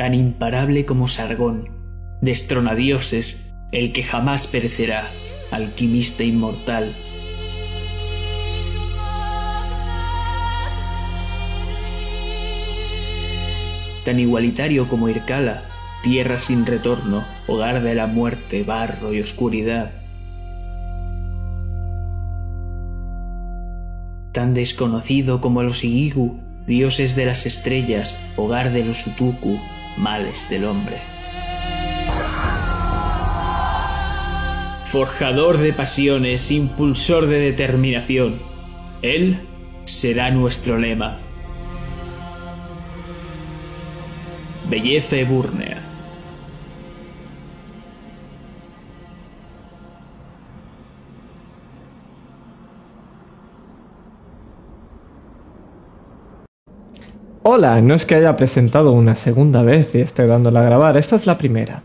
[0.00, 1.68] tan imparable como Sargón,
[2.22, 5.10] destronadioses, el que jamás perecerá,
[5.50, 6.96] alquimista inmortal.
[14.06, 15.64] Tan igualitario como Irkala,
[16.02, 19.90] tierra sin retorno, hogar de la muerte, barro y oscuridad.
[24.32, 29.58] Tan desconocido como los Igigu, dioses de las estrellas, hogar de los Utuku,
[29.96, 30.98] males del hombre.
[34.86, 38.40] Forjador de pasiones, impulsor de determinación.
[39.02, 39.40] Él
[39.84, 41.18] será nuestro lema.
[44.68, 45.79] Belleza ebúrnea.
[57.42, 61.16] Hola, no es que haya presentado una segunda vez y esté dándola a grabar, esta
[61.16, 61.82] es la primera.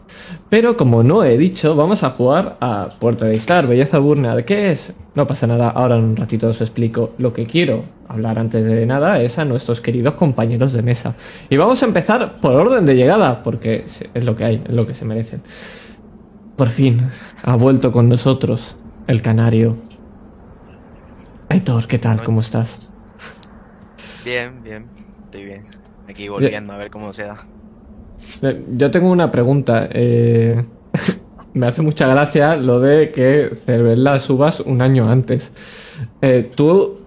[0.49, 4.35] Pero como no he dicho, vamos a jugar a Puerta de Istar, Belleza Burna.
[4.35, 4.93] ¿De qué es?
[5.13, 7.13] No pasa nada, ahora en un ratito os explico.
[7.19, 11.15] Lo que quiero hablar antes de nada es a nuestros queridos compañeros de mesa.
[11.49, 14.85] Y vamos a empezar por orden de llegada, porque es lo que hay, es lo
[14.85, 15.41] que se merecen.
[16.57, 16.99] Por fin,
[17.43, 18.75] ha vuelto con nosotros
[19.07, 19.77] el canario.
[21.47, 22.21] Aitor, ¿qué tal?
[22.23, 22.89] ¿Cómo estás?
[24.25, 24.94] Bien, bien
[25.43, 25.65] bien.
[26.07, 27.45] Aquí volviendo a ver cómo se da.
[28.41, 29.87] Eh, yo tengo una pregunta.
[29.91, 30.63] Eh,
[31.53, 35.51] me hace mucha gracia lo de que Cervella subas un año antes.
[36.21, 36.99] Eh, tú,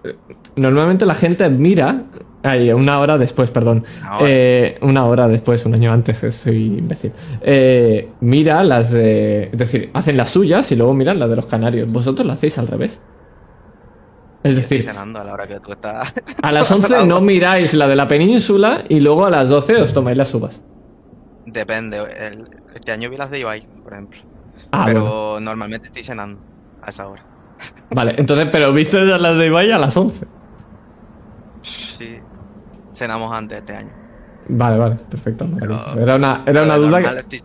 [0.55, 2.03] normalmente la gente mira.
[2.41, 3.83] Ay, una hora después, perdón.
[4.81, 7.11] una hora después, un año antes, soy imbécil.
[8.21, 9.49] mira las de.
[9.51, 11.91] Es decir, hacen las suyas y luego miran las de los canarios.
[11.91, 13.01] ¿Vosotros lo hacéis al revés?
[14.43, 16.13] Es decir, cenando a la hora que tú estás.
[16.41, 19.93] A las 11 no miráis la de la península y luego a las 12 os
[19.93, 20.61] tomáis las uvas.
[21.45, 21.99] Depende.
[22.73, 24.19] este año vi las de Ibai, por ejemplo.
[24.71, 26.39] Ah, pero normalmente estoy cenando
[26.81, 27.25] a esa hora.
[27.89, 30.25] Vale, entonces, pero ¿viste las de Ibai a las 11?
[31.61, 32.19] Sí.
[32.93, 33.91] Cenamos antes este año.
[34.51, 35.47] Vale, vale, perfecto.
[35.99, 37.41] era una, era una duda que...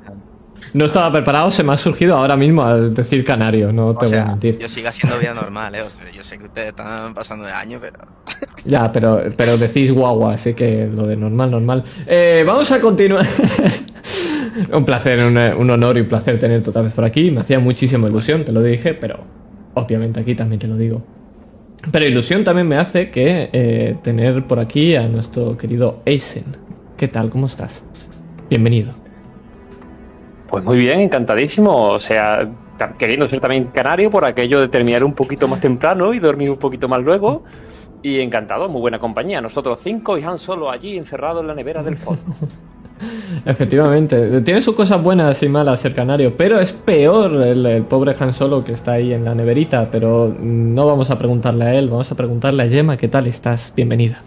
[0.72, 4.16] No estaba preparado, se me ha surgido ahora mismo al decir canario, no te voy
[4.16, 4.58] a mentir.
[4.58, 5.82] Yo sigo haciendo vida normal, ¿eh?
[6.14, 7.98] yo sé que ustedes están pasando de año, pero.
[8.64, 11.84] ya, pero, pero decís guagua, así que lo de normal, normal.
[12.06, 13.26] Eh, vamos a continuar.
[14.72, 17.30] un placer, un, honor y un placer tenerte otra vez por aquí.
[17.30, 19.24] Me hacía muchísima ilusión, te lo dije, pero
[19.74, 21.04] obviamente aquí también te lo digo.
[21.90, 26.44] Pero ilusión también me hace que eh, tener por aquí a nuestro querido Eisen.
[26.96, 27.28] ¿Qué tal?
[27.28, 27.82] ¿Cómo estás?
[28.48, 29.03] Bienvenido.
[30.54, 31.88] Pues muy bien, encantadísimo.
[31.90, 32.48] O sea,
[32.96, 36.58] queriendo ser también canario por aquello de terminar un poquito más temprano y dormir un
[36.58, 37.42] poquito más luego.
[38.02, 39.40] Y encantado, muy buena compañía.
[39.40, 42.22] Nosotros cinco y Han Solo allí encerrado en la nevera del fondo.
[43.44, 48.14] Efectivamente, tiene sus cosas buenas y malas ser canario, pero es peor el, el, pobre
[48.20, 49.88] Han Solo que está ahí en la neverita.
[49.90, 53.72] Pero no vamos a preguntarle a él, vamos a preguntarle a Gemma, ¿qué tal estás?
[53.74, 54.22] Bienvenida.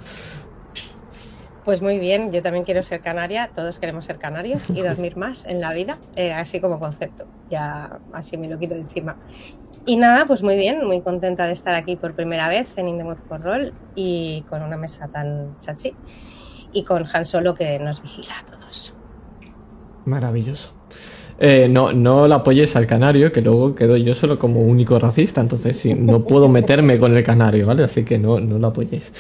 [1.68, 5.46] Pues muy bien, yo también quiero ser canaria, todos queremos ser canarios y dormir más
[5.46, 9.18] en la vida, eh, así como concepto, ya así me lo quito de encima.
[9.86, 13.18] Y nada, pues muy bien, muy contenta de estar aquí por primera vez en Indemut
[13.30, 15.94] Roll y con una mesa tan chachi
[16.72, 18.96] y con Han Solo que nos vigila a todos.
[20.06, 20.77] Maravilloso.
[21.40, 25.40] Eh, no, no la apoyes al canario, que luego quedo yo solo como único racista,
[25.40, 27.84] entonces sí, no puedo meterme con el canario, ¿vale?
[27.84, 29.14] Así que no, no lo apoyéis.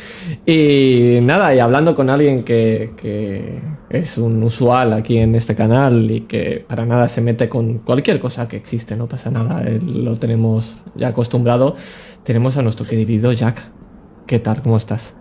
[0.46, 6.10] Y nada, y hablando con alguien que, que es un usual aquí en este canal
[6.10, 10.18] y que para nada se mete con cualquier cosa que existe, no pasa nada, lo
[10.18, 11.76] tenemos ya acostumbrado,
[12.24, 13.72] tenemos a nuestro querido Jack.
[14.26, 14.62] ¿Qué tal?
[14.62, 15.17] ¿Cómo estás?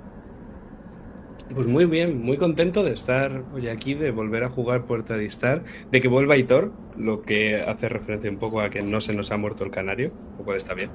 [1.56, 5.25] Pues muy bien, muy contento de estar hoy aquí, de volver a jugar Puerta de
[5.25, 9.15] Star, de que vuelva Hitor, lo que hace referencia un poco a que no se
[9.15, 10.91] nos ha muerto el canario, lo cual está bien.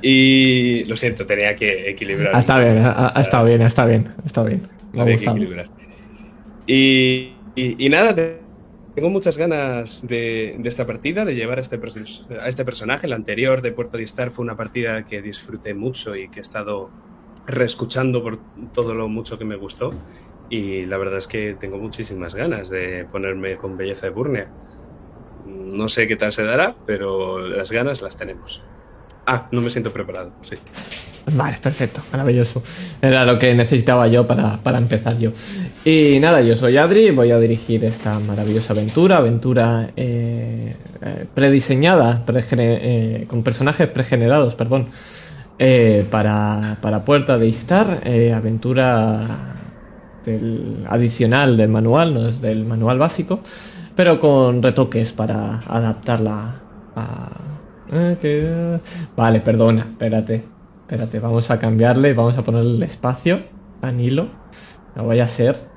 [0.00, 2.34] Y lo siento, tenía que equilibrar.
[2.34, 4.62] Ah, está bien, ha, estado bien, está bien, está bien.
[4.94, 5.66] Me ha equilibrar.
[6.66, 8.14] Y, y, nada,
[8.94, 11.78] tengo muchas ganas de, de, esta partida, de llevar a este,
[12.40, 13.08] a este personaje.
[13.08, 16.42] La anterior de Puerta de Star fue una partida que disfruté mucho y que he
[16.42, 16.88] estado
[17.46, 18.38] reescuchando por
[18.72, 19.92] todo lo mucho que me gustó
[20.48, 24.48] y la verdad es que tengo muchísimas ganas de ponerme con Belleza de Burnia.
[25.46, 28.62] No sé qué tal se dará, pero las ganas las tenemos.
[29.26, 30.56] Ah, no me siento preparado, sí.
[31.32, 32.62] Vale, perfecto, maravilloso.
[33.00, 35.30] Era lo que necesitaba yo para, empezar yo.
[35.84, 42.24] Y nada, yo soy Adri, voy a dirigir esta maravillosa aventura, aventura eh, eh, prediseñada,
[42.28, 44.88] eh, con personajes pregenerados, perdón,
[45.58, 49.54] eh, para, para, Puerta de Istar, eh, aventura
[50.24, 53.40] del adicional del manual, no es del manual básico,
[53.94, 56.54] pero con retoques para adaptarla
[56.96, 57.30] a...
[57.94, 58.78] Eh,
[59.16, 60.42] vale, perdona, espérate,
[60.80, 63.42] espérate, vamos a cambiarle, vamos a ponerle el espacio
[63.82, 64.28] a Nilo.
[64.96, 65.72] No vaya a ser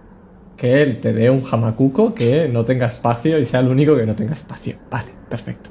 [0.57, 4.05] que él te dé un jamacuco que no tenga espacio y sea el único que
[4.05, 4.77] no tenga espacio.
[4.89, 5.69] Vale, perfecto.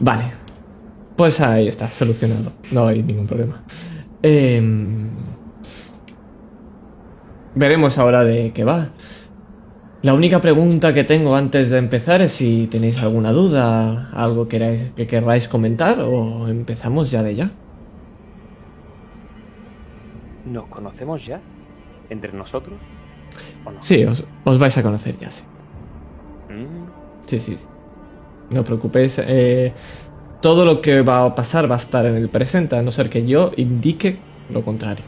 [0.00, 0.24] Vale,
[1.18, 2.52] pues ahí está, solucionado.
[2.70, 3.60] No hay ningún problema.
[4.22, 5.10] Em,
[7.56, 8.90] veremos ahora de qué va.
[10.02, 14.92] La única pregunta que tengo antes de empezar es si tenéis alguna duda, algo que,
[14.94, 17.50] que querráis comentar o empezamos ya de ya.
[20.46, 21.40] ¿Nos conocemos ya?
[22.10, 22.78] ¿Entre nosotros?
[23.80, 25.42] Sí, os, vais a conocer ya, sí.
[26.48, 27.26] Mm.
[27.26, 27.58] Sí, sí.
[28.50, 29.18] No os preocupéis.
[29.18, 29.72] Eh,
[30.40, 33.10] todo lo que va a pasar va a estar en el presente, a no ser
[33.10, 34.18] que yo indique
[34.50, 35.04] lo contrario.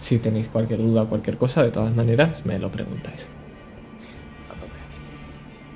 [0.00, 3.28] Si tenéis cualquier duda o cualquier cosa, de todas maneras, me lo preguntáis.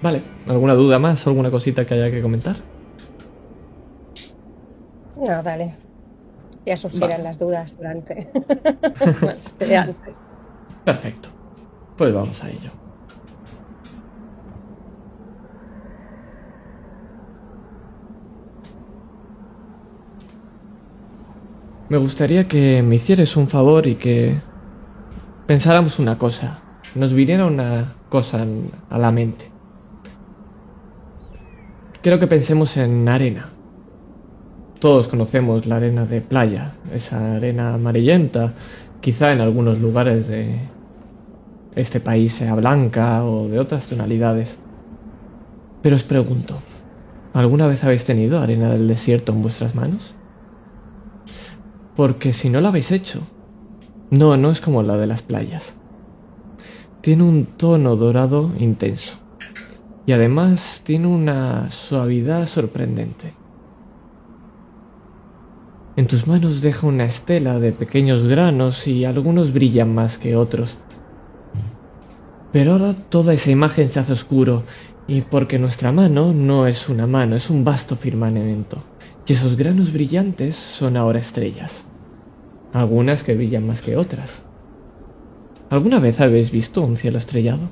[0.00, 1.27] Vale, ¿alguna duda más?
[1.27, 2.56] ¿Alguna cosita que haya que comentar?
[5.17, 5.75] No, dale.
[6.67, 8.15] Ya surgirán las dudas durante.
[10.85, 11.29] Perfecto.
[11.97, 12.81] Pues vamos a ello.
[21.93, 24.37] Me gustaría que me hicieras un favor y que
[25.47, 26.59] pensáramos una cosa.
[26.94, 28.47] Nos viniera una cosa
[28.89, 29.50] a la mente.
[32.00, 33.50] Quiero que pensemos en arena.
[34.79, 38.55] Todos conocemos la arena de playa, esa arena amarillenta.
[39.03, 40.61] Quizá en algunos lugares de
[41.77, 44.56] este país sea blanca o de otras tonalidades.
[45.83, 46.56] Pero os pregunto,
[47.35, 50.15] ¿alguna vez habéis tenido arena del desierto en vuestras manos?
[51.97, 53.21] Porque si no la habéis hecho,
[54.11, 55.75] no, no es como la de las playas.
[57.03, 59.17] Tiene un tono dorado intenso.
[60.06, 63.35] Y además tiene una suavidad sorprendente.
[65.97, 70.79] En tus manos deja una estela de pequeños granos y algunos brillan más que otros.
[72.53, 74.62] Pero ahora toda esa imagen se hace oscuro
[75.06, 78.92] y porque nuestra mano no es una mano, es un vasto firmamento
[79.27, 81.85] y esos granos brillantes son ahora estrellas.
[82.73, 84.43] Algunas que brillan más que otras.
[85.71, 87.71] ¿Alguna vez habéis visto un cielo estrellado?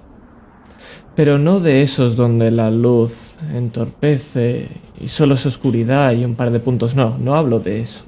[1.17, 4.69] Pero no de esos donde la luz entorpece
[5.01, 6.95] y solo es oscuridad y un par de puntos.
[6.95, 8.05] No, no hablo de eso.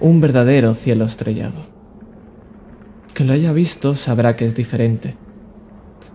[0.00, 1.76] Un verdadero cielo estrellado.
[3.12, 5.16] Que lo haya visto sabrá que es diferente.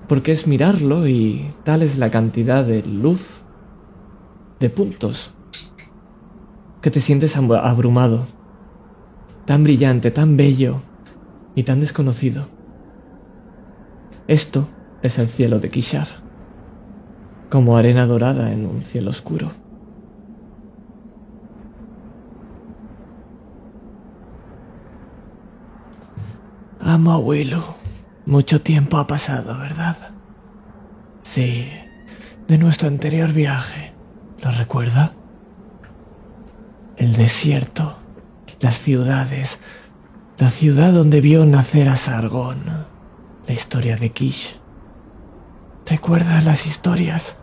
[0.08, 3.22] Porque es mirarlo y tal es la cantidad de luz,
[4.60, 5.32] de puntos,
[6.82, 8.26] que te sientes abrumado,
[9.46, 10.82] tan brillante, tan bello
[11.56, 12.48] y tan desconocido.
[14.28, 14.68] Esto
[15.02, 16.08] es el cielo de Kishar,
[17.50, 19.52] como arena dorada en un cielo oscuro.
[26.80, 27.64] Amo abuelo.
[28.26, 29.98] Mucho tiempo ha pasado, ¿verdad?
[31.24, 31.68] Sí,
[32.48, 33.94] de nuestro anterior viaje.
[34.44, 35.14] ¿Lo recuerda?
[37.02, 37.98] El desierto,
[38.60, 39.58] las ciudades,
[40.38, 42.60] la ciudad donde vio nacer a Sargón,
[43.48, 44.60] la historia de Kish.
[45.88, 47.38] ¿Recuerdas las historias?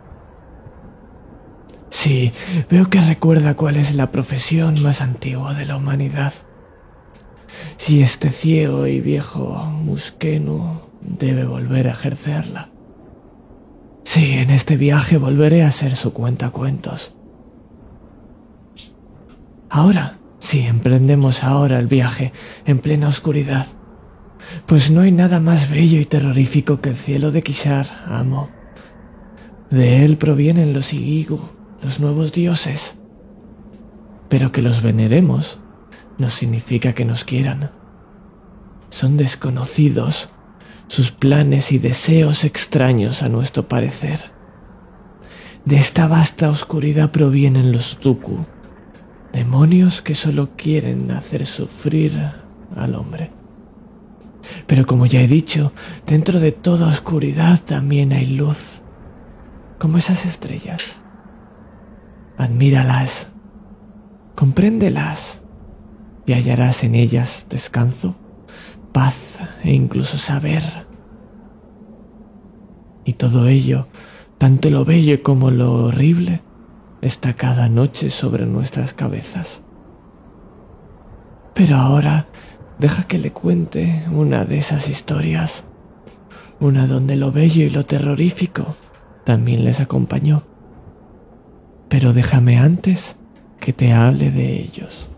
[1.89, 2.31] Sí,
[2.69, 6.31] veo que recuerda cuál es la profesión más antigua de la humanidad.
[7.75, 12.69] Si este ciego y viejo Muskenu debe volver a ejercerla.
[14.05, 17.13] Sí, en este viaje volveré a ser su cuentacuentos.
[19.69, 22.33] Ahora, sí, emprendemos ahora el viaje
[22.65, 23.67] en plena oscuridad.
[24.65, 28.49] Pues no hay nada más bello y terrorífico que el cielo de Kishar, amo.
[29.69, 31.39] De él provienen los Igigu,
[31.83, 32.97] los nuevos dioses.
[34.27, 35.59] Pero que los veneremos
[36.17, 37.71] no significa que nos quieran.
[38.89, 40.29] Son desconocidos
[40.87, 44.31] sus planes y deseos extraños a nuestro parecer.
[45.65, 48.39] De esta vasta oscuridad provienen los Tuku,
[49.33, 52.11] Demonios que solo quieren hacer sufrir
[52.75, 53.31] al hombre.
[54.67, 55.71] Pero como ya he dicho,
[56.05, 58.81] dentro de toda oscuridad también hay luz,
[59.77, 60.81] como esas estrellas.
[62.37, 63.27] Admíralas,
[64.35, 65.39] compréndelas
[66.25, 68.15] y hallarás en ellas descanso,
[68.91, 69.15] paz
[69.63, 70.63] e incluso saber.
[73.05, 73.87] Y todo ello,
[74.37, 76.41] tanto lo bello como lo horrible,
[77.01, 79.61] está cada noche sobre nuestras cabezas.
[81.53, 82.27] Pero ahora
[82.79, 85.65] Deja que le cuente una de esas historias.
[86.61, 88.73] Una donde lo bello y lo terrorífico
[89.25, 90.43] también les acompañó.
[91.89, 93.17] Pero déjame antes
[93.59, 95.09] que te hable de ellos.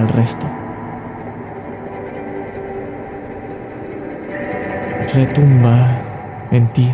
[0.00, 0.46] Al resto.
[5.14, 5.86] Retumba
[6.50, 6.92] en ti.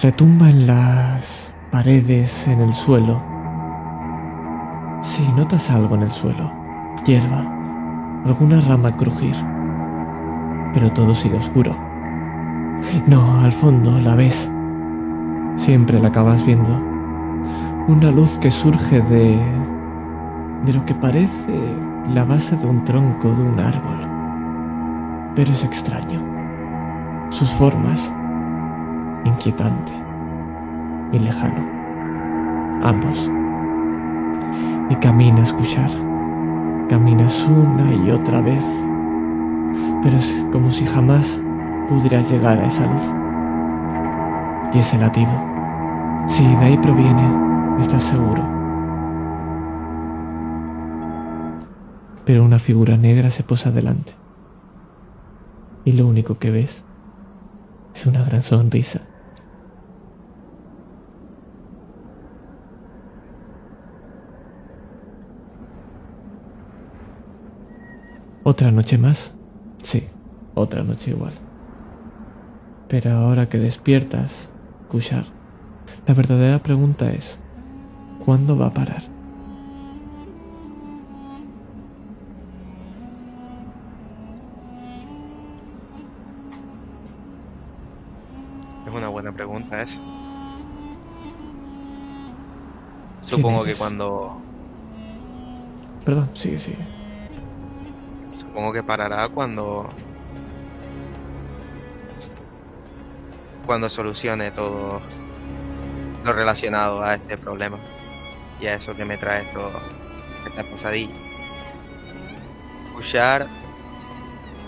[0.00, 3.30] Retumba en las paredes, en el suelo
[5.02, 6.50] si notas algo en el suelo,
[7.04, 7.44] hierba,
[8.24, 9.34] alguna rama crujir,
[10.74, 11.72] pero todo sigue oscuro.
[13.06, 14.50] No, al fondo la ves.
[15.56, 16.70] Siempre la acabas viendo.
[17.88, 19.38] Una luz que surge de...
[20.64, 21.76] de lo que parece
[22.12, 24.08] la base de un tronco de un árbol.
[25.34, 26.20] Pero es extraño.
[27.30, 28.12] Sus formas,
[29.24, 29.92] inquietante
[31.12, 31.64] y lejano.
[32.82, 33.30] Ambos
[34.90, 35.90] y camina a escuchar.
[36.88, 38.64] Caminas una y otra vez,
[40.02, 41.40] pero es como si jamás
[41.88, 43.02] pudieras llegar a esa luz.
[44.74, 45.30] Y ese latido,
[46.26, 47.22] sí, de ahí proviene,
[47.80, 48.59] estás seguro.
[52.30, 54.12] Pero una figura negra se posa delante.
[55.84, 56.84] Y lo único que ves
[57.92, 59.00] es una gran sonrisa.
[68.44, 69.32] ¿Otra noche más?
[69.82, 70.06] Sí,
[70.54, 71.32] otra noche igual.
[72.86, 74.48] Pero ahora que despiertas,
[74.88, 75.24] Kushar,
[76.06, 77.40] la verdadera pregunta es,
[78.24, 79.09] ¿cuándo va a parar?
[93.30, 94.36] Supongo que cuando...
[96.04, 96.84] Perdón, sigue, sigue.
[98.36, 99.88] Supongo que parará cuando
[103.70, 105.00] cuando solucione todo
[106.24, 107.78] lo relacionado a este problema
[108.60, 109.70] y a eso que me trae esto,
[110.44, 111.14] esta pesadilla.
[112.96, 113.46] Kushar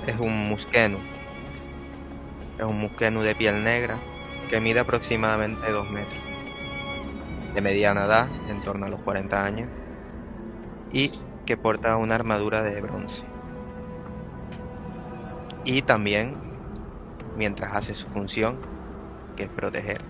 [0.07, 0.99] es un musquenu.
[2.59, 3.99] Es un musquenu de piel negra
[4.49, 6.32] que mide aproximadamente 2 metros.
[7.55, 9.69] De mediana edad, en torno a los 40 años.
[10.93, 11.11] Y
[11.47, 13.23] que porta una armadura de bronce.
[15.65, 16.35] Y también,
[17.37, 18.59] mientras hace su función,
[19.37, 20.01] que es proteger,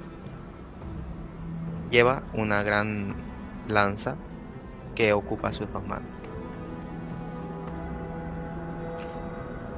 [1.91, 3.15] lleva una gran
[3.69, 4.17] lanza
[4.95, 6.09] que ocupa sus dos manos.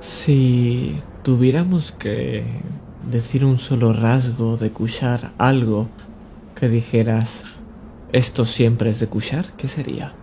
[0.00, 2.44] Si tuviéramos que
[3.10, 5.88] decir un solo rasgo de Kushar, algo
[6.54, 7.48] que dijeras,
[8.08, 10.20] esto siempre es de Kushar, ¿qué sería?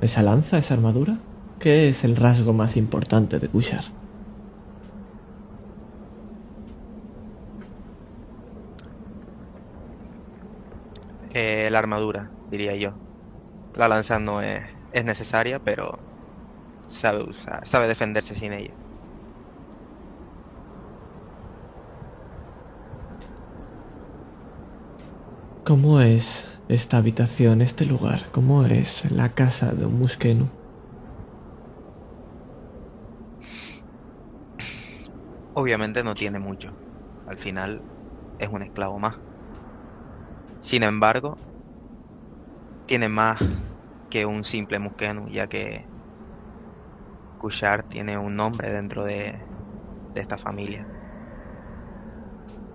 [0.00, 1.26] ¿Esa lanza, esa armadura?
[1.58, 3.84] ¿Qué es el rasgo más importante de Kushar?
[11.30, 13.00] Eh, la armadura, diría yo.
[13.74, 16.06] La lanza no es, es necesaria, pero
[16.86, 18.79] sabe usar, sabe defenderse sin ella.
[25.70, 28.24] ¿Cómo es esta habitación, este lugar?
[28.32, 30.48] ¿Cómo es la casa de un muskenu?
[35.54, 36.72] Obviamente no tiene mucho.
[37.28, 37.82] Al final
[38.40, 39.14] es un esclavo más.
[40.58, 41.36] Sin embargo,
[42.86, 43.38] tiene más
[44.10, 45.86] que un simple musquenu, ya que
[47.38, 49.38] Kushar tiene un nombre dentro de,
[50.16, 50.84] esta familia.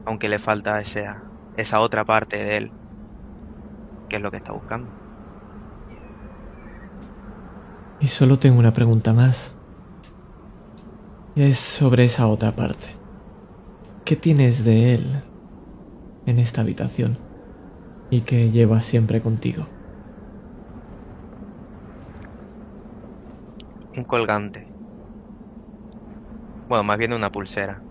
[0.05, 2.71] Aunque le falta esa otra parte de él,
[4.15, 4.89] es lo que está buscando.
[7.99, 9.53] Y solo tengo una pregunta más.
[11.35, 12.95] Es sobre esa otra parte.
[14.03, 15.23] ¿Qué tienes de él
[16.25, 17.17] en esta habitación?
[18.09, 19.67] y que llevas siempre contigo.
[23.97, 24.67] Un colgante.
[26.67, 27.81] Bueno, más bien una pulsera.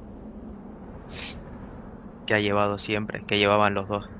[2.27, 4.14] Que ha llevado siempre, que llevaban los dos.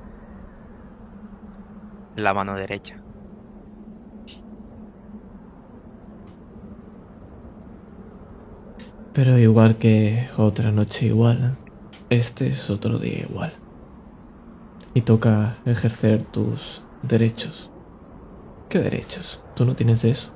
[2.17, 3.05] La mano derecha.
[9.13, 11.57] Pero igual que otra noche igual,
[12.11, 13.53] este es otro día igual.
[14.93, 17.71] Y toca ejercer tus derechos.
[18.69, 19.41] ¿Qué derechos?
[19.55, 20.31] ¿Tú no tienes de eso?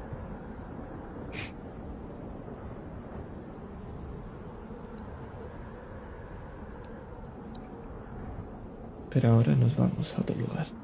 [9.10, 10.77] Pero ahora nos vamos a otro lugar.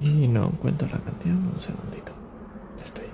[0.00, 2.12] Y no encuentro la canción, un segundito.
[2.82, 3.04] Estoy.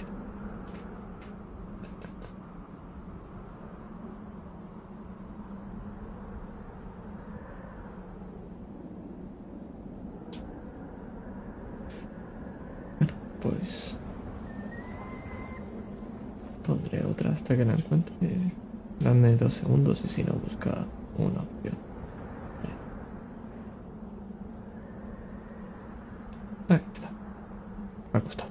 [12.99, 13.97] Bueno, pues
[16.67, 18.15] pondré otra hasta que la encuentre.
[19.01, 20.85] Dame dos segundos y si no busca
[21.19, 21.75] una opción.
[26.69, 27.11] Ahí está.
[28.13, 28.51] Me ha costado.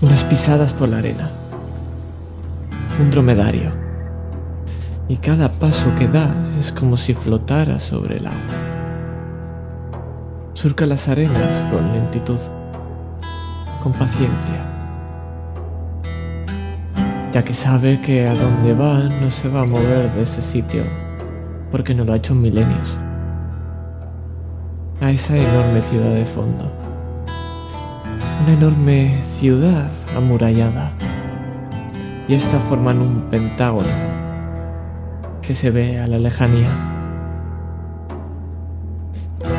[0.00, 1.30] Unas pisadas por la arena.
[3.00, 3.70] Un dromedario.
[5.08, 8.40] Y cada paso que da es como si flotara sobre el agua.
[10.54, 12.40] Surca las arenas con lentitud,
[13.82, 14.66] con paciencia
[17.36, 20.84] ya que sabe que a donde va no se va a mover de ese sitio,
[21.70, 22.96] porque no lo ha hecho en milenios.
[25.02, 26.72] A esa enorme ciudad de fondo.
[28.42, 30.90] Una enorme ciudad amurallada.
[32.28, 33.88] Y esta forman un pentágono
[35.42, 36.68] que se ve a la lejanía.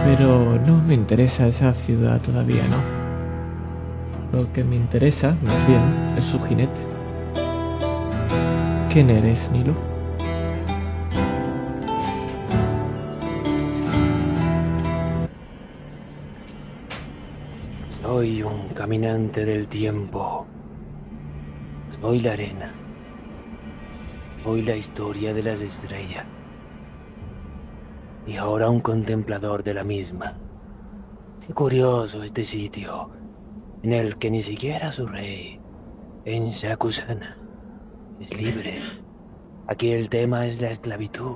[0.04, 2.98] Pero no me interesa esa ciudad todavía, no.
[4.38, 5.82] Lo que me interesa, más bien,
[6.18, 6.82] es su jinete.
[8.92, 9.74] ¿Quién eres, Nilo?
[18.02, 20.37] Soy un caminante del tiempo.
[22.08, 22.74] Soy la arena.
[24.42, 26.26] Soy la historia de las estrellas.
[28.26, 30.38] Y ahora un contemplador de la misma.
[31.46, 33.12] Qué curioso este sitio,
[33.84, 35.60] en el que ni siquiera su rey,
[36.24, 37.40] en Shakusana,
[38.22, 38.80] es libre.
[39.68, 41.36] Aquí el tema es la esclavitud.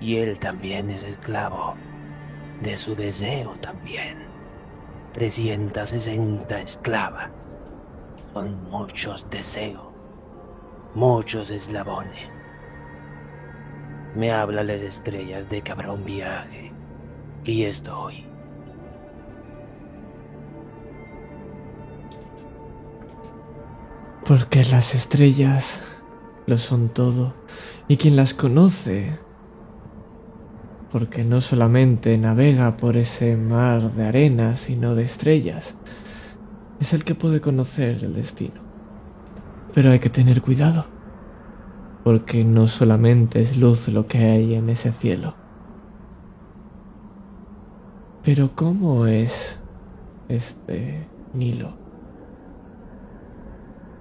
[0.00, 1.74] Y él también es esclavo.
[2.62, 4.26] De su deseo también.
[5.12, 7.39] 360 esclavas.
[8.32, 9.88] Son muchos deseos.
[10.94, 12.30] Muchos eslabones.
[14.14, 16.72] Me hablan las estrellas de que habrá un viaje.
[17.44, 18.24] Y estoy.
[24.26, 25.96] Porque las estrellas
[26.46, 27.34] lo son todo.
[27.88, 29.18] Y quien las conoce.
[30.92, 35.74] Porque no solamente navega por ese mar de arena, sino de estrellas.
[36.80, 38.60] Es el que puede conocer el destino.
[39.74, 40.86] Pero hay que tener cuidado.
[42.04, 45.34] Porque no solamente es luz lo que hay en ese cielo.
[48.24, 49.60] Pero ¿cómo es
[50.28, 51.74] este Nilo?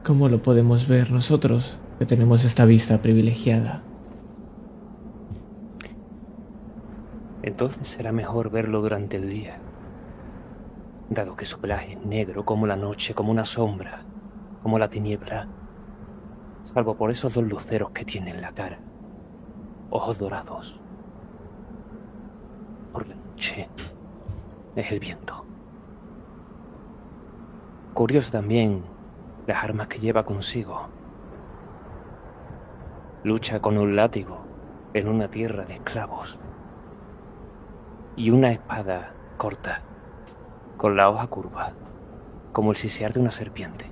[0.06, 3.84] ¿Cómo lo podemos ver nosotros que tenemos esta vista privilegiada?
[7.44, 9.60] Entonces será mejor verlo durante el día.
[11.10, 14.04] Dado que su pelaje es negro como la noche, como una sombra,
[14.62, 15.48] como la tiniebla.
[16.66, 18.80] Salvo por esos dos luceros que tiene en la cara.
[19.90, 20.80] Ojos dorados.
[22.94, 23.68] Por la noche
[24.76, 25.46] es el viento.
[27.96, 28.84] Curioso también
[29.48, 30.90] las armas que lleva consigo.
[33.24, 34.38] Lucha con un látigo
[34.94, 36.40] en una tierra de esclavos.
[38.16, 39.82] Y una espada corta,
[40.80, 41.74] con la hoja curva,
[42.54, 43.86] como el sisear de una serpiente.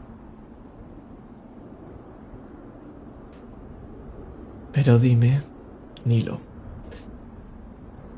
[4.71, 5.41] Pero dime,
[6.05, 6.37] Nilo,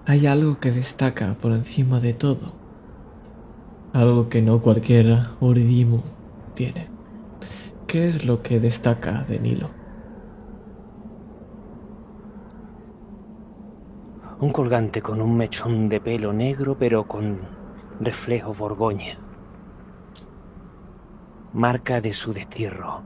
[0.06, 2.54] hay algo que destaca por encima de todo,
[3.92, 6.02] algo que no cualquier Uridimu
[6.54, 6.90] tiene.
[7.88, 9.72] ¿Qué es lo que destaca de Nilo?
[14.40, 17.59] Un colgante con un mechón de pelo negro, pero con
[18.00, 19.18] reflejo borgoña.
[21.54, 23.04] Marca de su destierro,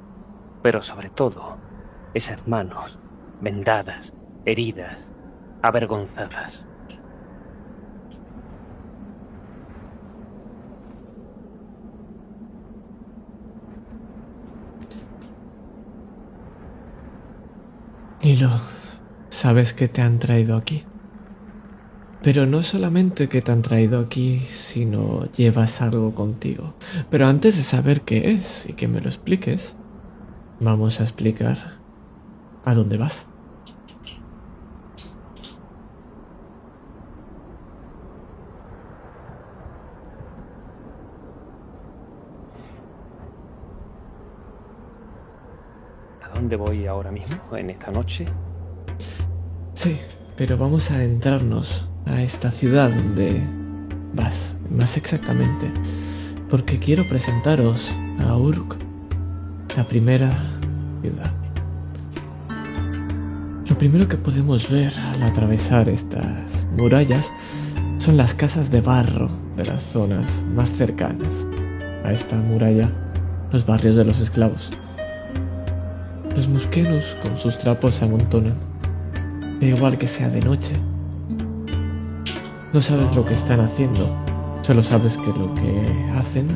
[0.61, 1.57] pero sobre todo
[2.13, 2.99] esas manos
[3.41, 4.13] vendadas,
[4.45, 5.11] heridas,
[5.61, 6.65] avergonzadas.
[18.23, 18.49] Nilo,
[19.29, 20.85] sabes que te han traído aquí.
[22.23, 26.73] Pero no solamente que te han traído aquí, sino llevas algo contigo.
[27.09, 29.75] Pero antes de saber qué es y que me lo expliques,
[30.61, 31.57] vamos a explicar
[32.63, 33.27] a dónde vas.
[46.21, 48.25] ¿A dónde voy ahora mismo, en esta noche?
[49.73, 49.99] Sí,
[50.37, 53.41] pero vamos a adentrarnos a esta ciudad donde
[54.13, 55.71] vas, más exactamente,
[56.49, 58.75] porque quiero presentaros a Uruk,
[59.75, 60.31] la primera
[61.01, 61.31] ciudad.
[63.67, 66.25] Lo primero que podemos ver al atravesar estas
[66.77, 67.25] murallas
[67.97, 71.29] son las casas de barro de las zonas más cercanas
[72.03, 72.89] a esta muralla,
[73.51, 74.69] los barrios de los esclavos.
[76.35, 78.55] Los musquenos con sus trapos se amontonan,
[79.61, 80.75] igual que sea de noche.
[82.73, 84.09] No sabes lo que están haciendo,
[84.63, 86.47] solo sabes que lo que hacen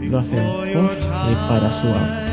[0.00, 2.26] lo hacen por y para su amo.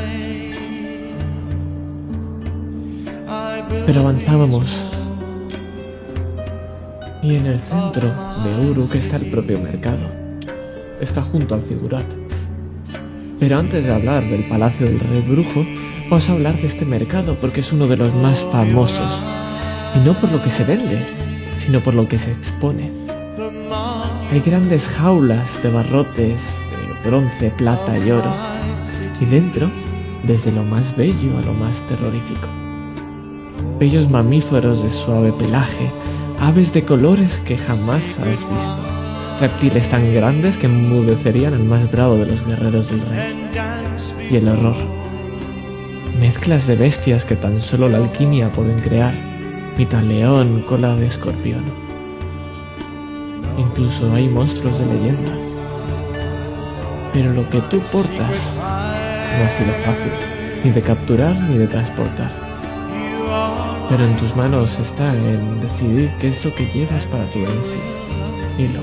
[3.88, 4.86] Pero avanzábamos.
[7.24, 10.12] Y en el centro de Uruk está el propio mercado.
[11.02, 12.06] Está junto al figurat.
[13.39, 15.65] Pero antes de hablar del palacio del rey brujo,
[16.08, 19.12] vamos a hablar de este mercado porque es uno de los más famosos.
[19.96, 21.04] Y no por lo que se vende,
[21.58, 23.03] sino por lo que se expone.
[24.34, 26.41] Hay grandes jaulas de barrotes
[27.04, 28.34] de bronce, plata y oro.
[29.22, 29.69] Y dentro,
[30.24, 32.48] desde lo más bello a lo más terrorífico
[33.80, 35.91] bellos mamíferos de suave pelaje,
[36.39, 42.15] aves de colores que jamás has visto, reptiles tan grandes que enmudecerían al más bravo
[42.15, 43.50] de los guerreros del rey,
[44.32, 44.76] y el horror.
[46.19, 49.13] Mezclas de bestias que tan solo la alquimia pueden crear,
[49.78, 51.93] mitad león, cola de escorpión.
[53.58, 55.32] Incluso hay monstruos de leyenda.
[57.13, 60.12] Pero lo que tú portas no ha sido fácil,
[60.63, 62.32] ni de capturar ni de transportar.
[63.89, 67.82] Pero en tus manos está en decidir qué es lo que llevas para tu herencia.
[68.58, 68.82] Hilo.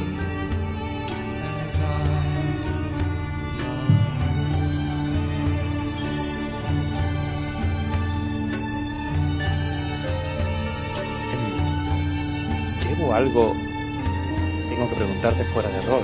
[12.84, 13.69] Llevo algo.
[15.00, 16.02] Preguntarte fuera de rol.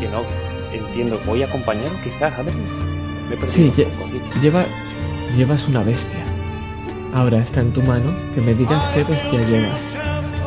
[0.00, 0.22] Que no
[0.72, 1.20] entiendo.
[1.24, 2.36] ¿Voy acompañado quizás?
[2.36, 2.52] A ver.
[3.30, 3.86] Me Sí, lle-
[4.40, 4.64] lleva,
[5.36, 6.18] llevas una bestia.
[7.14, 9.80] Ahora está en tu mano que me digas qué bestia llevas.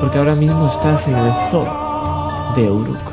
[0.01, 3.12] Porque ahora mismo estás en el zoo de Uruk.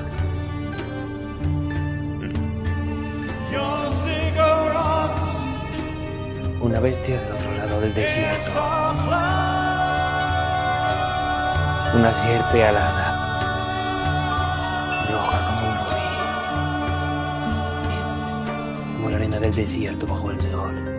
[6.61, 8.53] Una bestia del otro lado del desierto.
[11.95, 13.02] Una sierpe alada.
[19.55, 20.99] Desierto bajo el sol.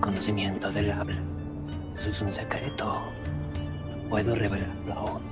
[0.00, 1.16] Conocimiento del habla.
[1.98, 3.02] Eso es un secreto.
[3.90, 5.22] No puedo revelarlo aún.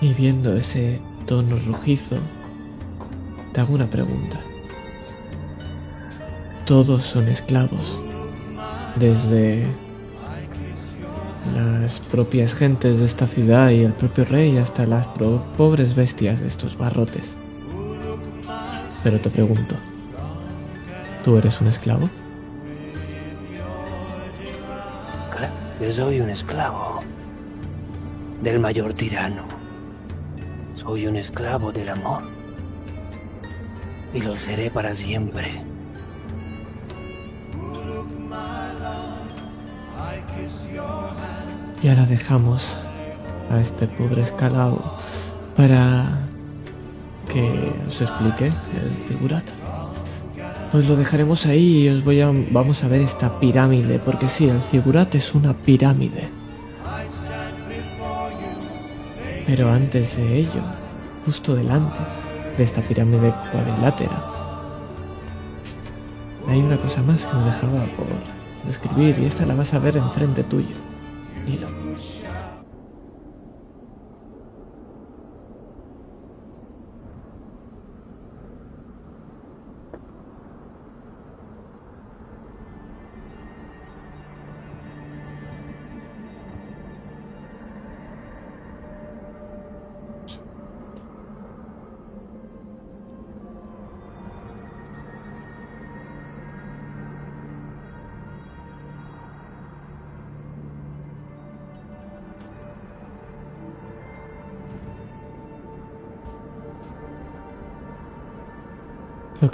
[0.00, 2.18] Y viendo ese tono rojizo,
[3.52, 4.38] te hago una pregunta.
[6.66, 7.98] Todos son esclavos,
[8.96, 9.66] desde
[11.54, 15.06] las propias gentes de esta ciudad y el propio rey hasta las
[15.56, 17.34] pobres bestias de estos barrotes.
[19.02, 19.76] Pero te pregunto,
[21.22, 22.08] ¿tú eres un esclavo?
[25.80, 27.00] Yo soy un esclavo
[28.42, 29.44] del mayor tirano.
[30.74, 32.22] Soy un esclavo del amor.
[34.14, 35.73] Y lo seré para siempre.
[41.84, 42.78] Y ahora dejamos
[43.50, 44.82] a este pobre esclavo
[45.54, 46.06] para
[47.30, 49.44] que os explique el figurat.
[50.72, 54.48] Pues lo dejaremos ahí y os voy a vamos a ver esta pirámide, porque sí,
[54.48, 56.26] el figurat es una pirámide.
[59.46, 60.62] Pero antes de ello,
[61.26, 62.00] justo delante
[62.56, 64.24] de esta pirámide cuadrilátera,
[66.48, 68.06] hay una cosa más que me dejaba por
[68.66, 70.83] describir y esta la vas a ver enfrente tuyo.
[71.46, 72.33] Nilo.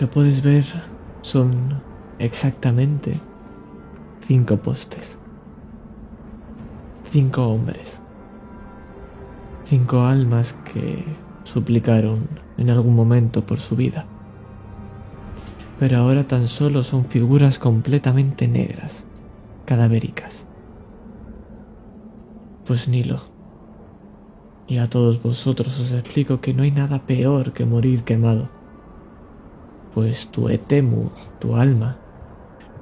[0.01, 0.65] Que puedes ver
[1.21, 1.79] son
[2.19, 3.13] exactamente
[4.27, 5.19] cinco postes.
[7.11, 8.01] Cinco hombres.
[9.65, 11.05] Cinco almas que
[11.45, 14.07] suplicaron en algún momento por su vida.
[15.79, 19.05] Pero ahora tan solo son figuras completamente negras,
[19.67, 20.47] cadavéricas.
[22.65, 23.21] Pues Nilo.
[24.67, 28.60] Y a todos vosotros os explico que no hay nada peor que morir quemado
[29.95, 31.97] pues tu Etemu, tu alma,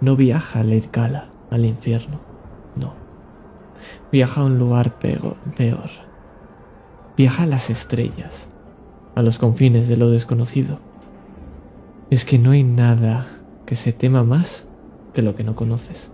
[0.01, 2.21] no viaja al Irkala, al infierno,
[2.77, 2.93] no.
[4.13, 5.37] Viaja a un lugar peor.
[7.17, 8.49] Viaja a las estrellas,
[9.15, 10.79] a los confines de lo desconocido.
[12.11, 13.27] Es que no hay nada
[13.67, 14.67] que se tema más
[15.15, 16.11] que lo que no conoces.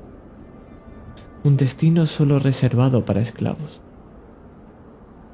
[1.45, 3.81] Un destino solo reservado para esclavos.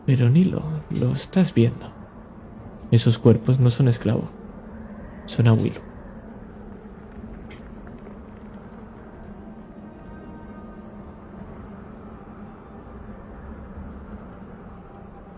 [0.06, 1.86] Pero Nilo, lo estás viendo.
[2.90, 4.39] Esos cuerpos no son esclavos
[5.30, 5.80] Suena Willow.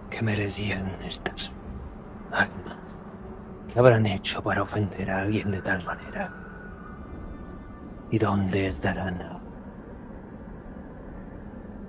[0.09, 1.53] ¿Qué merecían estas
[2.31, 2.79] almas?
[3.71, 6.33] ¿Qué habrán hecho para ofender a alguien de tal manera?
[8.11, 9.41] ¿Y dónde estarán ahora?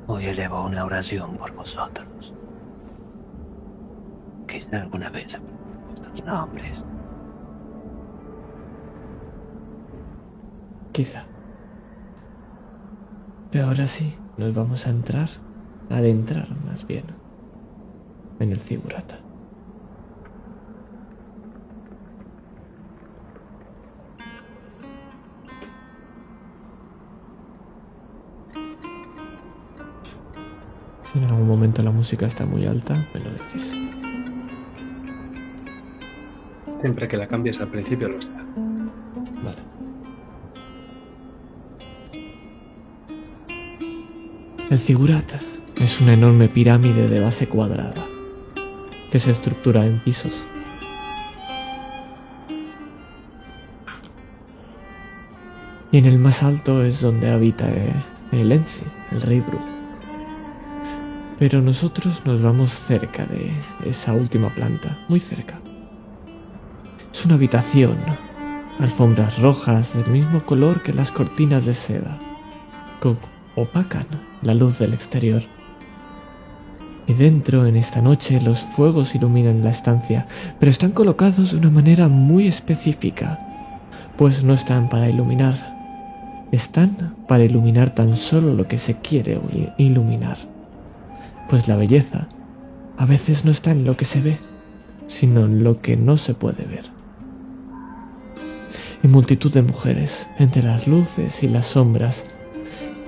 [0.08, 2.34] Hoy elevo una oración por vosotros.
[4.46, 5.40] Quizá alguna vez
[5.88, 6.84] vuestros nombres.
[10.94, 11.24] Quizá.
[13.52, 15.28] Pero ahora sí, nos vamos a entrar,
[15.90, 17.04] a adentrar más bien,
[18.40, 19.18] en el figurata.
[31.12, 33.74] Si en algún momento la música está muy alta, me lo decís.
[36.80, 38.46] Siempre que la cambies al principio lo está.
[44.74, 45.38] El figurata
[45.80, 47.94] es una enorme pirámide de base cuadrada
[49.12, 50.48] que se estructura en pisos.
[55.92, 57.94] Y en el más alto es donde habita eh,
[58.32, 58.82] el Ensi,
[59.12, 59.64] el rey brujo.
[61.38, 63.52] Pero nosotros nos vamos cerca de
[63.86, 65.62] esa última planta, muy cerca.
[67.14, 67.96] Es una habitación,
[68.80, 72.18] alfombras rojas del mismo color que las cortinas de seda,
[73.00, 74.06] que opacan
[74.42, 75.44] la luz del exterior.
[77.08, 80.26] Y dentro, en esta noche, los fuegos iluminan la estancia,
[80.60, 83.40] pero están colocados de una manera muy específica,
[84.18, 89.40] pues no están para iluminar, están para iluminar tan solo lo que se quiere
[89.78, 90.38] iluminar.
[91.50, 92.28] Pues la belleza
[92.98, 94.38] a veces no está en lo que se ve,
[95.08, 96.86] sino en lo que no se puede ver.
[99.04, 102.24] Y multitud de mujeres, entre las luces y las sombras,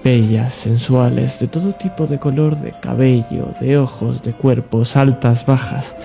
[0.06, 5.96] bellas, sensuales, de todo tipo de color de cabello, de ojos, de cuerpos, altas, bajas,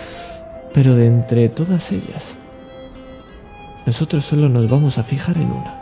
[0.72, 2.34] pero de entre todas ellas,
[3.84, 5.74] nosotros solo nos vamos a fijar en una.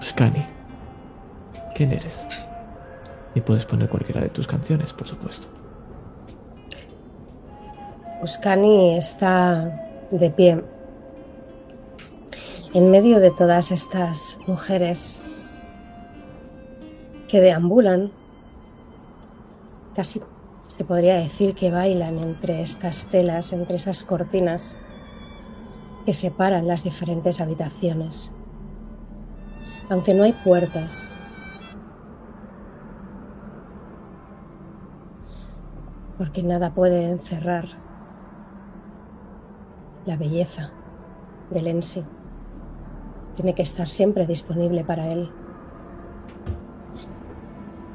[0.00, 0.44] Uskani,
[1.72, 2.26] ¿quién eres?
[3.36, 5.46] Y puedes poner cualquiera de tus canciones, por supuesto.
[8.22, 9.72] Uskani está
[10.10, 10.64] de pie
[12.74, 15.20] en medio de todas estas mujeres
[17.28, 18.12] que deambulan,
[19.94, 20.20] casi
[20.76, 24.76] se podría decir que bailan entre estas telas, entre esas cortinas
[26.04, 28.32] que separan las diferentes habitaciones.
[29.88, 31.10] Aunque no hay puertas,
[36.18, 37.66] porque nada puede encerrar
[40.06, 40.72] la belleza
[41.50, 42.04] del Ensi.
[43.36, 45.30] Tiene que estar siempre disponible para él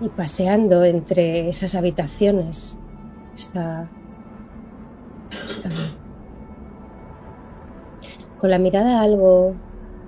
[0.01, 2.77] y paseando entre esas habitaciones
[3.35, 3.89] está,
[8.39, 9.55] con la mirada algo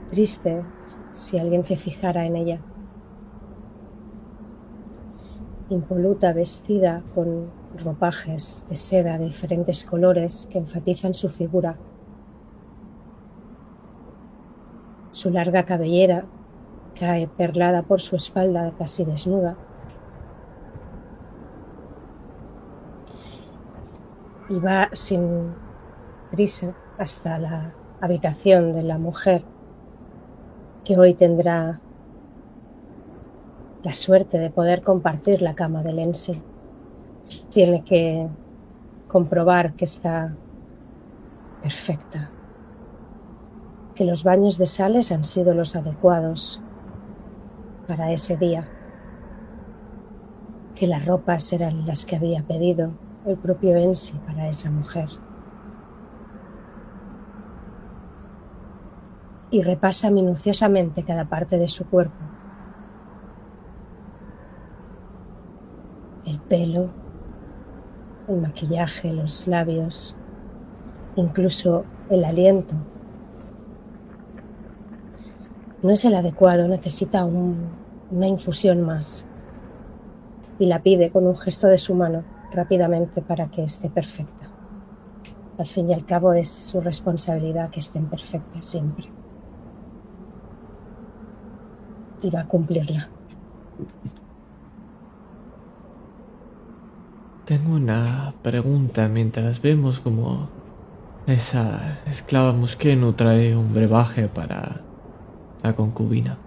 [0.09, 0.63] triste
[1.11, 2.59] si alguien se fijara en ella.
[5.69, 11.77] Impoluta, vestida con ropajes de seda de diferentes colores que enfatizan su figura.
[15.11, 16.25] Su larga cabellera
[16.97, 19.57] cae perlada por su espalda casi desnuda.
[24.51, 25.53] Y va sin
[26.29, 29.43] prisa hasta la habitación de la mujer
[30.83, 31.79] que hoy tendrá
[33.81, 36.43] la suerte de poder compartir la cama de Lense.
[37.49, 38.27] Tiene que
[39.07, 40.35] comprobar que está
[41.61, 42.29] perfecta,
[43.95, 46.61] que los baños de sales han sido los adecuados
[47.87, 48.67] para ese día,
[50.75, 52.91] que las ropas eran las que había pedido
[53.25, 55.09] el propio Ensi para esa mujer.
[59.51, 62.15] Y repasa minuciosamente cada parte de su cuerpo.
[66.25, 66.89] El pelo,
[68.27, 70.15] el maquillaje, los labios,
[71.15, 72.75] incluso el aliento.
[75.83, 77.69] No es el adecuado, necesita un,
[78.11, 79.25] una infusión más
[80.59, 84.49] y la pide con un gesto de su mano rápidamente para que esté perfecta.
[85.57, 89.09] Al fin y al cabo es su responsabilidad que estén perfectas siempre.
[92.21, 93.09] Y va a cumplirla.
[97.45, 100.49] Tengo una pregunta mientras vemos como
[101.27, 104.81] esa esclava Musquenu trae un brebaje para
[105.61, 106.37] la concubina.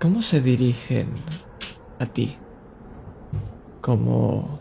[0.00, 1.08] ¿Cómo se dirigen
[1.98, 2.36] a ti?
[3.82, 4.60] Como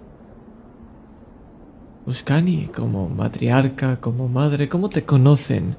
[2.07, 5.77] Buscani, como matriarca, como madre, ¿cómo te conocen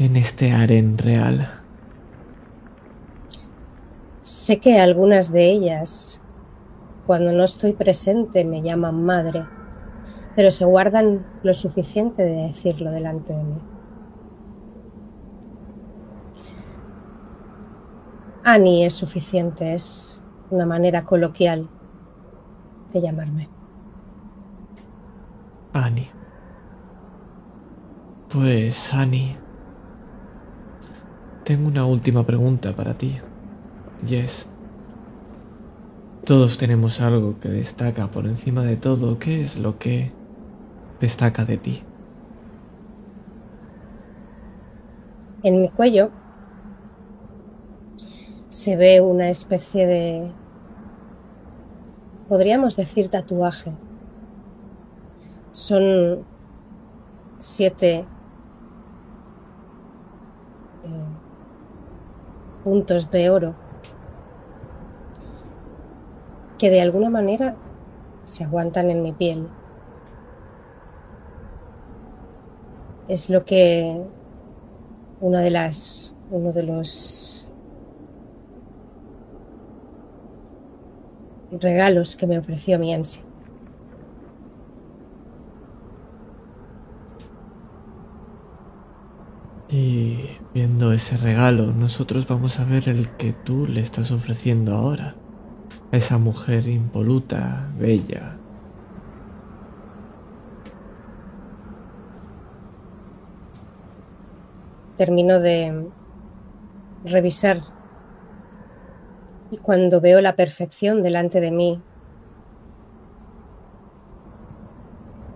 [0.00, 1.48] en este aren real?
[4.24, 6.20] Sé que algunas de ellas,
[7.06, 9.46] cuando no estoy presente, me llaman madre,
[10.34, 13.58] pero se guardan lo suficiente de decirlo delante de mí.
[18.42, 21.68] Annie es suficiente, es una manera coloquial
[22.96, 23.48] de llamarme.
[25.72, 26.08] Annie.
[28.30, 29.36] Pues, Annie.
[31.44, 33.18] Tengo una última pregunta para ti.
[34.06, 34.48] Yes.
[36.24, 39.18] Todos tenemos algo que destaca por encima de todo.
[39.18, 40.10] ¿Qué es lo que
[40.98, 41.82] destaca de ti?
[45.42, 46.10] En mi cuello
[48.48, 50.32] se ve una especie de,
[52.28, 53.72] podríamos decir, tatuaje.
[55.52, 56.24] Son
[57.38, 58.04] siete
[60.84, 61.06] eh,
[62.64, 63.54] puntos de oro
[66.58, 67.56] que de alguna manera
[68.24, 69.48] se aguantan en mi piel.
[73.08, 74.02] Es lo que
[75.20, 77.45] una de las, uno de los
[81.60, 83.22] regalos que me ofreció mi ansia.
[89.68, 90.20] Y
[90.54, 95.16] viendo ese regalo, nosotros vamos a ver el que tú le estás ofreciendo ahora.
[95.92, 98.36] esa mujer impoluta, bella.
[104.96, 105.88] Termino de
[107.04, 107.75] revisar
[109.62, 111.80] cuando veo la perfección delante de mí,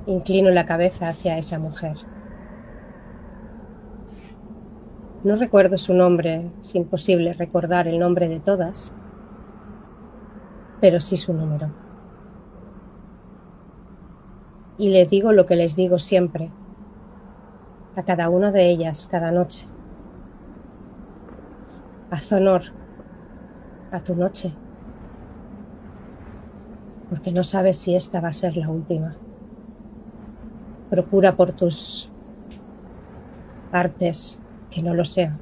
[0.06, 1.96] inclino la cabeza hacia esa mujer.
[5.22, 8.94] No recuerdo su nombre, es imposible recordar el nombre de todas,
[10.80, 11.70] pero sí su número.
[14.78, 16.50] Y le digo lo que les digo siempre,
[17.96, 19.66] a cada una de ellas, cada noche.
[22.10, 22.79] Haz honor
[23.90, 24.52] a tu noche,
[27.08, 29.16] porque no sabes si esta va a ser la última.
[30.88, 32.10] Procura por tus
[33.72, 35.38] artes que no lo sean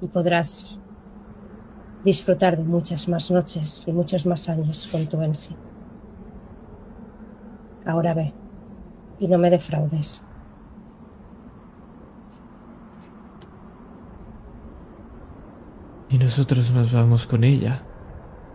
[0.00, 0.66] y podrás
[2.04, 5.56] disfrutar de muchas más noches y muchos más años con tu Ensi.
[7.84, 8.32] Ahora ve
[9.18, 10.22] y no me defraudes.
[16.10, 17.82] y nosotros nos vamos con ella.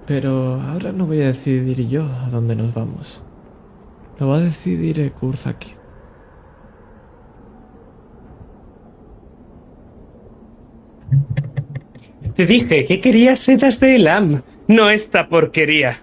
[0.06, 3.22] Pero ahora no voy a decidir yo a dónde nos vamos.
[4.20, 5.74] Lo va a decidir Kurzaki.
[12.36, 15.99] Te dije que quería sedas de Elam, no esta porquería.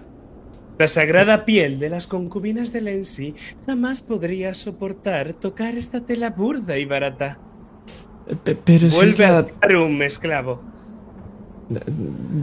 [0.79, 3.35] La sagrada piel de las concubinas de Lensi
[3.67, 7.37] jamás podría soportar tocar esta tela burda y barata.
[8.43, 9.39] Pero Vuelve si la...
[9.39, 10.70] a un esclavo.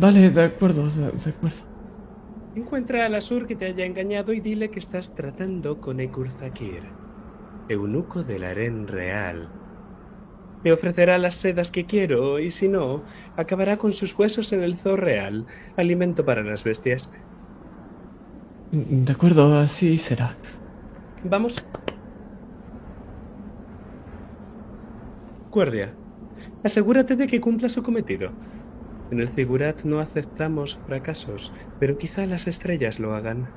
[0.01, 1.59] Vale, de acuerdo, de, acuerdo.
[2.55, 6.83] Encuentra al Asur que te haya engañado y dile que estás tratando con Ekurzakir,
[7.68, 9.49] eunuco del harén real.
[10.64, 13.03] Me ofrecerá las sedas que quiero y si no,
[13.37, 17.12] acabará con sus huesos en el zoo real, alimento para las bestias.
[18.72, 20.35] De acuerdo, así será.
[21.22, 21.64] Vamos.
[25.51, 25.93] Guardia,
[26.62, 28.31] asegúrate de que cumpla su cometido.
[29.11, 33.48] En el Figurat no aceptamos fracasos, pero quizá las estrellas lo hagan.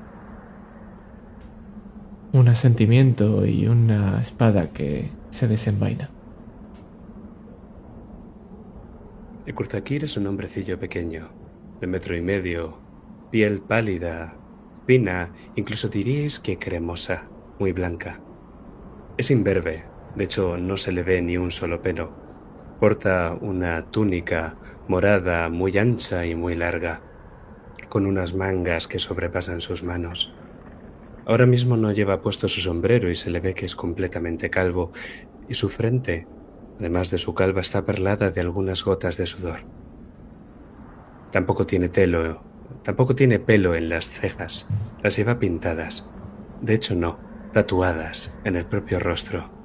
[2.32, 6.08] Un asentimiento y una espada que se desenvaina.
[9.44, 11.28] Ekurzakir es un hombrecillo pequeño,
[11.80, 12.78] de metro y medio,
[13.30, 14.36] piel pálida,
[14.86, 17.28] fina, incluso diríais que cremosa,
[17.58, 18.20] muy blanca.
[19.18, 19.84] Es imberbe,
[20.16, 22.21] de hecho no se le ve ni un solo pelo.
[22.82, 24.56] Porta una túnica
[24.88, 27.00] morada muy ancha y muy larga,
[27.88, 30.34] con unas mangas que sobrepasan sus manos.
[31.24, 34.90] Ahora mismo no lleva puesto su sombrero y se le ve que es completamente calvo,
[35.48, 36.26] y su frente,
[36.80, 39.60] además de su calva, está perlada de algunas gotas de sudor.
[41.30, 42.42] Tampoco tiene telo,
[42.82, 44.68] tampoco tiene pelo en las cejas,
[45.04, 46.10] las lleva pintadas.
[46.60, 47.20] De hecho, no,
[47.52, 49.61] tatuadas en el propio rostro.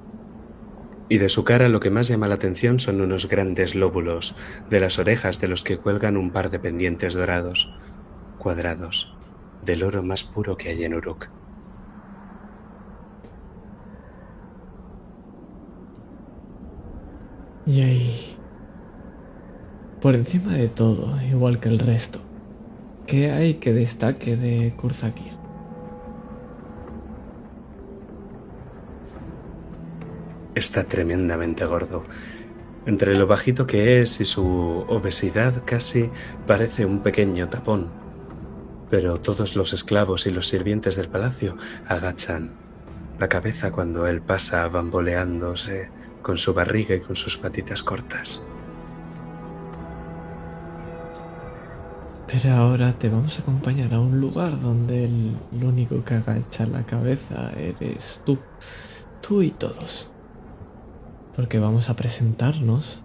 [1.10, 4.36] Y de su cara lo que más llama la atención son unos grandes lóbulos
[4.70, 7.72] de las orejas de los que cuelgan un par de pendientes dorados,
[8.38, 9.16] cuadrados,
[9.64, 11.30] del oro más puro que hay en Uruk.
[17.66, 18.38] Y ahí,
[20.01, 22.20] por encima de todo, igual que el resto,
[23.05, 25.36] ¿qué hay que destaque de Kurzakir?
[30.58, 32.03] Está tremendamente gordo.
[32.88, 34.43] Entre lo bajito que es y su
[34.89, 36.10] obesidad casi
[36.47, 37.89] parece un pequeño tapón.
[38.89, 42.53] Pero todos los esclavos y los sirvientes del palacio agachan
[43.20, 45.91] la cabeza cuando él pasa bamboleándose
[46.24, 48.41] con su barriga y con sus patitas cortas.
[52.26, 56.84] Pero ahora te vamos a acompañar a un lugar donde el, único que agacha la
[56.84, 58.39] cabeza eres tú.
[59.22, 60.10] Tú y todos.
[61.38, 62.99] Porque vamos a presentarnos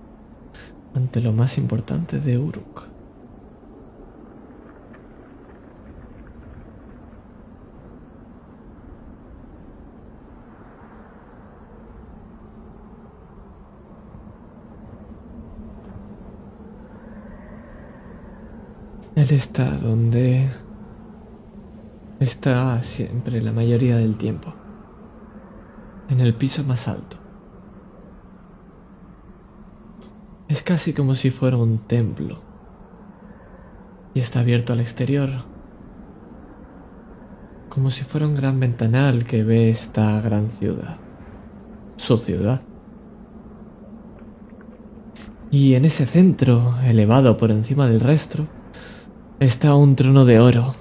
[0.95, 2.85] ante lo más importante de Uruk.
[19.15, 20.49] Él está donde
[22.19, 24.55] está siempre la mayoría del tiempo.
[26.09, 27.22] En el piso más alto.
[30.53, 32.39] Es casi como si fuera un templo.
[34.13, 35.31] Y está abierto al exterior.
[37.71, 40.99] Como si fuera un gran ventanal que ve esta gran ciudad.
[41.97, 42.61] Su ciudad.
[45.51, 48.47] Y en ese centro, elevado por encima del resto,
[49.41, 50.75] está un trono de oro.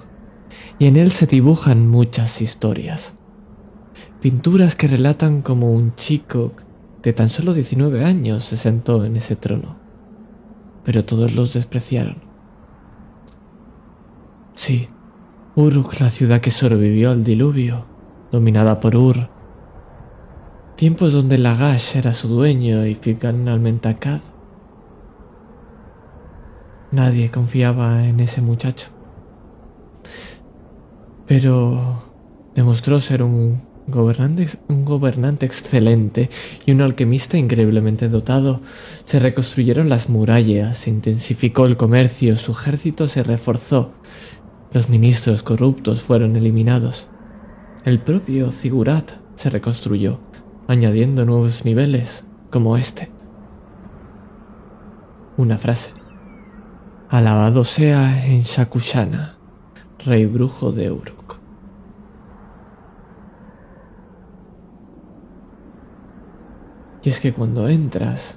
[0.78, 3.14] Y en él se dibujan muchas historias.
[4.20, 6.52] Pinturas que relatan como un chico
[7.02, 9.76] de tan solo 19 años se sentó en ese trono.
[10.84, 12.16] Pero todos los despreciaron.
[14.54, 14.88] Sí,
[15.54, 17.84] Uruk, la ciudad que sobrevivió al diluvio,
[18.30, 19.28] dominada por Ur.
[20.76, 24.20] Tiempos donde Lagash era su dueño y finalmente Akkad.
[26.90, 28.88] Nadie confiaba en ese muchacho.
[31.26, 32.02] Pero
[32.54, 36.30] demostró ser un gobernante, un gobernante excelente
[36.66, 38.60] y un alquimista increíblemente dotado.
[39.04, 43.92] Se reconstruyeron las murallas, se intensificó el comercio, su ejército se reforzó.
[44.72, 47.08] Los ministros corruptos fueron eliminados.
[47.84, 50.20] El propio Zigurat se reconstruyó,
[50.68, 53.10] añadiendo nuevos niveles, como este.
[55.36, 55.92] Una frase.
[57.08, 59.36] Alabado sea en Shakushana,
[60.04, 61.21] rey brujo de Uruk.
[67.02, 68.36] Y es que cuando entras,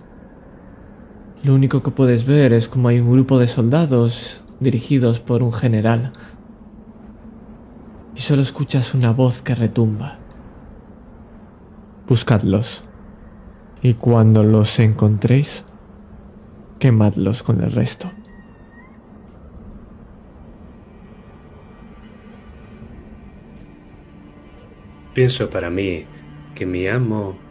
[1.44, 5.54] lo único que puedes ver es como hay un grupo de soldados dirigidos por un
[5.54, 6.12] general.
[8.16, 10.18] Y solo escuchas una voz que retumba.
[12.08, 12.84] Buscadlos.
[13.82, 15.64] Y cuando los encontréis,
[16.80, 18.12] quemadlos con el resto.
[25.14, 26.06] Pienso para mí
[26.56, 27.45] que mi amo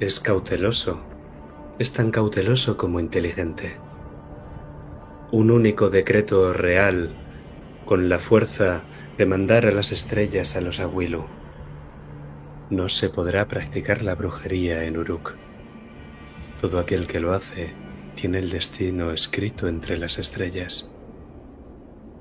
[0.00, 0.98] es cauteloso,
[1.78, 3.72] es tan cauteloso como inteligente.
[5.30, 7.14] Un único decreto real
[7.84, 8.80] con la fuerza
[9.18, 11.26] de mandar a las estrellas a los Awilu.
[12.70, 15.36] No se podrá practicar la brujería en Uruk.
[16.62, 17.74] Todo aquel que lo hace
[18.14, 20.94] tiene el destino escrito entre las estrellas.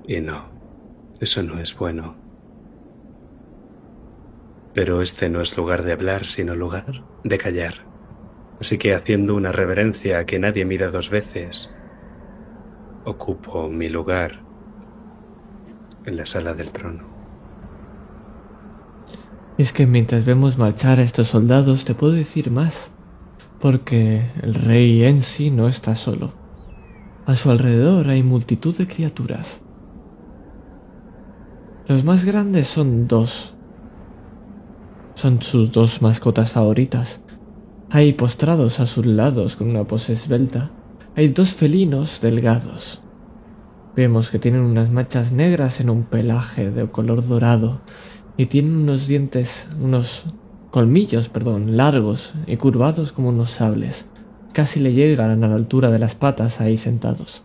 [0.06, 0.52] Y no,
[1.22, 2.18] eso no es bueno.
[4.74, 7.74] Pero este no es lugar de hablar, sino lugar de callar.
[8.60, 11.76] Así que haciendo una reverencia que nadie mira dos veces,
[13.06, 14.40] ocupo mi lugar
[16.06, 17.04] en la sala del trono.
[19.58, 22.90] Es que mientras vemos marchar a estos soldados, te puedo decir más.
[23.60, 26.32] Porque el rey en sí no está solo.
[27.26, 29.60] A su alrededor hay multitud de criaturas.
[31.88, 33.54] Los más grandes son dos.
[35.16, 37.20] Son sus dos mascotas favoritas.
[37.90, 40.72] Hay postrados a sus lados con una pose esbelta.
[41.16, 43.02] Hay dos felinos delgados.
[43.96, 47.82] Vemos que tienen unas manchas negras en un pelaje de color dorado
[48.38, 50.24] y tienen unos dientes, unos
[50.72, 54.06] colmillos, perdón, largos y curvados como unos sables.
[54.54, 57.44] Casi le llegan a la altura de las patas ahí sentados.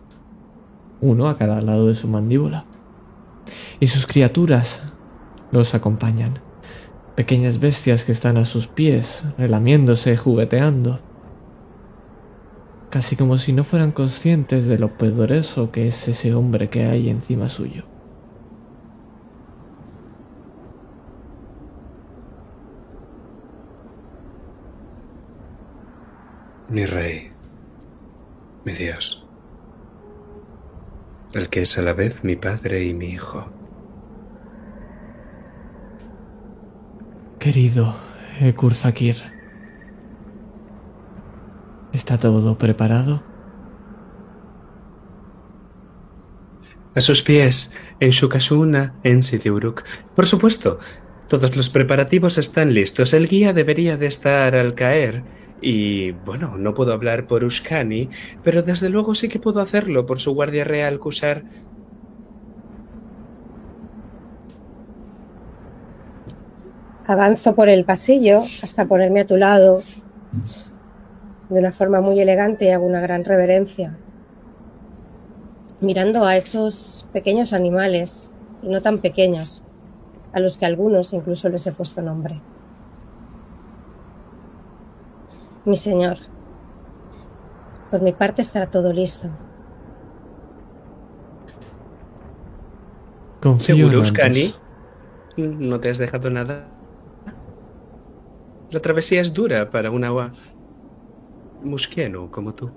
[1.01, 2.65] Uno a cada lado de su mandíbula.
[3.79, 4.81] Y sus criaturas
[5.51, 6.44] los acompañan.
[7.15, 10.99] Pequeñas bestias que están a sus pies, relamiéndose, jugueteando
[12.95, 17.09] casi como si no fueran conscientes de lo poderoso que es ese hombre que hay
[17.09, 17.83] encima suyo.
[26.69, 27.31] Mi rey,
[28.63, 29.27] mi Dios,
[31.33, 33.45] el que es a la vez mi padre y mi hijo.
[37.45, 37.93] Querido
[38.41, 39.17] Ekurzakir,
[41.93, 43.21] ¿Está todo preparado?
[46.95, 49.83] A sus pies, en Shukasuna, en Sidiuruk.
[50.15, 50.79] Por supuesto,
[51.27, 53.13] todos los preparativos están listos.
[53.13, 55.21] El guía debería de estar al caer.
[55.61, 58.09] Y bueno, no puedo hablar por Ushkani,
[58.43, 61.43] pero desde luego sí que puedo hacerlo por su guardia real Kusar.
[67.07, 69.83] Avanzo por el pasillo hasta ponerme a tu lado
[71.49, 73.95] de una forma muy elegante y hago una gran reverencia,
[75.81, 78.31] mirando a esos pequeños animales,
[78.63, 79.63] y no tan pequeños,
[80.33, 82.41] a los que algunos incluso les he puesto nombre.
[85.65, 86.17] Mi señor,
[87.91, 89.29] por mi parte estará todo listo.
[93.59, 94.55] ¿Seguro, Uskani?
[95.37, 96.74] ¿No te has dejado nada?
[98.71, 100.31] La travesía es dura para un agua
[101.63, 102.71] musquiano como tú.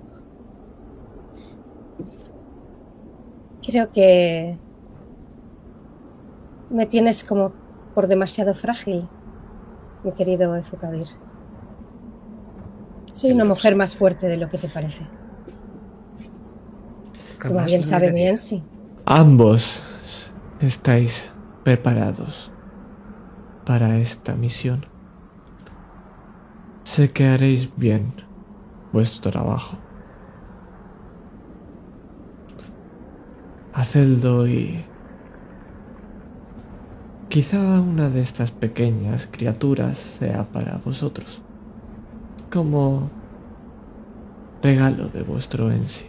[3.65, 4.57] Creo que
[6.69, 7.51] me tienes como
[7.93, 9.07] por demasiado frágil,
[10.03, 11.07] mi querido Ezukadir.
[13.13, 15.05] Soy una mujer más fuerte de lo que te parece.
[17.41, 18.63] Como bien sabe bien, sí.
[19.05, 19.81] Ambos
[20.61, 21.29] estáis
[21.63, 22.51] preparados
[23.65, 24.85] para esta misión.
[26.89, 28.11] Sé que haréis bien
[28.91, 29.77] vuestro trabajo.
[33.73, 34.83] Hacedlo y...
[37.29, 41.43] Quizá una de estas pequeñas criaturas sea para vosotros,
[42.51, 43.11] como
[44.63, 46.07] regalo de vuestro en sí.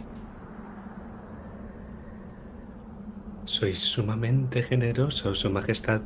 [3.45, 6.01] Sois sumamente generoso, Su Majestad.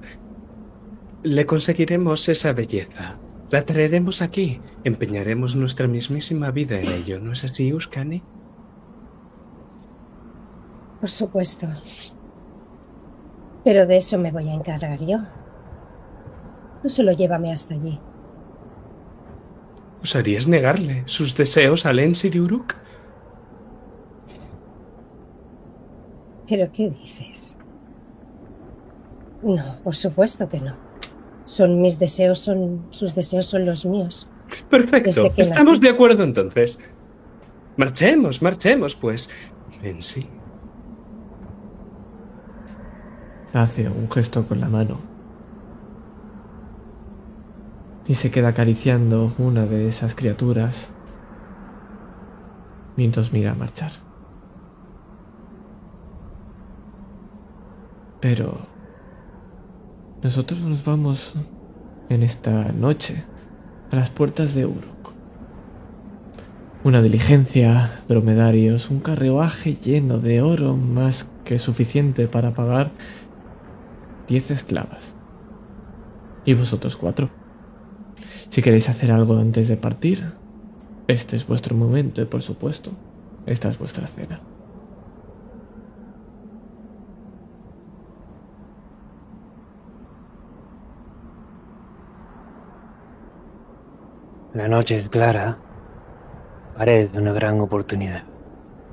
[1.24, 3.20] Le conseguiremos esa belleza.
[3.56, 4.60] La traeremos aquí.
[4.84, 8.22] Empeñaremos nuestra mismísima vida en ello, ¿no es así, Uskani?
[11.00, 11.66] Por supuesto.
[13.64, 15.20] Pero de eso me voy a encargar yo.
[16.82, 17.98] Tú solo llévame hasta allí.
[20.04, 22.76] ¿Osarías negarle sus deseos a Lensi de Uruk?
[26.46, 27.58] ¿Pero qué dices?
[29.42, 30.85] No, por supuesto que no.
[31.46, 34.28] Son mis deseos, son sus deseos son los míos.
[34.70, 35.32] Perfecto.
[35.38, 36.80] Estamos de acuerdo entonces.
[37.78, 39.30] Marchemos, marchemos, pues.
[39.84, 40.28] En sí.
[43.54, 44.98] Hace un gesto con la mano.
[48.08, 50.90] Y se queda acariciando una de esas criaturas
[52.96, 53.92] mientras mira a marchar.
[58.20, 58.75] Pero
[60.26, 61.34] nosotros nos vamos
[62.10, 63.24] en esta noche
[63.92, 65.14] a las puertas de Uruk.
[66.84, 72.90] Una diligencia, dromedarios, un carruaje lleno de oro más que suficiente para pagar
[74.28, 75.14] diez esclavas.
[76.44, 77.30] Y vosotros cuatro.
[78.50, 80.24] Si queréis hacer algo antes de partir,
[81.08, 82.94] este es vuestro momento y por supuesto,
[83.46, 84.42] esta es vuestra cena.
[94.56, 95.58] La noche es clara.
[96.78, 98.24] Parece una gran oportunidad.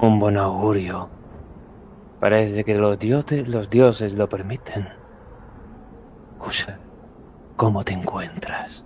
[0.01, 1.09] Un buen augurio.
[2.19, 4.89] Parece que los dioses, los dioses lo permiten.
[6.39, 6.81] Kusha,
[7.55, 8.85] ¿cómo te encuentras?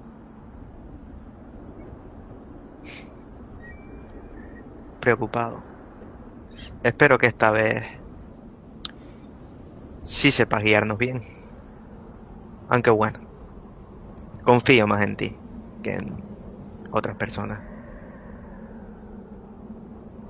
[5.01, 5.62] Preocupado.
[6.83, 7.85] Espero que esta vez
[10.03, 11.22] sí sepas guiarnos bien.
[12.68, 13.18] Aunque bueno,
[14.45, 15.39] confío más en ti
[15.83, 16.26] que en
[16.97, 17.63] otras personas.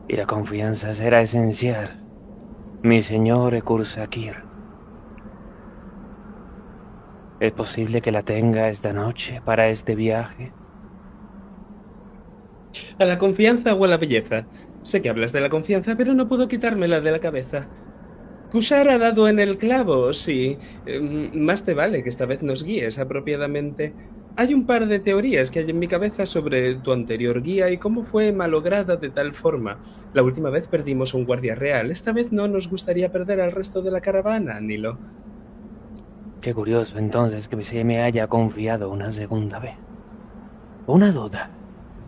[0.09, 2.05] Y la confianza será esencial,
[2.83, 4.49] mi señor Ekursakir.
[7.39, 10.55] ¿Es posible que la tenga esta noche para este viaje?
[12.99, 14.49] A la confianza o a la belleza.
[14.83, 17.71] Sé que hablas de la confianza, pero no puedo quitármela de la cabeza.
[18.51, 20.59] Kushar ha dado en el clavo, sí.
[20.85, 23.97] Em, Más te vale que esta vez nos guíes apropiadamente.
[24.39, 27.79] Hay un par de teorías que hay en mi cabeza sobre tu anterior guía y
[27.79, 29.79] cómo fue malograda de tal forma.
[30.13, 31.91] La última vez perdimos un guardia real.
[31.91, 34.99] Esta vez no nos gustaría perder al resto de la caravana, Nilo.
[36.43, 39.77] Qué curioso entonces que se me haya confiado una segunda vez.
[40.87, 41.49] Una duda,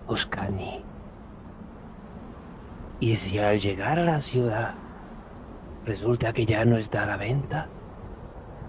[0.06, 0.82] Oscani.
[3.00, 4.74] ¿Y si al llegar a la ciudad
[5.86, 7.68] resulta que ya no está a la venta?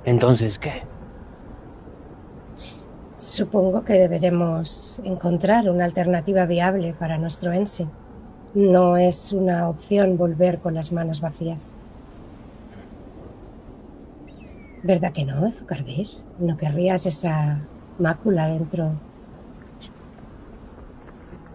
[0.06, 0.84] Entonces, ¿qué?
[3.20, 7.90] Supongo que deberemos encontrar una alternativa viable para nuestro Ensign.
[8.54, 11.76] No es una opción volver con las manos vacías.
[14.84, 16.08] ¿Verdad que no, Zucardir?
[16.40, 17.60] ¿No querrías esa
[18.00, 18.94] mácula dentro?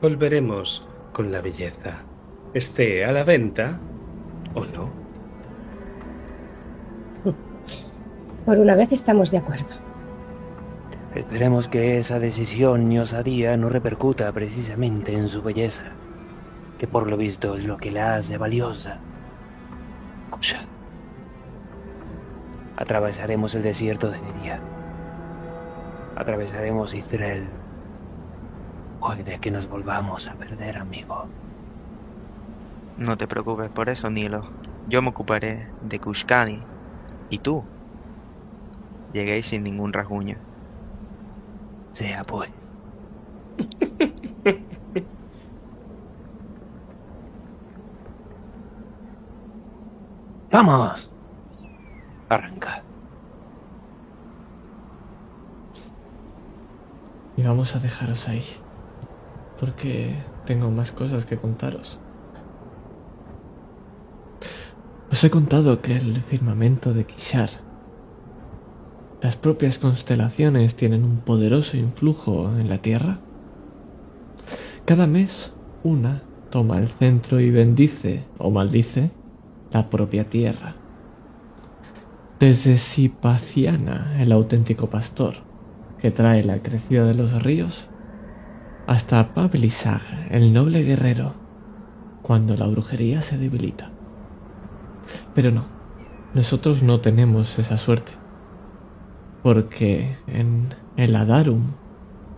[0.03, 2.03] Volveremos con la belleza.
[2.53, 3.81] Esté a la venta
[4.55, 4.91] o no.
[8.45, 9.84] Por una vez estamos de acuerdo.
[11.15, 15.85] Esperemos que esa decisión y osadía no repercuta precisamente en su belleza,
[16.77, 18.99] que por lo visto es lo que la hace valiosa.
[20.31, 20.59] Kusha.
[22.77, 24.59] Atravesaremos el desierto de día.
[26.17, 27.47] Atravesaremos Israel.
[28.99, 31.27] Puede que nos volvamos a perder, amigo.
[32.99, 34.51] No te preocupes por eso, Nilo.
[34.89, 36.61] Yo me ocuparé de Kushkani.
[37.31, 37.63] Y tú.
[39.13, 40.54] Lleguéis sin ningún rasguño.
[41.95, 42.51] Sea pues.
[50.51, 51.11] ¡Vamos!
[52.29, 52.83] Arranca.
[57.37, 58.45] Y vamos a dejaros ahí.
[59.59, 60.15] Porque
[60.47, 62.01] tengo más cosas que contaros.
[65.13, 67.51] Os he contado que el firmamento de Kishar,
[69.25, 73.21] las propias constelaciones tienen un poderoso influjo en la Tierra.
[74.85, 76.21] Cada mes una
[76.51, 79.13] toma el centro y bendice o maldice
[79.73, 80.75] la propia Tierra.
[82.39, 85.37] Desde Sipaciana, el auténtico pastor,
[85.99, 87.89] que trae la crecida de los ríos,
[88.87, 90.03] hasta Pablisag,
[90.33, 91.33] el noble guerrero,
[92.21, 93.91] cuando la brujería se debilita.
[95.35, 95.65] Pero no,
[96.35, 98.13] nosotros no tenemos esa suerte,
[99.45, 101.65] porque en el Adarum,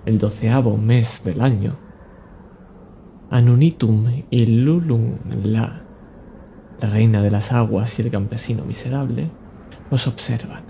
[0.07, 1.77] el doceavo mes del año,
[3.31, 5.83] Anunitum y Lulum, la,
[6.81, 9.31] la reina de las aguas y el campesino miserable,
[9.89, 10.65] os observan.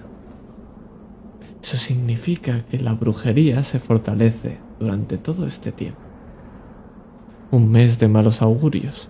[1.62, 6.03] Eso significa que la brujería se fortalece durante todo este tiempo.
[7.51, 9.09] Un mes de malos augurios.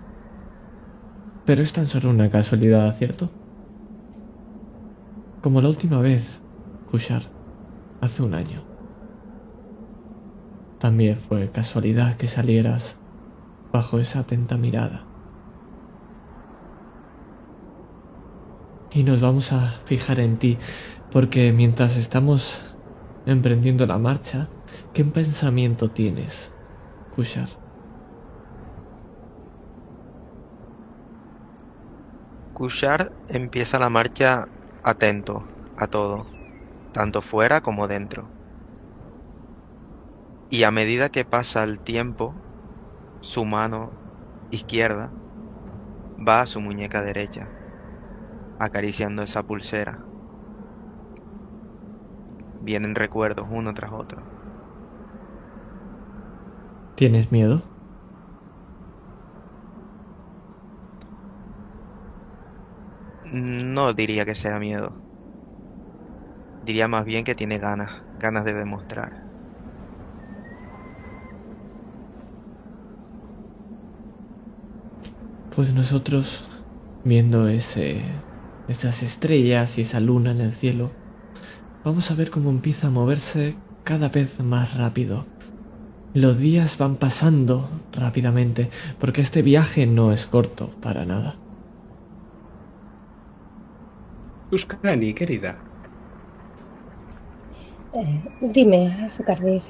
[1.45, 3.29] Pero es tan solo una casualidad, ¿cierto?
[5.41, 6.41] Como la última vez,
[6.89, 7.23] Kushar,
[8.01, 8.63] hace un año.
[10.79, 12.95] También fue casualidad que salieras
[13.73, 15.03] bajo esa atenta mirada.
[18.93, 20.57] Y nos vamos a fijar en ti,
[21.11, 22.61] porque mientras estamos
[23.25, 24.47] emprendiendo la marcha,
[24.93, 26.51] ¿qué pensamiento tienes,
[27.15, 27.49] Kushar?
[32.53, 34.47] Kushar empieza la marcha
[34.83, 35.43] atento
[35.77, 36.25] a todo,
[36.97, 38.31] tanto fuera como dentro.
[40.49, 42.41] Y a medida que pasa el tiempo,
[43.19, 43.99] su mano
[44.49, 45.13] izquierda
[46.17, 47.55] va a su muñeca derecha,
[48.59, 50.05] acariciando esa pulsera.
[52.59, 54.27] Vienen recuerdos uno tras otro.
[56.95, 57.63] ¿Tienes miedo?
[63.31, 65.06] No diría que sea miedo.
[66.67, 67.89] Diría más bien que tiene ganas,
[68.19, 69.23] ganas de demostrar.
[75.55, 76.43] Pues nosotros,
[77.05, 78.01] viendo ese,
[78.67, 80.91] esas estrellas y esa luna en el cielo,
[81.85, 83.55] vamos a ver cómo empieza a moverse
[83.85, 85.25] cada vez más rápido.
[86.13, 91.39] Los días van pasando rápidamente, porque este viaje no es corto para nada.
[94.49, 95.66] Tuscany, querida.
[97.93, 99.61] Eh, dime, Azucardir.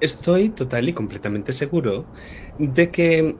[0.00, 2.04] Estoy total y completamente seguro
[2.58, 3.36] de que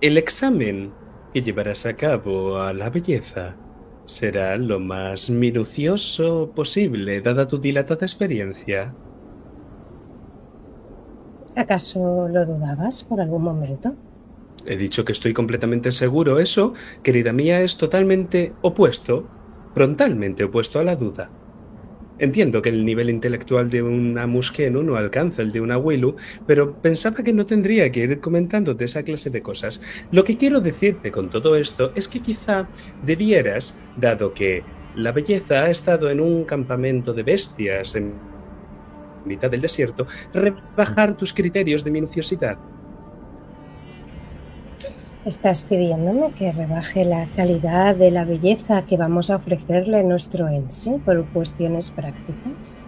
[0.00, 0.92] el examen
[1.32, 3.56] que llevarás a cabo a la belleza
[4.04, 8.94] será lo más minucioso posible, dada tu dilatada experiencia.
[11.56, 13.96] ¿Acaso lo dudabas por algún momento?
[14.64, 16.38] He dicho que estoy completamente seguro.
[16.38, 19.26] Eso, querida mía, es totalmente opuesto,
[19.74, 21.30] frontalmente opuesto a la duda.
[22.18, 26.16] Entiendo que el nivel intelectual de una Muskenu no alcanza el de una Willu,
[26.46, 29.80] pero pensaba que no tendría que ir comentándote esa clase de cosas.
[30.10, 32.68] Lo que quiero decirte con todo esto es que quizá
[33.04, 34.64] debieras, dado que
[34.96, 38.14] la belleza ha estado en un campamento de bestias en
[39.24, 42.58] mitad del desierto, rebajar tus criterios de minuciosidad.
[45.28, 50.48] ¿Estás pidiéndome que rebaje la calidad de la belleza que vamos a ofrecerle a nuestro
[50.48, 52.78] Ensi por cuestiones prácticas?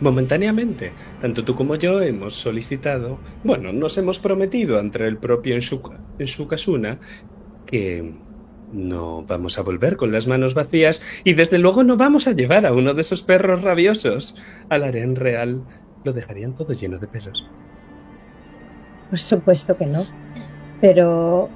[0.00, 5.56] Momentáneamente, tanto tú como yo hemos solicitado, bueno, nos hemos prometido ante el propio
[6.18, 6.98] Enshukasuna
[7.64, 8.12] que
[8.72, 12.66] no vamos a volver con las manos vacías y desde luego no vamos a llevar
[12.66, 14.36] a uno de esos perros rabiosos
[14.68, 15.62] al harén real.
[16.02, 17.48] Lo dejarían todo lleno de pelos.
[19.10, 20.04] Por supuesto que no.
[20.80, 21.48] Pero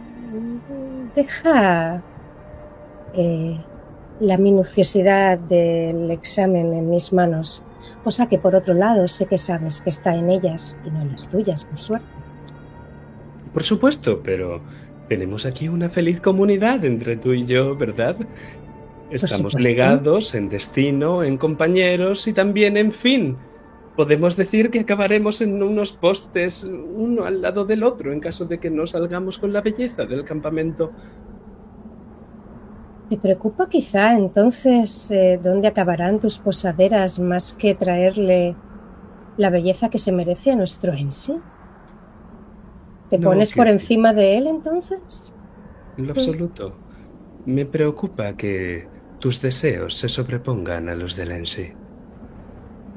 [1.15, 2.03] deja
[3.15, 3.59] eh,
[4.21, 7.65] la minuciosidad del examen en mis manos,
[8.03, 11.13] cosa que por otro lado sé que sabes que está en ellas y no en
[11.13, 12.07] las tuyas, por suerte.
[13.53, 14.61] Por supuesto, pero
[15.09, 18.17] tenemos aquí una feliz comunidad entre tú y yo, ¿verdad?
[19.11, 23.37] Estamos legados en destino, en compañeros y también en fin.
[23.97, 28.59] Podemos decir que acabaremos en unos postes uno al lado del otro en caso de
[28.59, 30.91] que no salgamos con la belleza del campamento.
[33.09, 38.57] ¿Te preocupa quizá entonces eh, dónde acabarán tus posaderas más que traerle
[39.37, 41.37] la belleza que se merece a nuestro Ensi?
[43.11, 45.33] ¿Te No, pones que- por encima de él entonces?
[45.97, 46.75] En lo absoluto.
[47.47, 48.89] Me preocupa que
[49.21, 51.73] tus deseos se sobrepongan a los del Ensi.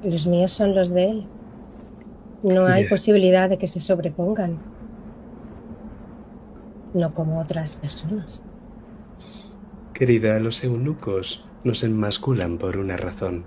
[0.03, 1.27] Los míos son los de él.
[2.43, 4.59] No hay posibilidad de que se sobrepongan.
[6.93, 8.43] No como otras personas.
[9.93, 13.43] Querida, los eunucos nos enmasculan por una razón.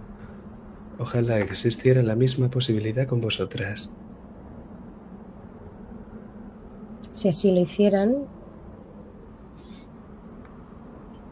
[0.98, 3.90] Ojalá existiera la misma posibilidad con vosotras.
[7.12, 8.26] Si así lo hicieran,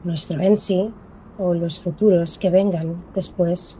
[0.04, 0.92] nuestro Ensi
[1.38, 3.78] o los futuros que vengan después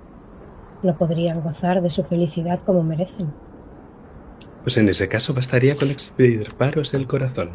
[0.83, 3.33] no podrían gozar de su felicidad como merecen.
[4.63, 7.51] Pues en ese caso bastaría con extirparos el corazón.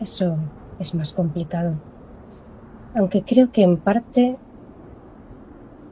[0.00, 0.36] Eso
[0.78, 1.74] es más complicado.
[2.94, 4.36] Aunque creo que en parte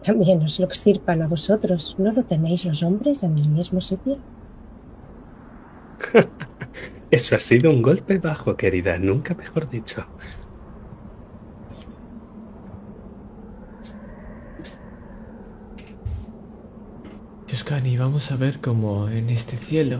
[0.03, 1.97] también os lo extirpan a vosotros.
[1.99, 4.19] ¿No lo tenéis los hombres en el mismo sitio?
[7.11, 10.07] Eso ha sido un golpe bajo, querida, nunca mejor dicho.
[17.53, 19.99] Tuscany, vamos a ver cómo en este cielo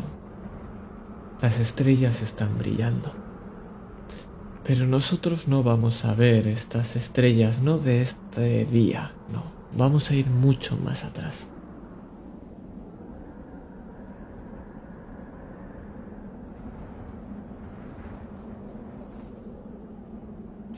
[1.43, 3.13] las estrellas están brillando.
[4.65, 9.43] Pero nosotros no vamos a ver estas estrellas, no de este día, no.
[9.77, 11.47] Vamos a ir mucho más atrás.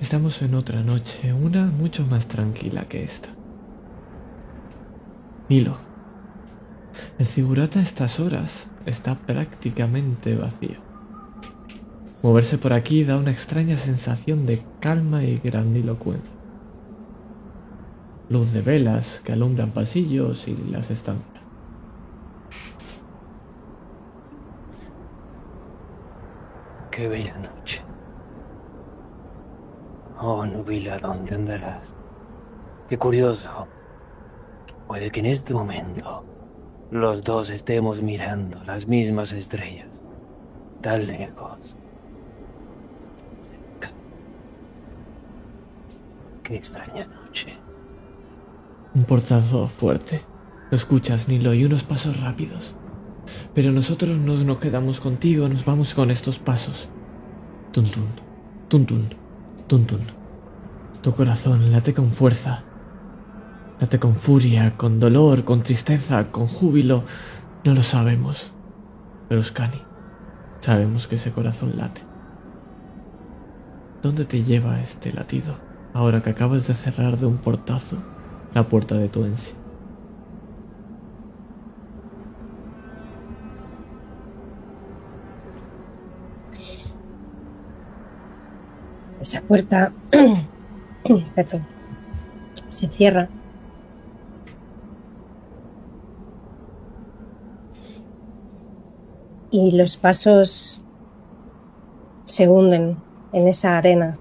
[0.00, 3.28] Estamos en otra noche, una mucho más tranquila que esta.
[5.48, 5.93] Nilo,
[7.18, 10.76] el Zigurata a estas horas está prácticamente vacío.
[12.22, 16.32] Moverse por aquí da una extraña sensación de calma y grandilocuencia.
[18.30, 21.44] luz de velas que alumbran pasillos y las estancias.
[26.90, 27.82] Qué bella noche.
[30.18, 31.92] Oh, Nubila, ¿dónde andarás?
[32.88, 33.66] Qué curioso.
[34.86, 36.24] Puede que en este momento
[36.94, 39.88] los dos estemos mirando las mismas estrellas,
[40.80, 41.58] tan lejos.
[46.44, 47.58] Qué extraña noche.
[48.94, 50.22] Un portazo fuerte.
[50.70, 52.76] Lo escuchas, Nilo, y unos pasos rápidos.
[53.54, 56.88] Pero nosotros no nos quedamos contigo, nos vamos con estos pasos.
[57.72, 58.06] Tuntun,
[58.68, 59.08] tuntun,
[59.66, 60.00] tuntun.
[61.02, 62.63] Tu corazón late con fuerza.
[63.80, 67.04] Late con furia, con dolor, con tristeza, con júbilo.
[67.64, 68.52] No lo sabemos.
[69.28, 69.82] Pero Scani,
[70.60, 72.02] sabemos que ese corazón late.
[74.02, 75.56] ¿Dónde te lleva este latido?
[75.92, 77.98] Ahora que acabas de cerrar de un portazo
[78.54, 79.52] la puerta de tu ensi.
[89.20, 89.92] Esa puerta
[92.68, 93.28] se cierra.
[99.54, 100.84] Y los pasos
[102.24, 102.96] se hunden
[103.32, 104.18] en esa arena.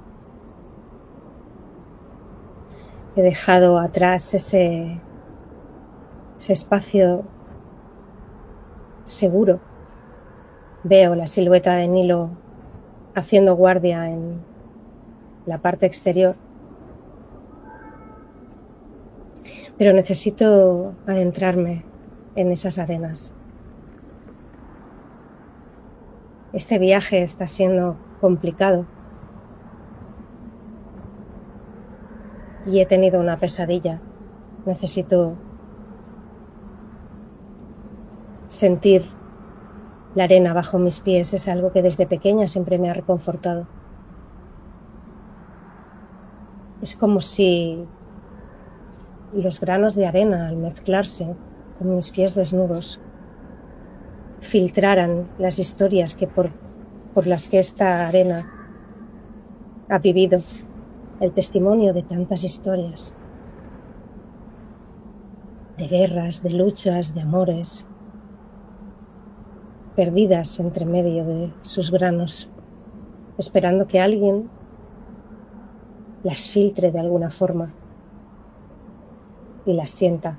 [3.15, 5.01] He dejado atrás ese,
[6.37, 7.23] espacio
[9.05, 9.59] seguro.
[10.83, 12.29] Veo la silueta de Nilo
[13.15, 14.39] haciendo guardia en
[15.47, 16.35] la parte exterior.
[19.79, 21.83] Pero necesito adentrarme
[22.35, 23.33] en esas arenas.
[26.53, 28.85] Este viaje está siendo complicado.
[32.67, 33.99] Y he tenido una pesadilla.
[34.67, 35.33] Necesito
[38.49, 39.01] sentir
[40.13, 41.33] la arena bajo mis pies.
[41.33, 43.65] Es algo que desde pequeña siempre me ha reconfortado.
[46.83, 47.83] Es como si
[49.33, 51.35] los granos de arena al mezclarse
[51.79, 52.99] con mis pies desnudos
[54.43, 56.51] filtraran las historias que por,
[57.13, 58.51] por las que esta arena
[59.89, 60.41] ha vivido,
[61.21, 63.15] el testimonio de tantas historias,
[65.77, 67.87] de guerras, de luchas, de amores,
[69.95, 72.49] perdidas entre medio de sus granos,
[73.37, 74.49] esperando que alguien
[76.23, 77.73] las filtre de alguna forma
[79.65, 80.37] y las sienta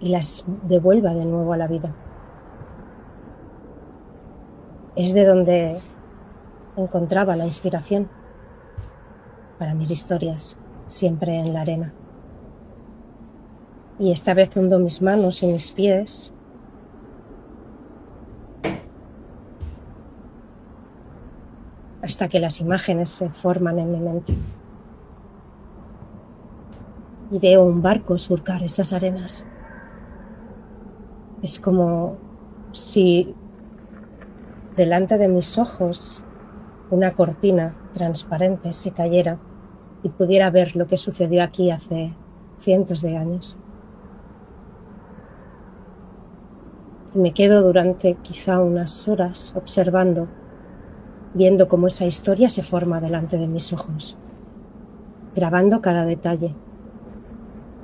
[0.00, 1.94] y las devuelva de nuevo a la vida.
[4.96, 5.78] Es de donde
[6.76, 8.08] encontraba la inspiración
[9.58, 11.92] para mis historias, siempre en la arena.
[13.98, 16.34] Y esta vez hundo mis manos y mis pies
[22.04, 24.34] hasta que las imágenes se forman en mi mente.
[27.30, 29.46] Y veo un barco surcar esas arenas.
[31.44, 32.16] Es como
[32.72, 33.34] si
[34.78, 36.24] delante de mis ojos
[36.90, 39.36] una cortina transparente se cayera
[40.02, 42.14] y pudiera ver lo que sucedió aquí hace
[42.56, 43.58] cientos de años.
[47.14, 50.28] Y me quedo durante quizá unas horas observando
[51.34, 54.16] viendo cómo esa historia se forma delante de mis ojos,
[55.36, 56.54] grabando cada detalle,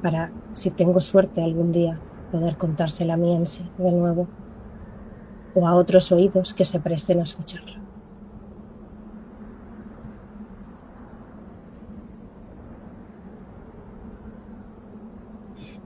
[0.03, 2.01] para, si tengo suerte algún día,
[2.31, 4.29] poder contársela a mi Ense de nuevo,
[5.55, 7.81] o a otros oídos que se presten a escucharla.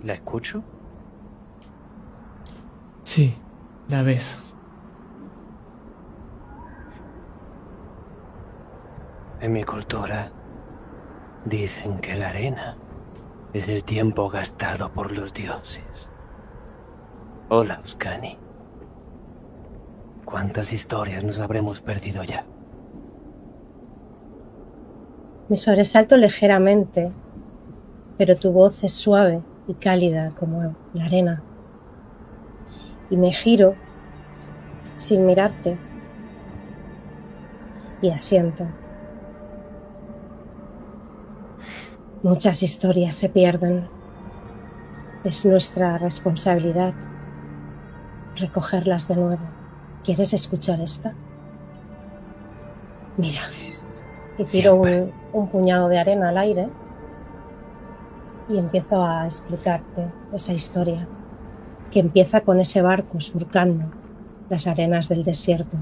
[0.03, 0.63] ¿La escucho?
[3.05, 3.35] Sí,
[3.89, 4.39] la ves.
[9.41, 10.31] En mi cultura
[11.45, 12.77] dicen que la arena
[13.53, 16.11] es el tiempo gastado por los dioses.
[17.51, 18.39] Hola, Uskani.
[20.25, 22.47] ¿Cuántas historias nos habremos perdido ya?
[25.51, 27.13] Me sobresalto ligeramente,
[28.17, 31.43] pero tu voz es suave y cálida como la arena.
[33.11, 33.75] Y me giro
[34.97, 35.77] sin mirarte
[38.01, 38.67] y asiento.
[42.23, 43.87] Muchas historias se pierden.
[45.25, 46.95] Es nuestra responsabilidad
[48.37, 49.43] recogerlas de nuevo.
[50.03, 51.15] ¿Quieres escuchar esta?
[53.17, 53.41] Mira.
[54.37, 56.69] Y tiro un, un puñado de arena al aire
[58.49, 61.07] y empiezo a explicarte esa historia
[61.91, 63.85] que empieza con ese barco surcando
[64.51, 65.77] las arenas del desierto.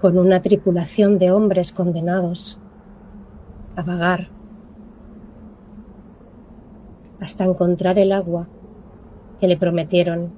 [0.00, 2.60] Con una tripulación de hombres condenados
[3.74, 4.35] a vagar
[7.20, 8.48] hasta encontrar el agua
[9.40, 10.32] que le prometieron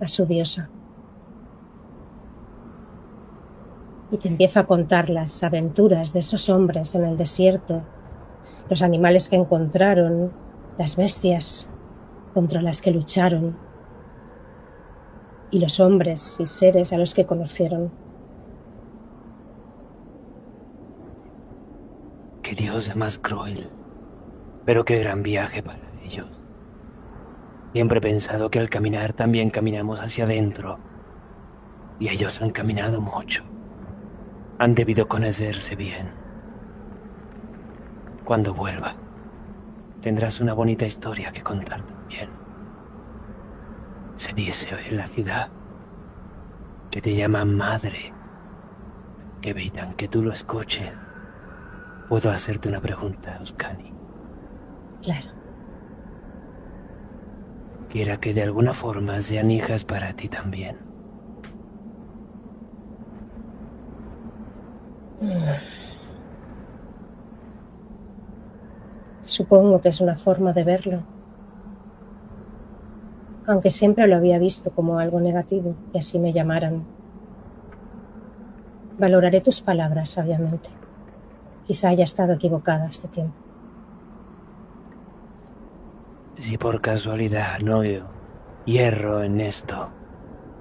[0.00, 0.70] a su diosa.
[4.10, 7.82] Y te empiezo a contar las aventuras de esos hombres en el desierto,
[8.68, 10.32] los animales que encontraron,
[10.78, 11.68] las bestias
[12.34, 13.56] contra las que lucharon
[15.50, 17.90] y los hombres y seres a los que conocieron.
[22.42, 23.68] Qué diosa más cruel.
[24.70, 26.28] Pero qué gran viaje para ellos.
[27.72, 30.78] Siempre he pensado que al caminar también caminamos hacia adentro.
[31.98, 33.42] Y ellos han caminado mucho.
[34.60, 36.12] Han debido conocerse bien.
[38.24, 38.94] Cuando vuelva,
[40.00, 42.30] tendrás una bonita historia que contar también.
[44.14, 45.48] Se dice en la ciudad
[46.92, 48.14] que te llaman madre,
[49.40, 50.92] que evitan que tú lo escuches.
[52.08, 53.99] Puedo hacerte una pregunta, Oscani.
[55.02, 55.28] Claro,
[57.88, 60.90] Quiera que de alguna forma sean hijas para ti también.
[69.22, 71.02] supongo que es una forma de verlo.
[73.46, 76.84] Aunque siempre lo había visto como algo negativo y así me llamaran.
[78.98, 80.68] Valoraré tus palabras sabiamente.
[81.66, 83.49] Quizá haya estado equivocada este tiempo.
[86.40, 87.82] Si por casualidad no
[88.64, 89.92] hierro en esto,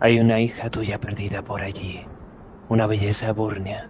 [0.01, 2.05] hay una hija tuya perdida por allí,
[2.67, 3.89] una belleza burnia.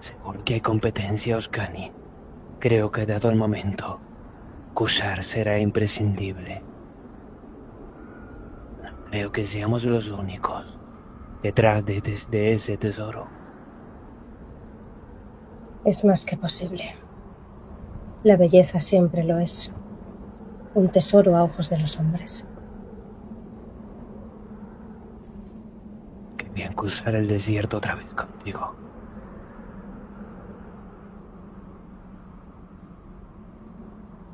[0.00, 1.92] Seguro que hay competencia, Oscani.
[2.58, 4.00] Creo que dado el momento,
[4.74, 6.64] Kushar será imprescindible.
[8.82, 10.80] No creo que seamos los únicos
[11.42, 13.28] detrás de, de- de ese tesoro.
[15.84, 16.96] Es más que posible.
[18.24, 19.72] La belleza siempre lo es.
[20.76, 22.46] Un tesoro a ojos de los hombres.
[26.36, 28.74] Qué bien cruzar el desierto otra vez contigo.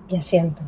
[0.09, 0.63] Y asiento.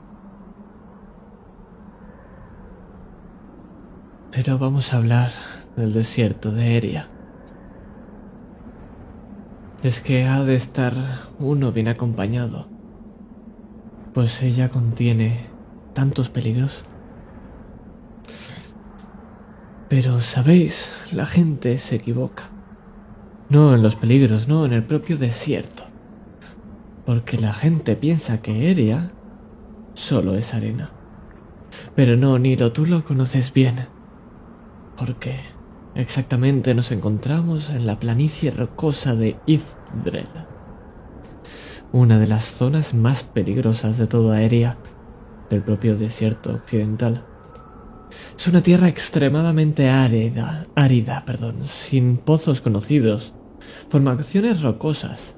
[4.30, 5.32] Pero vamos a hablar
[5.74, 7.08] del desierto de Eria.
[9.82, 10.94] Es que ha de estar
[11.40, 12.68] uno bien acompañado,
[14.12, 15.52] pues ella contiene
[15.94, 16.82] tantos peligros.
[19.88, 20.90] Pero, ¿sabéis?
[21.12, 22.44] La gente se equivoca.
[23.48, 25.84] No en los peligros, no en el propio desierto.
[27.06, 29.12] Porque la gente piensa que Eria
[29.94, 30.90] solo es arena.
[31.94, 33.74] Pero no, Niro, tú lo conoces bien.
[34.96, 35.36] Porque
[35.94, 40.28] exactamente nos encontramos en la planicie rocosa de Ithdrel.
[41.92, 44.76] Una de las zonas más peligrosas de toda Eria,
[45.50, 47.24] del propio desierto occidental.
[48.36, 53.32] Es una tierra extremadamente árida, árida, perdón, sin pozos conocidos,
[53.88, 55.34] formaciones rocosas,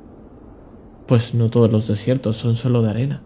[1.07, 3.23] pues no todos los desiertos son solo de arena.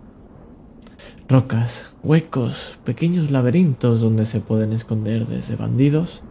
[1.29, 6.23] Rocas, huecos, pequeños laberintos donde se pueden esconder desde bandidos,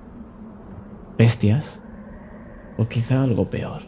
[1.17, 1.79] bestias
[2.77, 3.83] o quizá algo peor.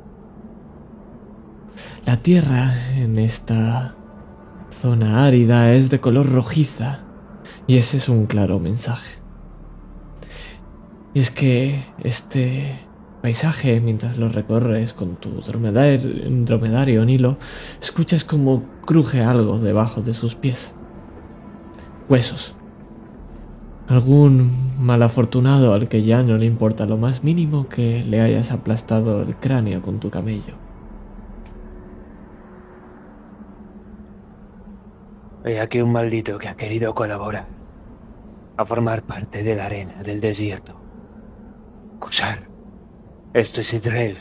[2.05, 3.95] La tierra en esta
[4.82, 7.01] zona árida es de color rojiza
[7.67, 9.19] y ese es un claro mensaje.
[11.13, 12.79] Y es que este
[13.21, 17.38] paisaje, mientras lo recorres con tu dromedario, Nilo,
[17.79, 20.73] escuchas como cruje algo debajo de sus pies.
[22.09, 22.55] Huesos.
[23.88, 29.21] Algún malafortunado al que ya no le importa lo más mínimo que le hayas aplastado
[29.21, 30.61] el cráneo con tu camello.
[35.44, 37.48] Hay aquí un maldito que ha querido colaborar
[38.58, 40.80] a formar parte de la arena del desierto.
[42.00, 42.48] Kushar,
[43.34, 44.18] esto es Idrel.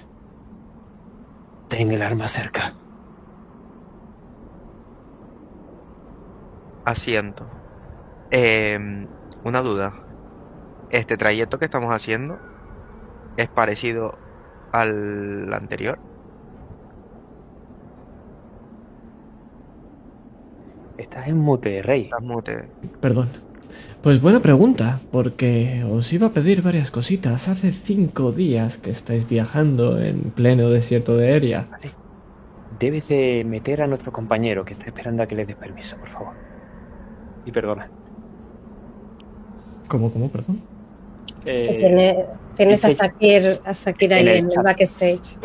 [1.69, 2.75] Ten el arma cerca.
[6.85, 7.47] Asiento.
[8.31, 9.07] Em,
[9.45, 9.93] una duda.
[10.91, 12.39] ¿Este trayecto que estamos haciendo
[13.37, 14.19] es parecido
[14.73, 15.99] al anterior?
[21.01, 22.03] Estás en mute, Rey.
[22.03, 22.65] Estás mute.
[23.01, 23.27] Perdón.
[24.03, 27.49] Pues buena pregunta, porque os iba a pedir varias cositas.
[27.49, 31.67] Hace cinco días que estáis viajando en pleno desierto de Eria.
[31.71, 31.91] Vale.
[32.79, 36.09] Debes de meter a nuestro compañero que está esperando a que le des permiso, por
[36.09, 36.35] favor.
[37.47, 37.91] Y perdona.
[39.89, 40.61] ¿Cómo, cómo, perdón?
[41.47, 42.27] Eh, tiene-
[42.57, 44.65] tienes a Sakir, a Sakir ahí en el en el chat.
[44.65, 45.39] backstage.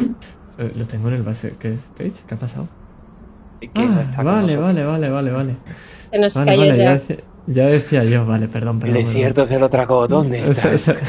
[0.58, 1.56] Eh, lo tengo en el base.
[1.60, 2.24] ¿Qué stage?
[2.28, 2.68] ¿Qué ha pasado?
[3.74, 5.56] Que no Ah, está con vale, vale, vale, vale, vale.
[6.12, 6.94] Que nos Vale, cayó vale, ya, ya.
[6.94, 8.96] decía, ya decía yo, vale, perdón, El perdón.
[8.98, 9.14] perdón.
[9.14, 10.08] desierto se lo tragó.
[10.08, 10.74] ¿Dónde está?
[10.74, 10.96] Esa-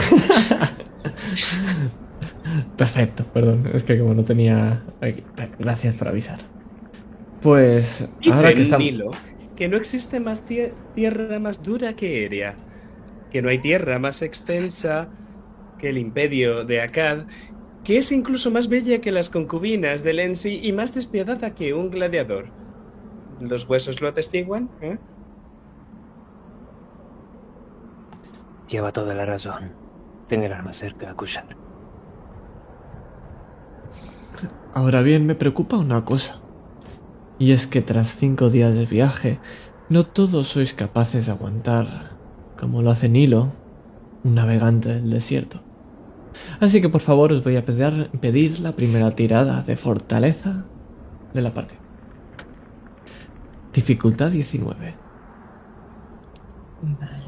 [2.76, 3.70] Perfecto, perdón.
[3.74, 4.82] Es que como no tenía.
[5.00, 5.24] aquí-
[5.58, 6.38] Gracias por avisar.
[7.42, 8.84] Pues Dice ahora que el estamos.
[8.84, 9.10] Nilo
[9.56, 12.54] que no existe más tie- tierra más dura que Eria,
[13.30, 15.08] que no hay tierra más extensa
[15.78, 17.20] que el imperio de Akkad,
[17.86, 21.88] que es incluso más bella que las concubinas de Lensi y más despiadada que un
[21.88, 22.46] gladiador.
[23.38, 24.68] ¿Los huesos lo atestiguan?
[24.80, 24.98] ¿eh?
[28.68, 29.70] Lleva toda la razón.
[30.26, 31.56] Ten el arma cerca, Kushar.
[34.74, 36.40] Ahora bien, me preocupa una cosa.
[37.38, 39.38] Y es que tras cinco días de viaje,
[39.88, 42.16] no todos sois capaces de aguantar,
[42.58, 43.52] como lo hace Nilo,
[44.24, 45.65] un navegante del desierto.
[46.60, 50.64] Así que por favor os voy a pedir, pedir la primera tirada de fortaleza
[51.34, 51.80] de la partida.
[53.72, 54.94] Dificultad 19.
[56.82, 57.26] Vale.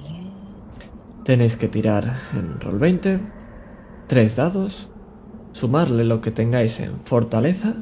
[1.24, 3.20] Tenéis que tirar en roll 20,
[4.06, 4.88] tres dados,
[5.52, 7.74] sumarle lo que tengáis en fortaleza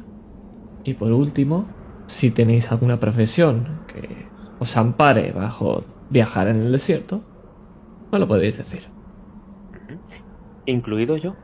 [0.83, 1.65] y por último,
[2.07, 4.27] si tenéis alguna profesión que
[4.59, 7.21] os ampare bajo viajar en el desierto,
[8.11, 8.96] me lo podéis decir.
[10.67, 11.35] ¿Incluido yo?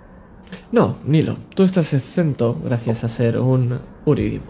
[0.72, 4.46] No, Nilo, tú estás exento gracias a ser un Uridimo.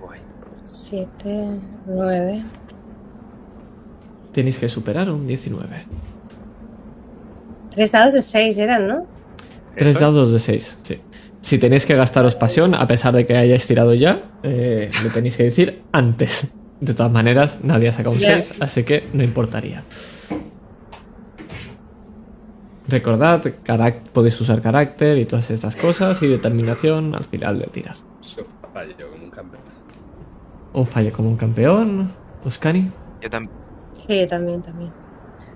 [0.00, 0.20] Guay.
[0.64, 1.48] Siete,
[1.86, 2.42] nueve.
[4.32, 5.68] Tenéis que superar un 19.
[7.70, 9.06] Tres dados de seis eran, ¿no?
[9.76, 10.00] Tres Eso.
[10.00, 10.98] dados de 6, sí.
[11.40, 15.36] Si tenéis que gastaros pasión, a pesar de que hayáis tirado ya, eh, lo tenéis
[15.36, 16.48] que decir antes.
[16.80, 18.40] De todas maneras, nadie ha sacado un Ya.
[18.42, 19.82] 6, así que no importaría.
[22.88, 23.42] Recordad,
[24.12, 27.96] podéis usar carácter y todas estas cosas y determinación al final de tirar.
[28.24, 29.62] Eso fallo como un campeón.
[30.72, 32.10] Un fallo como un campeón.
[32.44, 32.90] Oscani.
[33.20, 33.48] Yo tam-
[34.08, 34.90] Sí, también, también.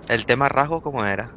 [0.09, 1.33] El tema rasgo, ¿cómo era?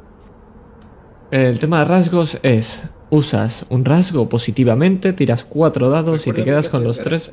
[1.32, 6.66] El tema de rasgos es, usas un rasgo positivamente, tiras cuatro dados y te quedas
[6.66, 7.32] que con los tres.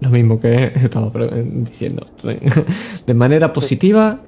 [0.00, 2.06] Lo mismo que estaba diciendo.
[3.06, 4.20] De manera positiva,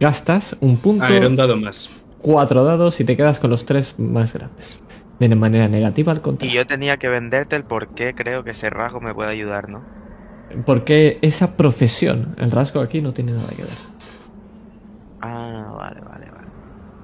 [0.00, 1.90] gastas un punto, Ah, era un dado más.
[2.18, 4.82] cuatro dados y te quedas con los tres más grandes.
[5.18, 6.54] De manera negativa, al Y contrario.
[6.56, 9.88] yo tenía que venderte el por qué creo que ese rasgo me puede ayudar, ¿no?
[10.64, 13.72] Porque esa profesión, el rasgo aquí no tiene nada que ver.
[15.20, 16.48] Ah, vale, vale, vale.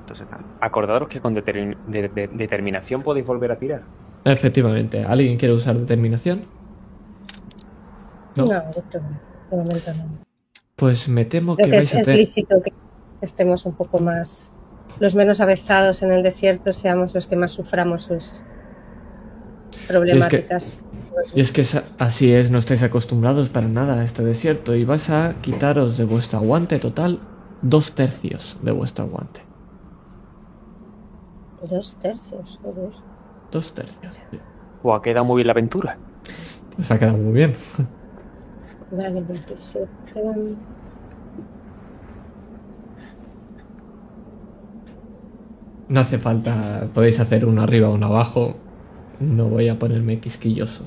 [0.01, 0.45] Entonces nada.
[0.61, 3.83] Acordaros que con determin- de- de- determinación podéis volver a tirar.
[4.25, 6.45] Efectivamente, ¿alguien quiere usar determinación?
[8.37, 8.63] No, No.
[9.51, 10.19] momento no.
[10.77, 12.21] Pues me temo que Creo que vais es, a es tener...
[12.21, 12.73] lícito que
[13.23, 14.53] estemos un poco más,
[15.01, 18.43] los menos avezados en el desierto, seamos los que más suframos sus
[19.89, 20.81] problemáticas.
[21.35, 21.65] Y es que
[21.99, 26.05] así es, no estáis acostumbrados para nada a este desierto y vas a quitaros de
[26.05, 27.21] vuestro aguante total
[27.63, 29.41] dos tercios de vuestro aguante.
[31.69, 32.91] Dos tercios, joder.
[33.51, 34.15] Dos tercios.
[34.31, 34.39] sí.
[34.83, 35.97] O ha quedado muy bien la aventura.
[36.75, 37.55] Pues ha quedado muy bien.
[38.91, 39.89] Vale, 27.
[45.93, 48.55] No hace falta, podéis hacer uno arriba, uno abajo.
[49.21, 50.85] No voy a ponerme quisquilloso.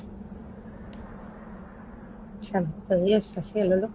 [2.42, 3.88] O así, Lolo.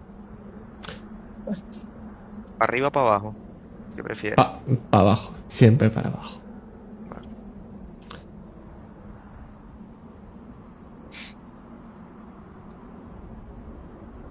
[1.46, 1.90] Hostia.
[2.60, 3.36] ¿Arriba para abajo?
[3.94, 4.38] ¿Qué prefieres?
[4.38, 4.62] Para
[4.92, 6.40] abajo, siempre para abajo.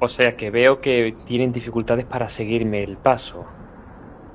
[0.00, 3.44] O sea que veo que tienen dificultades para seguirme el paso.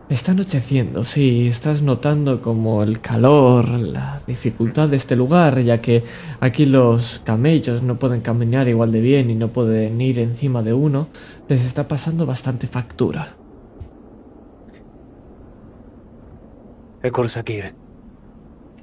[0.08, 6.04] Está anocheciendo, sí, estás notando como el calor, la dificultad de este lugar, ya que
[6.40, 10.74] aquí los camellos no pueden caminar igual de bien y no pueden ir encima de
[10.74, 11.08] uno,
[11.48, 13.36] les está pasando bastante factura.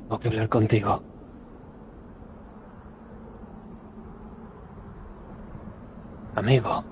[0.03, 1.03] Tengo que hablar contigo.
[6.35, 6.85] Amigo,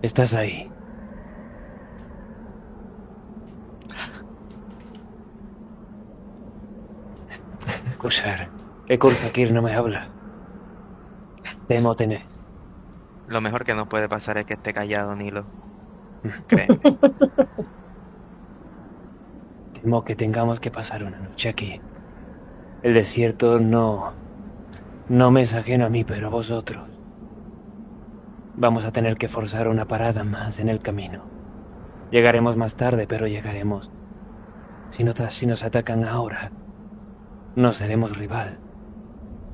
[0.00, 0.70] estás ahí.
[8.88, 10.06] Ekor Sakir no me habla.
[11.66, 12.22] Temo tener.
[13.26, 15.44] Lo mejor que nos puede pasar es que esté callado, Nilo.
[16.46, 16.78] Créeme.
[19.74, 21.80] Temo que tengamos que pasar una noche aquí.
[22.82, 24.12] El desierto no...
[25.08, 26.86] No me es ajeno a mí, pero a vosotros.
[28.56, 31.24] Vamos a tener que forzar una parada más en el camino.
[32.10, 33.90] Llegaremos más tarde, pero llegaremos.
[34.90, 36.50] Si, no, si nos atacan ahora,
[37.56, 38.58] no seremos rival.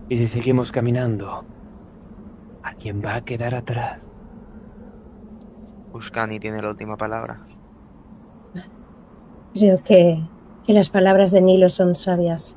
[0.09, 1.45] Y si seguimos caminando,
[2.63, 4.11] alguien va a quedar atrás.
[5.93, 7.47] Uskani tiene la última palabra.
[9.55, 10.23] Creo que,
[10.67, 12.57] que las palabras de Nilo son sabias.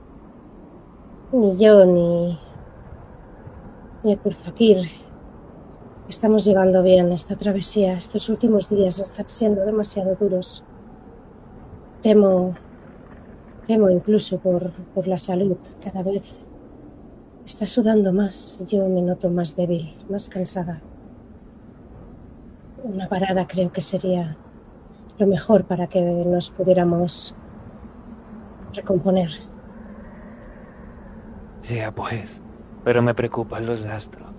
[1.31, 2.39] Ni yo ni,
[4.03, 4.89] ni Kurzakir
[6.09, 7.93] estamos llevando bien esta travesía.
[7.93, 10.63] Estos últimos días están siendo demasiado duros.
[12.01, 12.55] Temo,
[13.67, 15.57] temo incluso por, por la salud.
[15.83, 16.49] Cada vez
[17.45, 18.59] está sudando más.
[18.67, 20.81] Yo me noto más débil, más cansada.
[22.83, 24.37] Una parada creo que sería
[25.19, 27.35] lo mejor para que nos pudiéramos
[28.73, 29.29] recomponer.
[31.59, 32.41] Sea pues,
[32.83, 34.31] pero me preocupan los astros.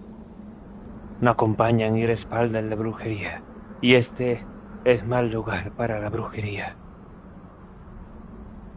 [1.20, 3.42] No acompañan y respaldan la brujería.
[3.82, 4.46] Y este
[4.84, 6.76] es mal lugar para la brujería.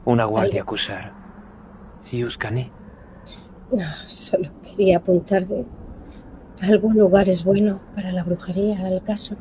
[0.05, 1.13] Una guardia acusar.
[1.99, 2.71] Si Uskani.
[3.71, 5.65] No, solo quería apuntar de
[6.61, 9.35] algún lugar es bueno para la brujería, al caso.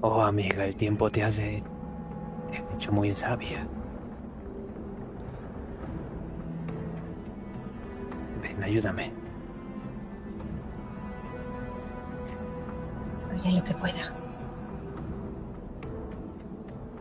[0.00, 1.62] Oh, amiga, el tiempo te hace...
[2.50, 3.66] te ha hecho muy sabia.
[8.42, 9.12] Ven, ayúdame.
[13.32, 14.23] Haré lo que pueda.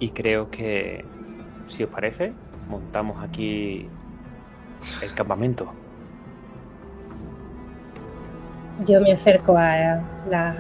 [0.04, 1.06] Y creo que,
[1.68, 2.34] si os parece,
[2.68, 3.88] montamos aquí
[5.02, 5.72] el campamento.
[8.86, 10.58] Yo me acerco a la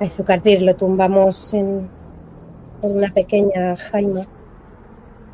[0.00, 1.88] a Zucardir, lo tumbamos en,
[2.82, 4.26] una pequeña jaima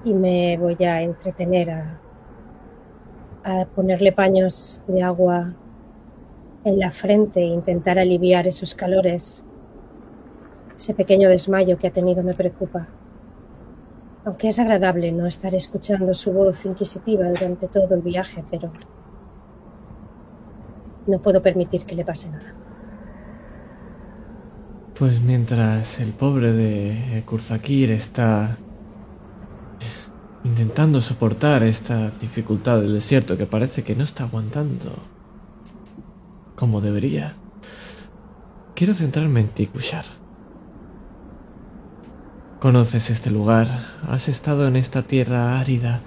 [0.05, 1.99] y me voy a entretener a,
[3.43, 5.55] a ponerle paños de agua
[6.63, 9.43] en la frente e intentar aliviar esos calores.
[10.77, 12.87] Ese pequeño desmayo que ha tenido me preocupa.
[14.29, 18.71] Aunque es agradable no estar escuchando su voz inquisitiva durante todo el viaje, pero
[21.07, 22.53] no puedo permitir que le pase nada.
[24.99, 28.59] Pues mientras el pobre de Kurzakir está
[30.45, 34.93] intentando soportar esta dificultad del desierto que parece que no está aguantando
[36.55, 37.33] como debería,
[38.75, 40.18] quiero centrarme en ti, Kushar.
[42.61, 43.69] Conoces este lugar,
[44.09, 46.01] has estado en esta tierra árida,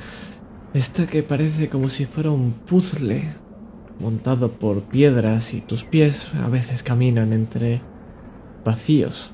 [0.74, 3.24] esta que parece como si fuera un puzzle
[4.02, 7.82] montado por piedras y tus pies a veces caminan entre
[8.66, 9.32] vacíos,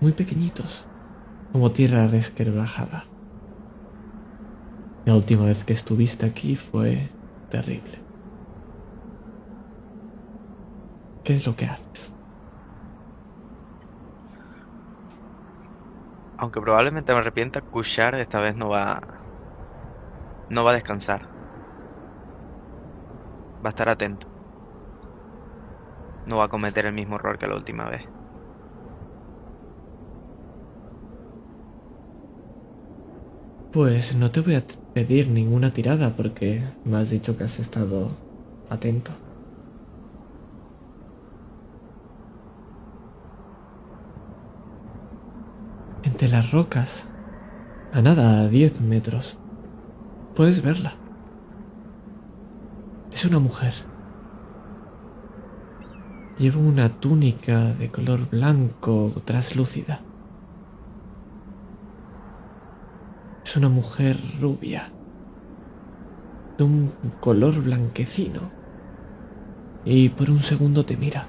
[0.00, 0.84] muy pequeñitos,
[1.52, 3.04] como tierra resquebrajada.
[5.04, 7.10] La última vez que estuviste aquí fue
[7.48, 8.00] terrible.
[11.22, 12.15] ¿Qué es lo que haces?
[16.38, 19.00] Aunque probablemente me arrepienta, Kushar esta vez no va.
[20.50, 21.22] No va a descansar.
[23.64, 24.26] Va a estar atento.
[26.26, 28.02] No va a cometer el mismo error que la última vez.
[33.72, 34.64] Pues no te voy a
[34.94, 38.08] pedir ninguna tirada porque me has dicho que has estado
[38.70, 39.12] atento.
[46.16, 47.06] Entre las rocas,
[47.92, 49.36] a nada, a 10 metros,
[50.34, 50.94] puedes verla.
[53.12, 53.74] Es una mujer.
[56.38, 60.00] Lleva una túnica de color blanco traslúcida.
[63.44, 64.88] Es una mujer rubia,
[66.56, 68.40] de un color blanquecino,
[69.84, 71.26] y por un segundo te mira.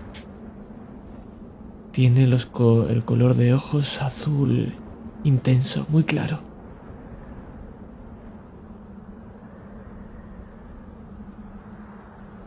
[1.97, 4.71] Tiene los co- el color de ojos azul
[5.23, 6.39] intenso, muy claro.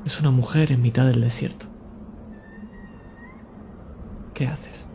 [0.04, 1.66] Es una mujer en mitad del desierto.
[4.34, 4.86] ¿Qué haces?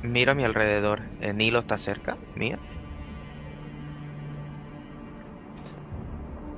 [0.00, 1.02] Miro a mi alrededor.
[1.20, 2.16] ¿El Nilo está cerca?
[2.34, 2.58] ¿Mía?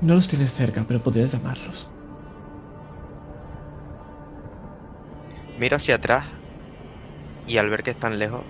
[0.01, 1.98] No los tienes cerca, pero podrías llamarlos.
[5.59, 6.27] Miro hacia atrás
[7.47, 8.43] y al ver que están lejos,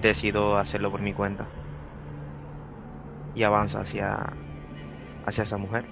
[0.00, 1.46] decido hacerlo por mi cuenta.
[3.34, 4.32] Y avanzo hacia,
[5.24, 5.84] hacia esa mujer.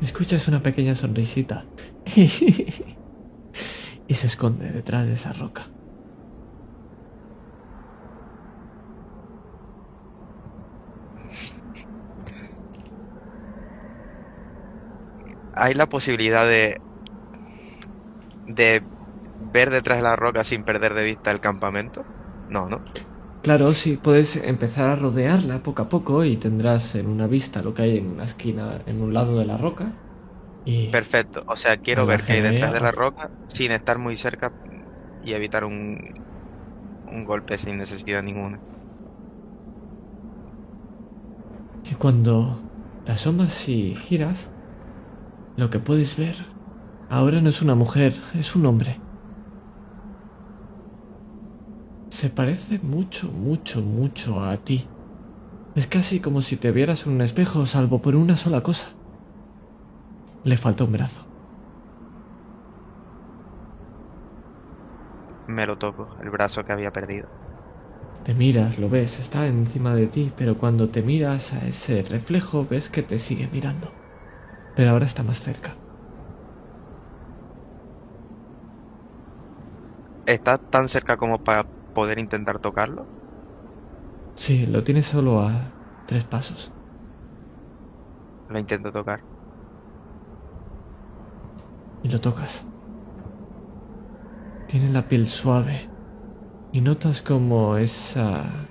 [0.00, 1.64] Escuchas una pequeña sonrisita.
[2.16, 5.73] y se esconde detrás de esa roca.
[15.56, 16.82] Hay la posibilidad de.
[18.46, 18.88] de
[19.38, 22.08] ver detrás de la roca sin perder de vista el campamento.
[22.46, 22.86] No, ¿no?
[23.42, 27.74] Claro, sí, puedes empezar a rodearla poco a poco y tendrás en una vista lo
[27.74, 29.92] que hay en una esquina, en un lado de la roca.
[30.64, 31.42] Y Perfecto.
[31.46, 34.54] O sea, quiero ver qué hay detrás de la roca sin estar muy cerca
[35.20, 35.98] y evitar un.
[37.06, 38.62] un golpe sin necesidad ninguna.
[41.82, 42.70] Y cuando
[43.04, 44.53] te asomas y giras,
[45.56, 46.34] lo que puedes ver
[47.08, 48.98] ahora no es una mujer, es un hombre.
[52.10, 54.86] Se parece mucho, mucho, mucho a ti.
[55.74, 58.88] Es casi como si te vieras en un espejo, salvo por una sola cosa.
[60.44, 61.26] Le falta un brazo.
[65.46, 67.28] Me lo toco, el brazo que había perdido.
[68.24, 72.66] Te miras, lo ves, está encima de ti, pero cuando te miras a ese reflejo
[72.68, 74.03] ves que te sigue mirando.
[74.74, 75.76] Pero ahora está más cerca.
[80.26, 81.64] ¿Está tan cerca como para
[81.94, 83.06] poder intentar tocarlo?
[84.36, 85.74] Sí, lo tienes solo a
[86.06, 86.72] tres pasos.
[88.48, 89.24] Lo intento tocar.
[92.04, 92.64] y lo tocas.
[94.68, 95.88] Tiene la piel suave
[96.70, 98.68] y notas como esa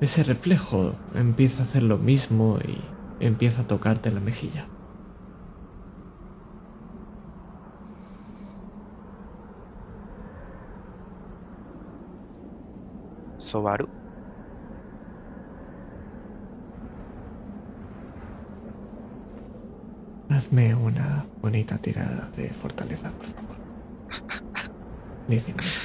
[0.00, 2.89] ese reflejo empieza a hacer lo mismo y
[3.20, 4.72] empieza a tocarte la mejilla.
[13.38, 13.90] Sobaru.
[20.28, 23.60] Hazme una bonita tirada de fortaleza, por favor.
[25.26, 25.76] 19.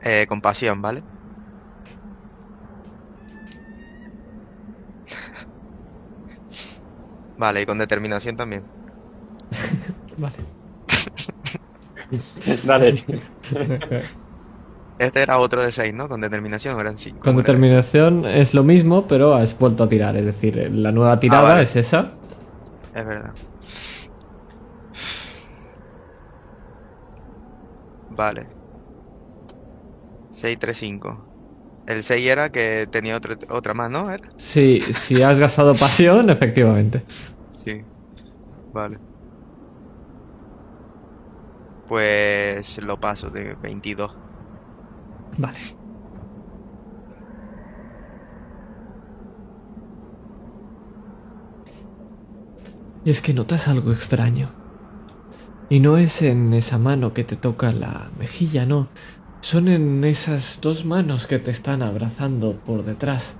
[0.00, 1.04] Eh, compasión, ¿vale?
[7.38, 8.62] Vale, y con determinación también.
[10.16, 10.36] Vale.
[12.64, 13.04] Dale.
[14.98, 16.08] Este era otro de 6, ¿no?
[16.08, 17.20] Con determinación eran 5.
[17.20, 20.16] Con determinación es lo mismo, pero has vuelto a tirar.
[20.16, 21.62] Es decir, la nueva tirada vale.
[21.64, 22.12] es esa.
[22.94, 23.34] Es verdad.
[28.10, 28.46] Vale.
[30.30, 31.35] 6, 3, 5.
[31.86, 34.10] El 6 era que tenía otra, otra más, ¿no?
[34.10, 34.28] ¿Era?
[34.36, 37.04] Sí, si has gastado pasión, efectivamente.
[37.64, 37.82] Sí.
[38.72, 38.98] Vale.
[41.86, 44.10] Pues lo paso de 22.
[45.38, 45.58] Vale.
[53.04, 54.50] Y es que notas algo extraño.
[55.68, 58.88] Y no es en esa mano que te toca la mejilla, no.
[59.48, 63.36] Son en esas dos manos que te están abrazando por detrás.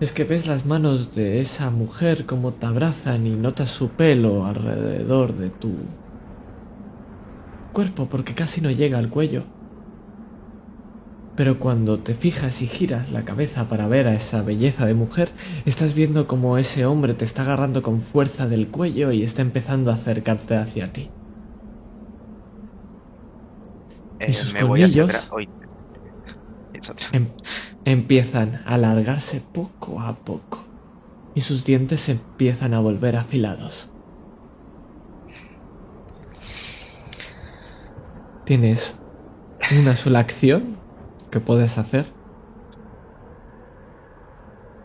[0.00, 4.44] Es que ves las manos de esa mujer como te abrazan y notas su pelo
[4.44, 5.70] alrededor de tu
[7.72, 9.44] cuerpo porque casi no llega al cuello.
[11.36, 15.28] Pero cuando te fijas y giras la cabeza para ver a esa belleza de mujer,
[15.64, 19.92] estás viendo como ese hombre te está agarrando con fuerza del cuello y está empezando
[19.92, 21.08] a acercarte hacia ti.
[24.18, 25.28] Eh, sus me voy hacia atrás.
[27.12, 27.30] Em-
[27.84, 30.64] empiezan a alargarse poco a poco
[31.34, 33.90] y sus dientes empiezan a volver afilados.
[38.44, 38.96] Tienes
[39.80, 40.76] una sola acción
[41.30, 42.06] que puedes hacer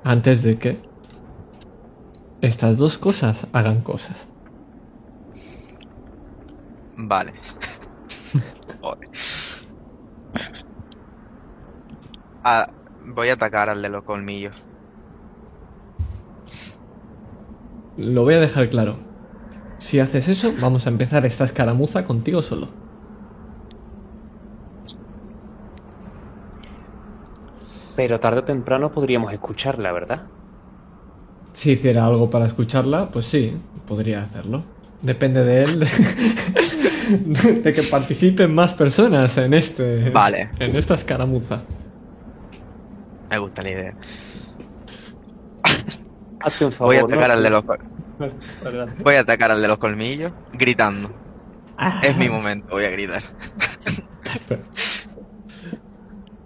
[0.03, 0.81] antes de que
[2.41, 4.33] estas dos cosas hagan cosas.
[6.97, 7.33] Vale.
[8.81, 9.09] Joder.
[12.43, 12.67] Ah,
[13.05, 14.55] voy a atacar al de los colmillos.
[17.97, 18.95] Lo voy a dejar claro.
[19.77, 22.67] Si haces eso, vamos a empezar esta escaramuza contigo solo.
[27.95, 30.23] Pero tarde o temprano podríamos escucharla, ¿verdad?
[31.53, 34.63] Si hiciera algo para escucharla, pues sí, podría hacerlo.
[35.01, 40.49] Depende de él, de, de que participen más personas en este, Vale.
[40.59, 41.63] en esta escaramuza.
[43.29, 43.95] Me gusta la idea.
[46.41, 46.93] Hazte un favor.
[46.93, 47.33] Voy a atacar ¿no?
[47.33, 47.63] al de los.
[49.03, 51.11] Voy a atacar al de los colmillos gritando.
[52.03, 53.23] Es mi momento, voy a gritar.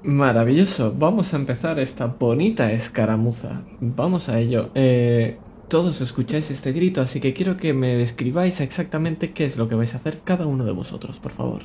[0.03, 3.63] Maravilloso, vamos a empezar esta bonita escaramuza.
[3.79, 4.69] Vamos a ello.
[4.75, 9.67] Eh, todos escucháis este grito, así que quiero que me describáis exactamente qué es lo
[9.67, 11.63] que vais a hacer cada uno de vosotros, por favor.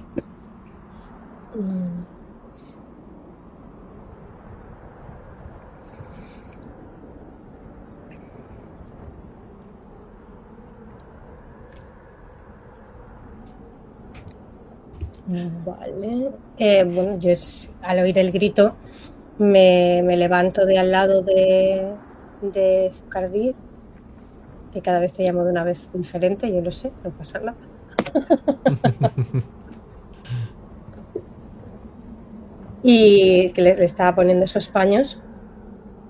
[15.65, 16.33] Vale.
[16.57, 17.31] Eh, bueno, yo
[17.83, 18.81] al oír el grito
[19.39, 22.01] me, me levanto de al lado de,
[22.41, 23.55] de Zucardir,
[24.73, 27.57] que cada vez te llamo de una vez diferente, yo lo sé, no pasa nada.
[32.83, 35.21] y que le, le estaba poniendo esos paños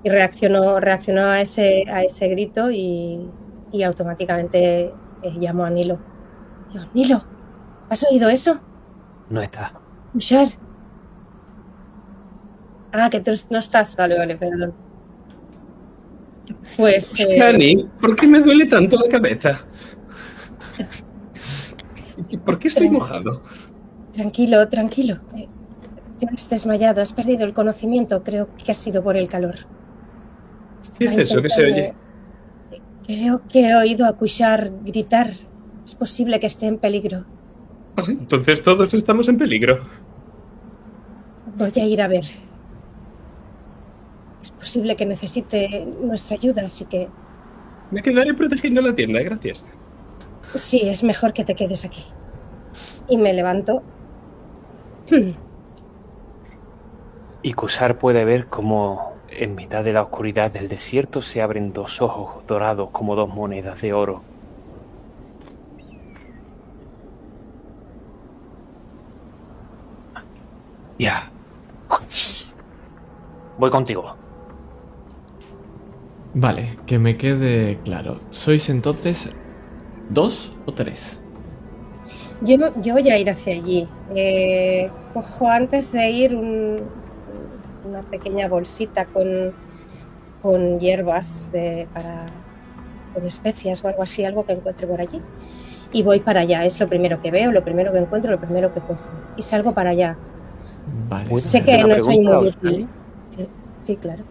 [0.03, 3.29] y reaccionó, reaccionó a, ese, a ese grito y,
[3.73, 4.93] y automáticamente eh,
[5.39, 5.99] llamó a Nilo.
[6.73, 7.25] Yo, Nilo,
[7.89, 8.61] ¿has oído eso?
[9.29, 9.73] No está.
[10.15, 10.49] Ushar.
[12.93, 13.95] Ah, que tú no estás.
[13.97, 14.75] Vale, vale, perdón.
[16.77, 17.19] Pues.
[17.21, 19.61] eh, Dani, ¿por qué me duele tanto la cabeza?
[22.29, 23.43] ¿Y ¿Por qué estoy mojado?
[24.13, 25.19] tranquilo, tranquilo.
[25.37, 25.49] Eh,
[26.19, 28.23] Te has desmayado, has perdido el conocimiento.
[28.23, 29.55] Creo que ha sido por el calor.
[30.99, 31.95] ¿Qué es eso que se oye?
[33.07, 35.33] Creo que he oído a Kushar gritar.
[35.85, 37.25] Es posible que esté en peligro.
[37.97, 39.81] Ah, Entonces todos estamos en peligro.
[41.57, 42.25] Voy a ir a ver.
[44.43, 47.09] Es posible que necesite nuestra ayuda, así que
[47.91, 49.67] Me quedaré protegiendo la tienda, gracias.
[50.55, 52.05] sí, es mejor que te quedes aquí.
[53.09, 53.83] Y me levanto.
[57.43, 62.03] Y Kusar puede ver cómo en mitad de la oscuridad del desierto se abren dos
[62.03, 64.23] ojos dorados como dos monedas de oro.
[70.99, 71.31] Ya.
[73.59, 74.20] Voy contigo.
[76.33, 78.27] Vale, que me quede claro.
[78.31, 79.31] ¿Sois entonces
[80.09, 81.23] dos o tres?
[82.41, 83.89] Yo, yo voy a ir hacia allí.
[84.09, 86.95] Eh, cojo antes de ir un-
[87.83, 89.59] una pequeña bolsita con,
[90.43, 92.43] con hierbas de, para,
[93.13, 95.27] con especias o algo así, algo que encuentre por allí.
[95.93, 96.65] Y voy para allá.
[96.67, 99.11] Es lo primero que veo, lo primero que encuentro, lo primero que cojo.
[99.37, 100.23] Y salgo para allá.
[100.85, 101.29] Vale.
[101.29, 102.49] ¿Puedo Sé que no soy muy Oscar?
[102.49, 102.89] útil.
[103.31, 103.49] Sí,
[103.81, 104.25] sí, claro.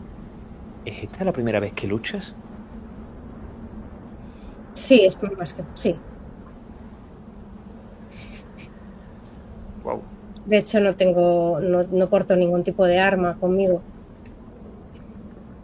[0.85, 2.35] ¿Es esta la primera vez que luchas?
[4.79, 5.63] Sí, es más que.
[5.73, 5.95] Sí.
[9.83, 10.01] Wow.
[10.45, 13.81] De hecho, no tengo, no, no porto ningún tipo de arma conmigo.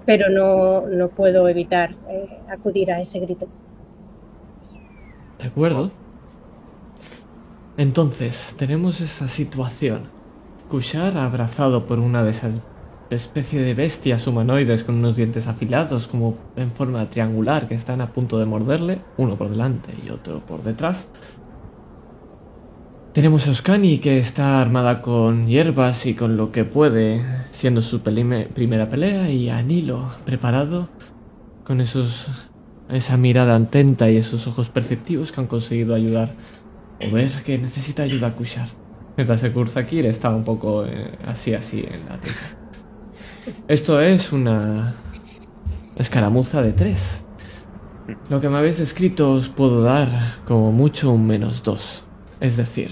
[0.06, 3.48] Pero no, no puedo evitar eh, acudir a ese grito.
[5.40, 5.90] De acuerdo.
[7.78, 10.10] Entonces, tenemos esa situación.
[10.70, 12.62] Kushar abrazado por una de esas
[13.10, 18.12] especie de bestias humanoides con unos dientes afilados como en forma triangular que están a
[18.12, 21.08] punto de morderle, uno por delante y otro por detrás.
[23.14, 27.22] Tenemos a Oskani que está armada con hierbas y con lo que puede,
[27.52, 30.90] siendo su primera pelea, y a Nilo preparado
[31.64, 32.50] con esos
[32.90, 36.34] esa mirada atenta y esos ojos perceptivos que han conseguido ayudar
[37.02, 38.68] o ver que necesita ayuda a Kushar.
[39.18, 42.55] Mientras el Kurzakir está un poco eh, así, así en la tienda.
[43.68, 44.96] Esto es una
[45.96, 47.24] escaramuza de tres.
[48.30, 50.08] Lo que me habéis escrito os puedo dar
[50.46, 52.04] como mucho un menos dos.
[52.40, 52.92] Es decir,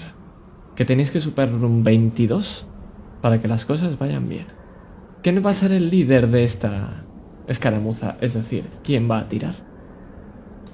[0.74, 2.66] que tenéis que superar un 22
[3.20, 4.46] para que las cosas vayan bien.
[5.22, 7.04] ¿Quién va a ser el líder de esta
[7.46, 8.16] escaramuza?
[8.20, 9.54] Es decir, ¿quién va a tirar?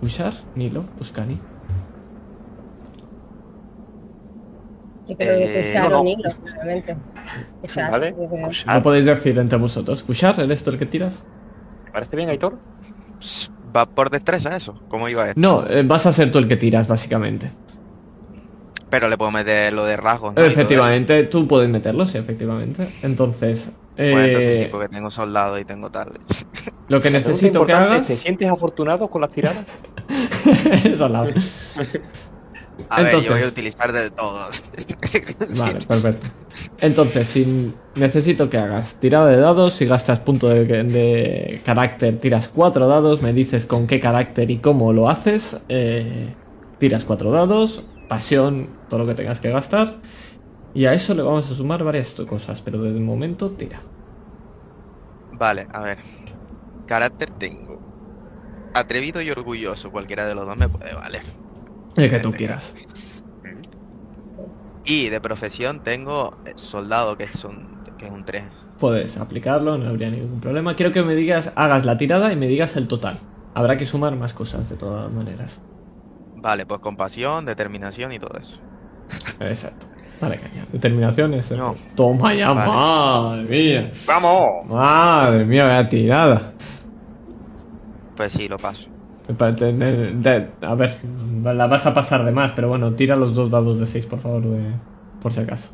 [0.00, 0.34] ¿Kushar?
[0.56, 0.84] ¿Nilo?
[0.98, 1.38] ¿Uskani?
[5.10, 6.04] Yo creo que Eh, no,
[7.90, 8.14] Vale.
[8.66, 10.02] Lo podéis decir entre vosotros.
[10.02, 10.38] ¿Kushar?
[10.40, 11.22] ¿Eres tú el que tiras?
[11.84, 12.58] ¿Te parece bien, Aitor?
[13.76, 14.80] ¿Va por destreza eso?
[14.88, 15.40] ¿Cómo iba esto?
[15.40, 17.50] No, eh, vas a ser tú el que tiras, básicamente.
[18.88, 20.34] Pero le puedo meter lo de rasgos.
[20.36, 22.88] Efectivamente, tú puedes meterlo, sí, efectivamente.
[23.02, 23.72] Entonces, eso.
[23.96, 26.08] Bueno, entonces eh, sí, porque tengo soldado y tengo tal.
[26.88, 28.06] lo que necesito que hagas...
[28.06, 29.66] ¿Te sientes afortunado con las tiradas?
[30.84, 31.08] Eso
[32.88, 34.40] A ver, yo voy a Entonces- utilizar de todo.
[35.58, 36.26] Vale, perfecto.
[36.80, 42.48] Entonces, si necesito que hagas tirada de dados, si gastas punto de, de carácter, tiras
[42.48, 46.34] cuatro dados, me dices con qué carácter y cómo lo haces, eh,
[46.78, 49.96] tiras cuatro dados, pasión, todo lo que tengas que gastar,
[50.74, 53.80] y a eso le vamos a sumar varias cosas, pero desde el momento tira.
[55.32, 55.98] Vale, a ver.
[56.86, 57.80] Carácter tengo.
[58.74, 61.22] Atrevido y orgulloso, cualquiera de los dos me puede valer.
[61.96, 62.74] El que tú quieras.
[64.84, 68.44] Y de profesión tengo eh, soldado, que, son, que es un 3.
[68.78, 70.74] Puedes aplicarlo, no habría ningún problema.
[70.74, 73.18] Quiero que me digas, hagas la tirada y me digas el total.
[73.54, 75.60] Habrá que sumar más cosas de todas maneras.
[76.36, 78.60] Vale, pues compasión, determinación y todo eso.
[79.40, 79.86] Exacto.
[80.20, 80.66] Vale, caña.
[80.72, 81.50] Determinación es.
[81.50, 81.76] No.
[81.94, 82.70] Toma ya, Vale.
[82.70, 83.90] madre mía.
[84.06, 84.66] ¡Vamos!
[84.68, 86.52] Madre mía, vaya tirada.
[88.16, 88.89] Pues sí, lo paso.
[89.38, 90.96] A ver,
[91.42, 94.20] la vas a pasar de más, pero bueno, tira los dos dados de 6, por
[94.20, 94.72] favor, de-
[95.22, 95.70] por si acaso.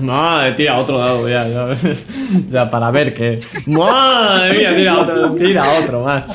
[0.00, 1.68] Madre, tira otro dado ya, ya,
[2.48, 3.40] ya para ver que.
[3.66, 6.26] Madre mía, tira otro, tira otro más.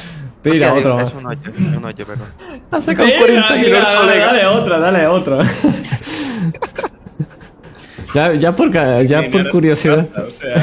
[0.41, 1.13] Tira otro es más.
[1.13, 2.27] un 8, es un 8, perdón.
[2.71, 4.25] Ha sacado Tira, 42, tira, colega.
[4.25, 5.37] dale otro, dale otro.
[8.13, 10.07] ya, ya por, ca- ya por curiosidad.
[10.15, 10.55] O sea,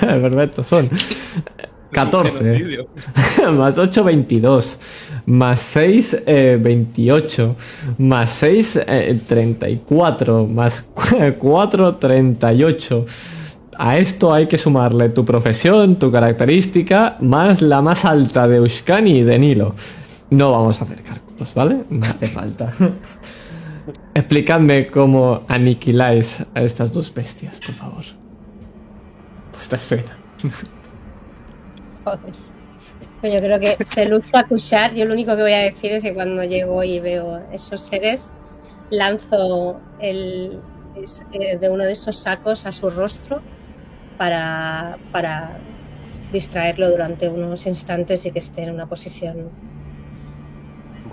[0.20, 0.88] Perfecto, son
[1.92, 2.38] 14.
[2.38, 2.88] genocidio.
[3.52, 4.78] más 8, 22.
[5.26, 7.56] Más 6, 28.
[7.98, 8.80] Más 6,
[9.28, 10.46] 34.
[10.46, 10.86] Más
[11.38, 13.06] 4, 38.
[13.80, 19.18] A esto hay que sumarle tu profesión, tu característica, más la más alta de Euskani
[19.18, 19.74] y de Nilo.
[20.30, 21.84] No vamos a hacer cálculos, ¿vale?
[21.88, 22.70] No hace falta.
[24.14, 28.04] Explicadme cómo aniquiláis a estas dos bestias, por favor.
[29.52, 30.16] Puesta escena.
[32.04, 32.32] Joder.
[33.20, 34.94] Pero yo creo que se luzca Kushar.
[34.94, 38.32] Yo lo único que voy a decir es que cuando llego y veo esos seres,
[38.90, 40.60] lanzo el,
[41.32, 43.42] eh, de uno de esos sacos a su rostro
[44.16, 45.58] para, para
[46.32, 49.50] distraerlo durante unos instantes y que esté en una posición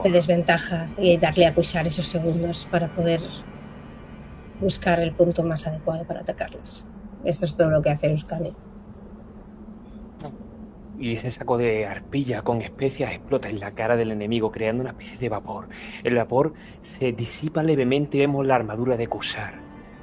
[0.03, 3.21] de desventaja y darle a Kushar esos segundos para poder
[4.59, 6.85] buscar el punto más adecuado para atacarles.
[7.23, 8.53] Esto es todo lo que hace Euskani.
[10.97, 14.91] Y ese saco de arpilla con especias explota en la cara del enemigo, creando una
[14.91, 15.67] especie de vapor.
[16.03, 19.55] El vapor se disipa levemente y vemos la armadura de Kusar,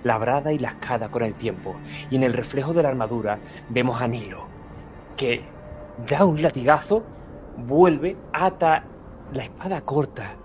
[0.05, 1.77] labrada y lascada con el tiempo.
[2.11, 3.39] Y en el reflejo de la armadura
[3.71, 4.47] vemos a Nilo,
[5.17, 5.43] que
[6.07, 7.05] da un latigazo,
[7.57, 8.85] vuelve, ata
[9.35, 10.37] la espada corta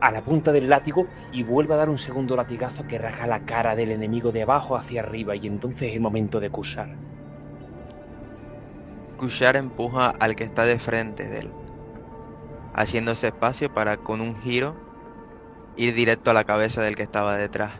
[0.00, 3.40] a la punta del látigo y vuelve a dar un segundo latigazo que raja la
[3.40, 5.34] cara del enemigo de abajo hacia arriba.
[5.34, 6.90] Y entonces es el momento de Kusar.
[9.16, 11.50] Kushar empuja al que está de frente de él,
[12.74, 14.74] haciéndose espacio para con un giro
[15.76, 17.72] ir directo a la cabeza del que estaba detrás.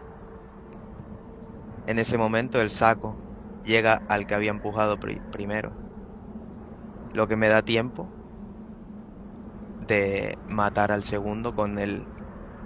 [1.87, 3.15] En ese momento el saco
[3.65, 5.73] llega al que había empujado pri- primero,
[7.13, 8.09] lo que me da tiempo
[9.87, 12.05] de matar al segundo con el,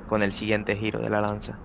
[0.06, 1.58] con el siguiente giro de la lanza.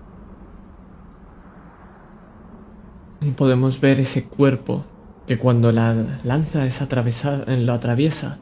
[3.20, 4.84] Y podemos ver ese cuerpo
[5.26, 5.94] que cuando la
[6.24, 8.38] lanza es atravesada, lo atraviesa,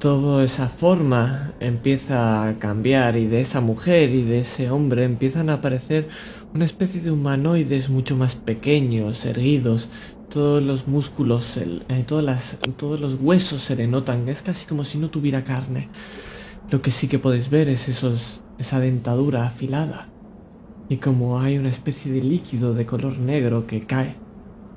[0.00, 5.50] toda esa forma empieza a cambiar y de esa mujer y de ese hombre empiezan
[5.50, 6.08] a aparecer
[6.54, 9.90] una especie de humanoides mucho más pequeños, erguidos,
[10.30, 13.74] todos los músculos, eh, todos los huesos se
[14.28, 15.88] es casi como si no tuviera carne.
[16.70, 20.08] Lo que sí que podéis ver es esos, esa dentadura afilada
[20.88, 24.16] y como hay una especie de líquido de color negro que cae,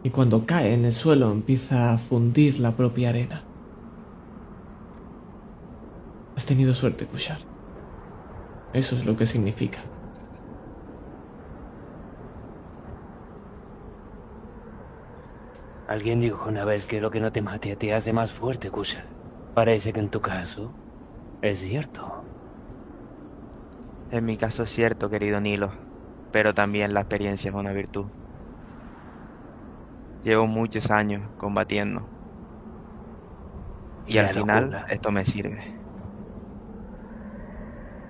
[0.03, 3.41] y cuando cae en el suelo empieza a fundir la propia arena.
[6.35, 7.39] Has tenido suerte, Kushar.
[8.73, 9.79] Eso es lo que significa.
[15.87, 19.05] Alguien dijo una vez que lo que no te mate te hace más fuerte, Kusha.
[19.53, 20.73] Parece que en tu caso
[21.41, 22.29] es cierto.
[24.11, 25.73] En mi caso es cierto, querido Nilo,
[26.31, 28.13] pero también la experiencia es una virtud.
[30.23, 32.09] Llevo muchos años combatiendo.
[34.05, 34.85] Y Y al final locura.
[34.85, 35.61] esto me sirve.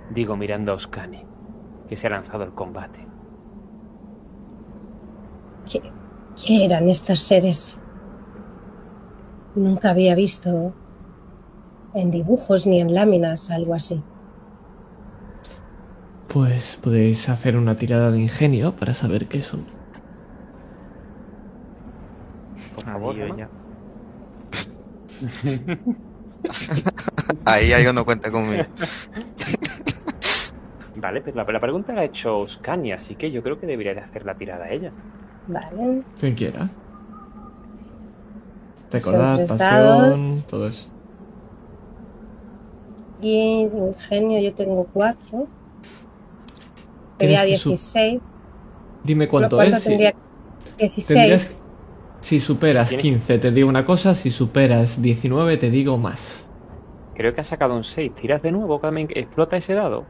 [0.08, 1.28] Digo mirando a Oskani,
[1.88, 3.12] que se ha lanzado al combate.
[5.66, 5.98] ¿Qué,
[6.36, 7.80] qué eran estos seres?
[9.56, 10.76] Nunca había visto
[11.94, 14.04] en dibujos ni en láminas algo así.
[16.28, 19.66] Pues podéis hacer una tirada de ingenio para saber qué son.
[22.76, 23.38] Por favor, Ahí yo Gemma.
[23.38, 23.50] ya.
[27.46, 28.68] Ahí algo no cuenta conmigo.
[30.96, 33.94] Vale, pero la, la pregunta la ha hecho Oskani, así que yo creo que debería
[33.96, 34.96] de hacer la tirada ella.
[35.48, 36.04] Vale.
[36.20, 36.70] Quien quiera.
[38.90, 40.88] Tres pasión, todo eso.
[43.22, 45.48] Y de ingenio yo tengo cuatro.
[47.20, 48.22] Sería Tienes que su- 16.
[49.04, 49.84] Dime cuánto ¿Cuánto es.
[49.84, 50.14] si- tendría?
[50.78, 51.08] 16.
[51.08, 51.58] tendrías-
[52.20, 56.46] si superas Tienes- 15 te digo una cosa, si superas 19 te digo más.
[57.16, 58.14] Creo que ha sacado un 6.
[58.16, 58.80] ¿Tiras de nuevo?
[58.80, 59.08] Carmen?
[59.10, 60.06] ¿Explota ese dado?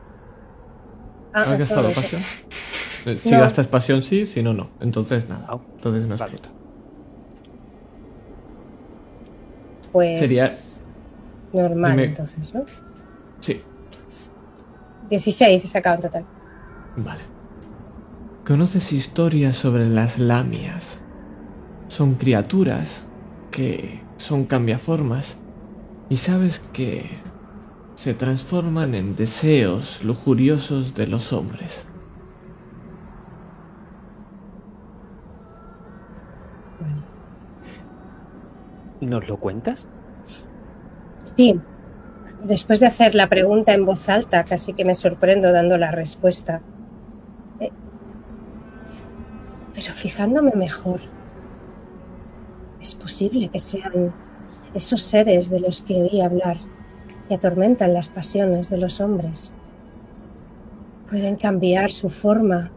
[1.34, 2.22] Ah, ¿Has gastado pasión?
[3.06, 3.40] Eh, Si No.
[3.40, 4.70] gastas pasión sí, si no, no.
[4.80, 5.46] Entonces nada.
[5.50, 6.34] Ah, Entonces no vale.
[6.34, 6.50] explota.
[9.92, 10.20] Pues.
[10.20, 10.50] Sería-
[11.54, 12.04] Normal, Dime.
[12.06, 12.64] entonces, ¿no?
[13.42, 13.62] Sí,
[15.10, 16.26] 16 he sacado en total.
[16.98, 17.22] vale.
[18.46, 21.00] ¿Conoces historias sobre las lamias?
[21.90, 23.04] Son criaturas
[23.52, 25.38] que son cambiaformas
[26.10, 27.06] y sabes que
[27.96, 31.86] se transforman en deseos lujuriosos de los hombres.
[39.10, 39.88] ¿Nos lo cuentas?
[41.36, 41.60] Sí.
[42.44, 46.62] Después de hacer la pregunta en voz alta, casi que me sorprendo dando la respuesta.
[47.60, 47.72] Eh,
[49.74, 51.02] Pero fijándome mejor,
[52.82, 54.14] es posible que sean
[54.74, 56.58] esos seres de los que oí hablar
[57.28, 59.54] que atormentan las pasiones de los hombres.
[61.10, 62.72] Pueden cambiar su forma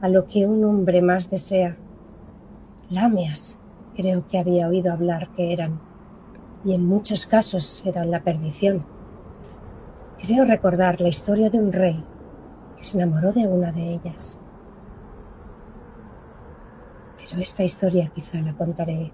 [0.00, 1.76] a lo que un hombre más desea.
[2.90, 3.58] Lamias,
[3.96, 5.80] creo que había oído hablar que eran
[6.64, 8.84] y en muchos casos eran la perdición.
[10.20, 12.04] Creo recordar la historia de un rey
[12.76, 14.38] que se enamoró de una de ellas.
[17.18, 19.12] Pero esta historia quizá la contaré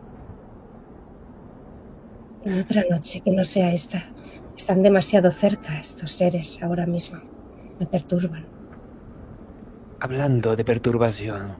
[2.45, 4.05] en otra noche que no sea esta.
[4.57, 7.21] Están demasiado cerca estos seres ahora mismo.
[7.79, 8.47] Me perturban.
[10.01, 11.57] Hablando de perturbación,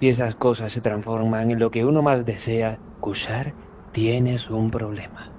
[0.00, 3.52] si esas cosas se transforman en lo que uno más desea, Kushar,
[3.92, 5.30] tienes un problema.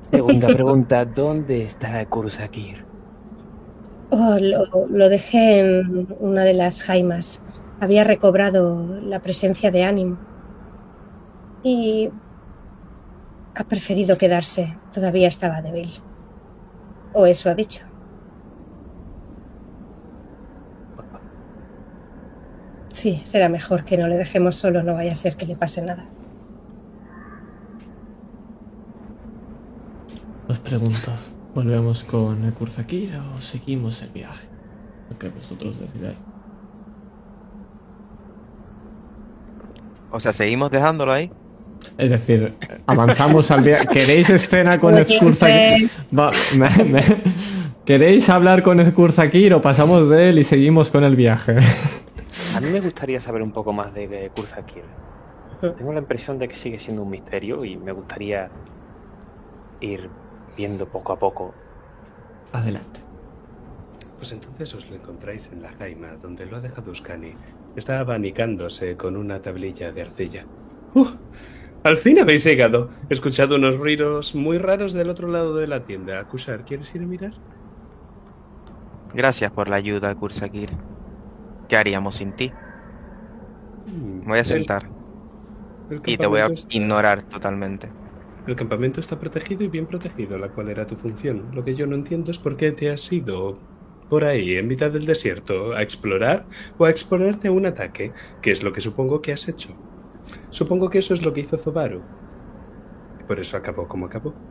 [0.00, 2.84] Segunda pregunta, ¿dónde está Kursakir?
[4.10, 7.42] Oh, lo, lo dejé en una de las jaimas.
[7.80, 10.18] Había recobrado la presencia de ánimo.
[11.64, 12.10] Y
[13.56, 14.78] ha preferido quedarse.
[14.92, 15.90] Todavía estaba débil.
[17.12, 17.84] O eso ha dicho.
[22.96, 25.82] Sí, será mejor que no le dejemos solo, no vaya a ser que le pase
[25.82, 26.06] nada.
[30.48, 31.12] Os pregunto,
[31.54, 34.48] ¿volvemos con el Kurzakir o seguimos el viaje?
[35.10, 36.24] Lo que vosotros decidáis.
[40.10, 41.30] O sea, seguimos dejándolo ahí.
[41.98, 42.54] Es decir,
[42.86, 43.88] avanzamos al viaje.
[43.88, 45.90] ¿Queréis escena con Skurzakir?
[47.84, 51.56] ¿Queréis hablar con Skurzakir o pasamos de él y seguimos con el viaje?
[52.54, 54.84] A mí me gustaría saber un poco más de, de Kurzakir.
[55.60, 58.50] Tengo la impresión de que sigue siendo un misterio y me gustaría
[59.80, 60.10] ir
[60.56, 61.54] viendo poco a poco.
[62.52, 63.00] Adelante.
[64.18, 67.34] Pues entonces os lo encontráis en la jaima, donde lo ha dejado Uscani.
[67.74, 70.44] Está abanicándose con una tablilla de arcilla.
[70.94, 71.06] ¡Uh!
[71.84, 72.88] Al fin habéis llegado.
[73.08, 76.24] He escuchado unos ruidos muy raros del otro lado de la tienda.
[76.24, 77.32] Kushar, ¿quieres ir a mirar?
[79.14, 80.70] Gracias por la ayuda, Kursakir.
[81.68, 82.58] ¿Qué haríamos sin ti?
[83.86, 84.92] Mm, Me voy a el- sentar
[85.88, 87.94] el y te voy a está- ignorar totalmente.
[88.46, 91.50] El campamento está protegido y bien protegido, la cual era tu función.
[91.52, 93.68] Lo que yo no entiendo es por qué te has ido
[94.08, 96.48] por ahí, en mitad del desierto, a explorar
[96.78, 99.82] o a exponerte a un ataque, que es lo que supongo que has hecho.
[100.50, 102.12] Supongo que eso es lo que hizo Zobaru.
[103.18, 104.42] Y Por eso acabó como acabó.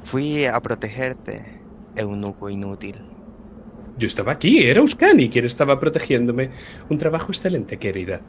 [0.00, 3.15] Fui a protegerte, eunuco inútil.
[3.98, 6.50] Yo estaba aquí, era Uscani quien estaba protegiéndome.
[6.90, 8.20] Un trabajo excelente, querida.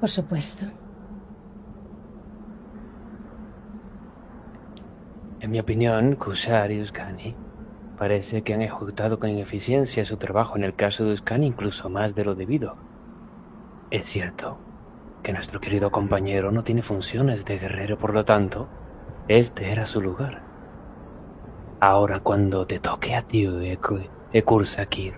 [0.00, 0.66] Por supuesto.
[5.40, 7.36] En mi opinión, Kushar y Uskani
[7.98, 12.14] parece que han ejecutado con eficiencia su trabajo en el caso de Uskani incluso más
[12.14, 12.76] de lo debido.
[13.90, 14.58] Es cierto
[15.22, 18.68] que nuestro querido compañero no tiene funciones de guerrero, por lo tanto,
[19.28, 20.53] este era su lugar.
[21.80, 25.14] Ahora cuando te toque a ti, Eku- Ekursakir,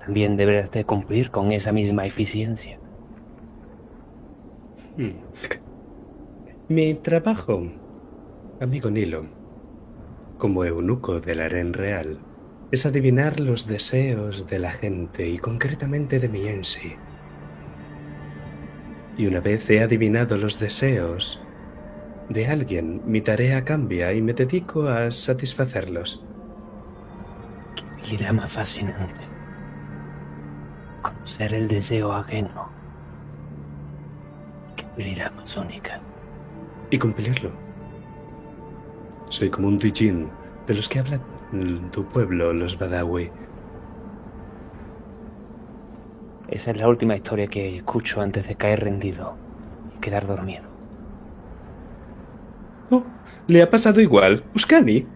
[0.00, 2.78] también deberás de cumplir con esa misma eficiencia.
[4.96, 5.20] Hmm.
[6.68, 7.62] Mi trabajo,
[8.60, 9.26] amigo Nilo,
[10.38, 12.20] como eunuco del harén real,
[12.70, 16.94] es adivinar los deseos de la gente y concretamente de mi en sí.
[19.16, 21.42] Y una vez he adivinado los deseos
[22.28, 26.24] de alguien, mi tarea cambia y me dedico a satisfacerlos.
[27.98, 29.20] habilidad más fascinante.
[31.02, 32.68] Conocer el deseo ajeno.
[34.76, 36.00] Qué habilidad más única.
[36.90, 37.50] y cumplirlo.
[39.30, 40.30] Soy como un Dijin,
[40.66, 41.20] de los que habla
[41.92, 43.30] tu pueblo, los Badawi.
[46.48, 49.36] Esa es la última historia que escucho antes de caer rendido
[49.94, 50.67] y quedar dormido.
[52.90, 53.04] Oh,
[53.46, 54.44] le ha pasado igual.
[54.54, 55.06] Uscani.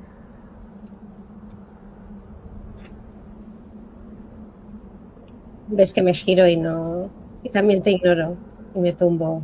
[5.69, 7.11] Ves que me giro y no.
[7.43, 8.37] Y también te ignoro.
[8.75, 9.43] Y me tumbo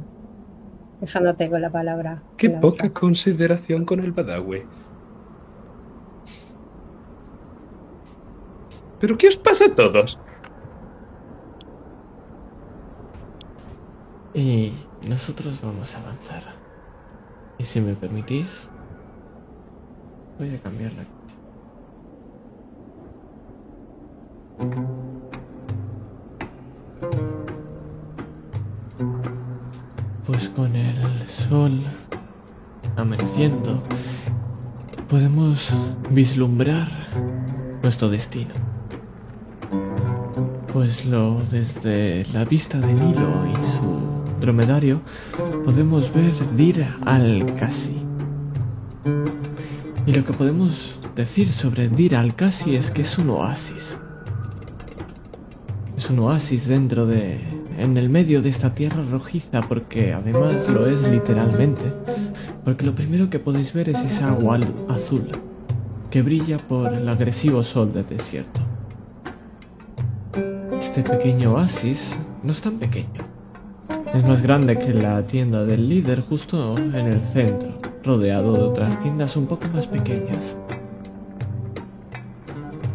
[1.00, 2.22] dejándote con la palabra.
[2.36, 3.00] Qué la poca boca.
[3.00, 4.62] consideración con el Badawi.
[9.00, 10.18] ¿Pero qué os pasa a todos?
[14.34, 14.72] Y
[15.08, 16.57] nosotros vamos a avanzar.
[17.58, 18.68] Y si me permitís,
[20.38, 21.04] voy a cambiar la...
[30.26, 30.94] Pues con el
[31.26, 31.80] sol
[32.96, 33.82] amaneciendo,
[35.08, 35.72] podemos
[36.10, 36.88] vislumbrar
[37.82, 38.54] nuestro destino.
[40.72, 45.00] Pues lo desde la vista de Nilo y su dromedario
[45.64, 47.96] podemos ver Dir al-Kasi.
[50.06, 53.98] Y lo que podemos decir sobre Dir al-Kasi es que es un oasis.
[55.96, 57.40] Es un oasis dentro de
[57.78, 61.92] en el medio de esta tierra rojiza porque además lo es literalmente.
[62.64, 64.58] Porque lo primero que podéis ver es esa agua
[64.88, 65.28] azul
[66.10, 68.60] que brilla por el agresivo sol del desierto.
[70.80, 73.27] Este pequeño oasis no es tan pequeño.
[74.14, 78.98] Es más grande que la tienda del líder justo en el centro, rodeado de otras
[79.00, 80.56] tiendas un poco más pequeñas.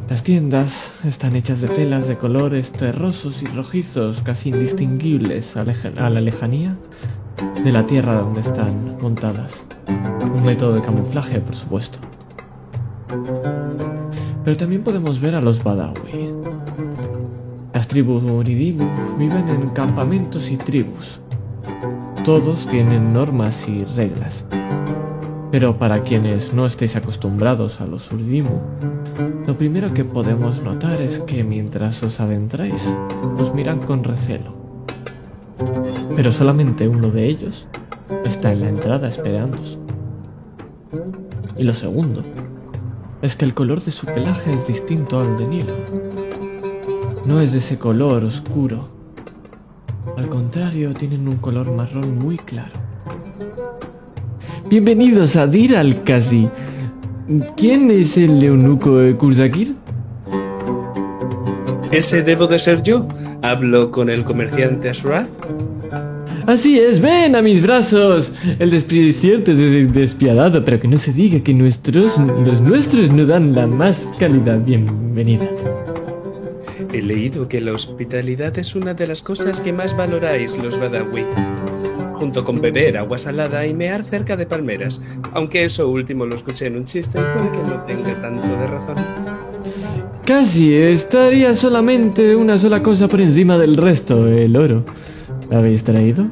[0.09, 6.21] Las tiendas están hechas de telas de colores terrosos y rojizos casi indistinguibles a, la
[6.21, 6.75] lejanía
[7.63, 9.65] de la tierra donde están montadas.
[9.87, 11.99] Un método de camuflaje, por supuesto.
[14.43, 16.32] Pero también podemos ver a los Badawi,
[17.73, 18.85] las tribus Uridimu
[19.17, 21.19] viven en campamentos y tribus.
[22.23, 24.45] Todos tienen normas y reglas.
[25.51, 28.59] Pero para quienes no estéis acostumbrados a los Uridimu,
[29.47, 32.81] lo primero que podemos notar es que mientras os adentráis,
[33.39, 34.53] os miran con recelo.
[36.15, 37.67] Pero solamente uno de ellos
[38.23, 39.79] está en la entrada esperándoos.
[41.57, 42.23] Y lo segundo
[43.21, 46.12] es que el color de su pelaje es distinto al de Nilo.
[47.25, 48.89] No es de ese color oscuro.
[50.17, 52.73] Al contrario, tienen un color marrón muy claro.
[54.69, 56.49] Bienvenidos a Dir al-Kazi.
[57.55, 59.73] ¿Quién es el eunuco de Kurzakir?
[61.91, 63.07] ¿Ese debo de ser yo?
[63.41, 65.27] ¿Hablo con el comerciante Ashraf?
[66.45, 68.33] Así es, ven a mis brazos.
[68.59, 73.55] El desierto es despiadado, pero que no se diga que nuestros, los nuestros no dan
[73.55, 75.47] la más cálida bienvenida.
[76.93, 81.25] He leído que la hospitalidad es una de las cosas que más valoráis los Badawi.
[82.13, 85.01] Junto con beber agua salada y mear cerca de palmeras.
[85.33, 88.67] Aunque eso último lo escuché en un chiste y puede que no tenga tanto de
[88.67, 88.95] razón.
[90.23, 94.83] Casi estaría solamente una sola cosa por encima del resto, el oro.
[95.49, 96.27] ¿La habéis traído?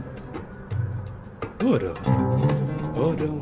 [1.66, 1.96] Oro.
[2.96, 3.42] Oro.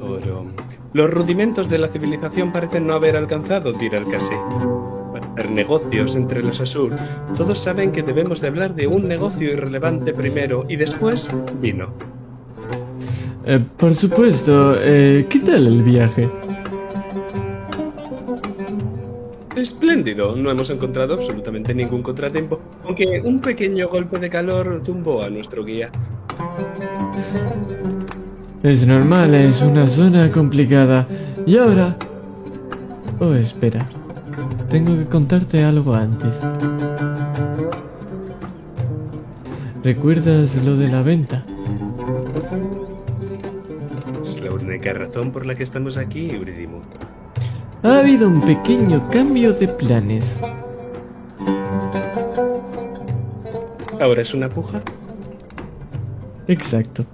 [0.00, 0.46] Oro.
[0.94, 4.34] Los rudimentos de la civilización parecen no haber alcanzado Tir al casi.
[5.36, 6.92] Hacer negocios entre los Asur,
[7.36, 11.28] todos saben que debemos de hablar de un negocio irrelevante primero y después
[11.60, 11.88] vino.
[13.44, 14.76] Eh, por supuesto.
[14.80, 16.28] eh, ¿Qué tal el viaje?
[19.56, 25.30] Espléndido, no hemos encontrado absolutamente ningún contratiempo, aunque un pequeño golpe de calor tumbó a
[25.30, 25.90] nuestro guía.
[28.62, 31.06] Es normal, es una zona complicada.
[31.44, 31.96] Y ahora...
[33.18, 33.86] Oh, espera.
[34.74, 36.34] Tengo que contarte algo antes.
[39.84, 41.44] ¿Recuerdas lo de la venta?
[44.24, 46.80] Es la única razón por la que estamos aquí, Euridimu.
[47.84, 50.40] Ha habido un pequeño cambio de planes.
[54.00, 54.80] ¿Ahora es una puja?
[56.48, 57.04] Exacto.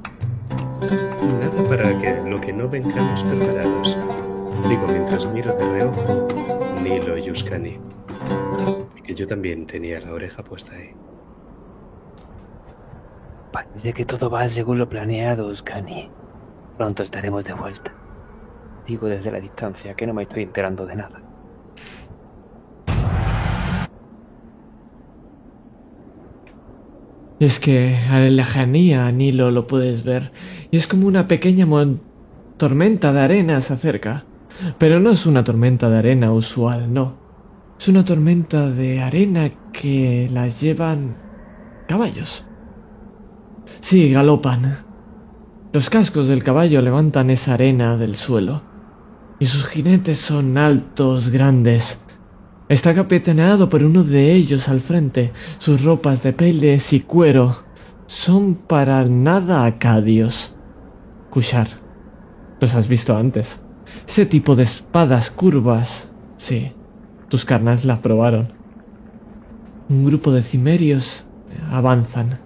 [0.80, 3.98] Nada para que lo que no vengamos preparados.
[4.66, 6.39] Digo mientras miro de reojo
[6.90, 7.78] Nilo y Yuskani.
[9.04, 10.90] Que yo también tenía la oreja puesta ahí.
[13.52, 16.10] Parece que todo va según lo planeado, Scani.
[16.76, 17.94] Pronto estaremos de vuelta.
[18.88, 21.22] Digo desde la distancia que no me estoy enterando de nada.
[27.38, 30.32] Es que a la lejanía Nilo lo puedes ver
[30.72, 31.66] y es como una pequeña
[32.56, 34.24] tormenta de arena se acerca.
[34.78, 37.14] Pero no es una tormenta de arena usual, no.
[37.78, 41.14] Es una tormenta de arena que las llevan
[41.88, 42.44] caballos.
[43.80, 44.78] Sí, galopan.
[45.72, 48.62] Los cascos del caballo levantan esa arena del suelo.
[49.38, 52.02] Y sus jinetes son altos, grandes.
[52.68, 55.32] Está capitaneado por uno de ellos al frente.
[55.58, 57.56] Sus ropas de peles y cuero
[58.06, 60.54] son para nada acadios.
[61.30, 61.68] Kushar,
[62.60, 63.60] los has visto antes.
[64.08, 66.10] Ese tipo de espadas curvas.
[66.36, 66.72] Sí,
[67.28, 68.48] tus carnas las probaron.
[69.88, 71.24] Un grupo de cimerios
[71.70, 72.38] avanzan.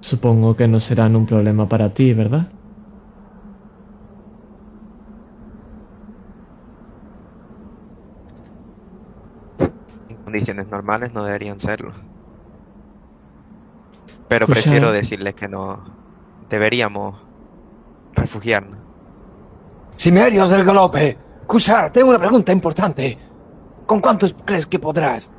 [0.00, 2.48] Supongo que no serán un problema para ti, ¿verdad?
[10.08, 11.92] En condiciones normales no deberían serlo.
[14.28, 15.82] Pero Pues ya- prefiero decirles que no.
[16.50, 17.16] Deberíamos
[18.14, 18.83] refugiarnos.
[19.96, 21.16] Simerios del Galope.
[21.46, 23.18] Kushar, tengo una pregunta importante.
[23.86, 25.30] ¿Con cuántos crees que podrás?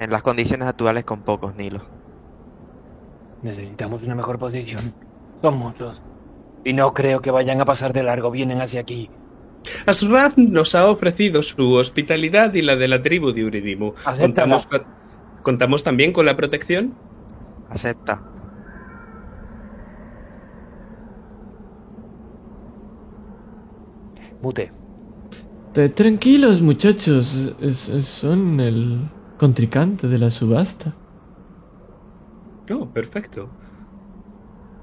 [0.00, 1.80] En las condiciones actuales con pocos Nilo.
[3.42, 4.92] Necesitamos una mejor posición.
[5.40, 6.02] Son muchos.
[6.64, 8.30] Y no creo que vayan a pasar de largo.
[8.30, 9.10] Vienen hacia aquí.
[9.86, 13.92] Asraf nos ha ofrecido su hospitalidad y la de la tribu de Uridimu.
[14.04, 14.20] Acéptala.
[14.20, 14.84] ¿Contamos, con-
[15.42, 16.94] ¿Contamos también con la protección?
[17.68, 18.24] Acepta.
[24.42, 24.70] Mute.
[25.72, 27.54] Te- tranquilos, muchachos.
[27.60, 29.00] es- es- son el
[29.38, 30.92] contrincante de la subasta.
[32.70, 33.48] Oh, perfecto.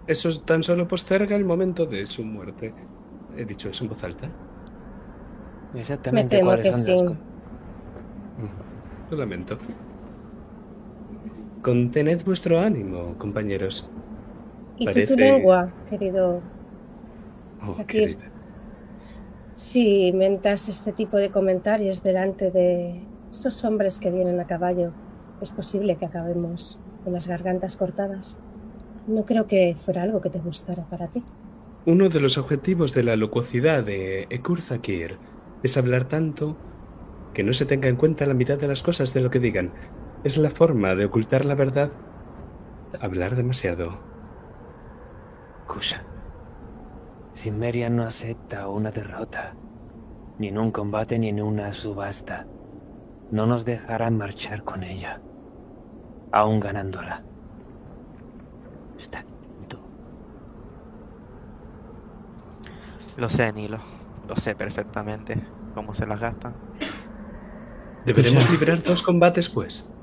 [0.08, 2.74] Eso tan solo posterga el momento de su muerte.
[3.38, 4.28] He dicho eso en voz alta.
[5.74, 7.16] Me Exactamente temo cuáles que son sí.
[9.12, 9.58] Lo lamento.
[11.62, 13.88] Contened vuestro ánimo, compañeros.
[14.78, 16.42] ¿Y Parece- tu lengua, querido?
[17.62, 17.86] Oh, Shakir.
[18.18, 18.32] querida.
[19.60, 24.94] Si mentas este tipo de comentarios delante de esos hombres que vienen a caballo,
[25.42, 28.38] es posible que acabemos con las gargantas cortadas.
[29.06, 31.26] No creo que fuera algo que te gustara para ti.
[31.86, 35.18] Uno de los objetivos de la locuacidad de Ekur Zakir
[35.62, 36.56] es hablar tanto
[37.34, 39.74] que no se tenga en cuenta la mitad de las cosas de lo que digan.
[40.24, 41.92] Es la forma de ocultar la verdad.
[43.02, 44.00] Hablar demasiado.
[45.68, 46.09] Kusha.
[47.40, 49.56] Simeria no acepta una derrota.
[50.40, 52.48] Ni en un combate ni en una subasta.
[53.32, 55.22] No nos dejará marchar con ella.
[56.34, 57.24] Aún ganándola.
[58.98, 59.80] Está atento.
[63.16, 63.80] Lo sé, Nilo.
[64.28, 65.42] Lo sé perfectamente.
[65.74, 66.54] Cómo se las gastan.
[68.06, 69.94] Deberemos librar dos combates, pues.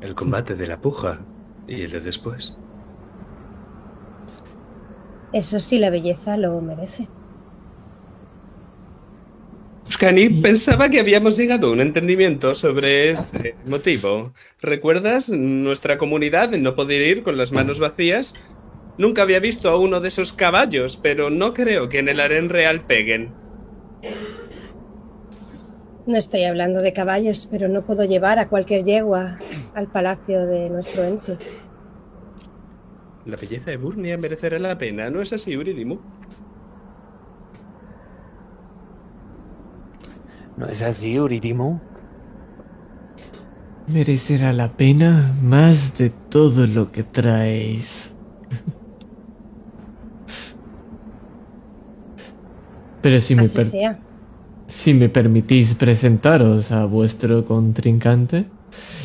[0.00, 1.20] El combate de la puja
[1.68, 2.58] y el de después.
[5.32, 7.08] Eso sí, la belleza lo merece.
[9.86, 14.32] Uskani, pensaba que habíamos llegado a un entendimiento sobre ese motivo.
[14.60, 18.34] ¿Recuerdas nuestra comunidad de no poder ir con las manos vacías?
[18.98, 22.50] Nunca había visto a uno de esos caballos, pero no creo que en el harén
[22.50, 23.32] real peguen.
[26.06, 29.38] No estoy hablando de caballos, pero no puedo llevar a cualquier yegua
[29.74, 31.36] al palacio de nuestro Ensi.
[33.24, 36.00] La belleza de Burnia merecerá la pena, ¿no es así, Uridimu?
[40.56, 41.80] ¿No es así, Uridimu?
[43.86, 48.14] Merecerá la pena más de todo lo que traéis.
[53.00, 53.98] Pero si me, Así per- sea.
[54.66, 58.46] si me permitís presentaros a vuestro contrincante,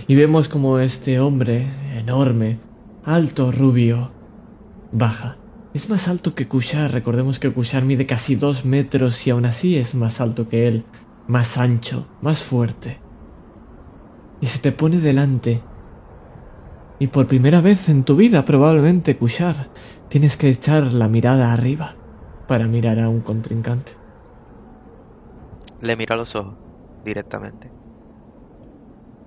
[0.08, 1.68] y vemos como este hombre
[1.98, 2.60] enorme,
[3.06, 4.12] alto, rubio,
[4.92, 5.38] baja.
[5.74, 9.78] Es más alto que Kushar, recordemos que Kushar mide casi dos metros y aún así
[9.78, 10.86] es más alto que él,
[11.28, 13.00] más ancho, más fuerte.
[14.42, 15.62] Y se te pone delante.
[16.98, 19.70] Y por primera vez en tu vida, probablemente, Kushar,
[20.10, 21.96] tienes que echar la mirada arriba
[22.48, 23.92] para mirar a un contrincante.
[25.82, 26.56] Le miro a los ojos.
[27.04, 27.70] Directamente.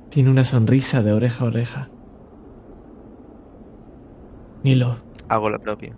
[0.09, 1.91] Tiene una sonrisa de oreja a oreja.
[5.29, 5.95] Hago lo propio.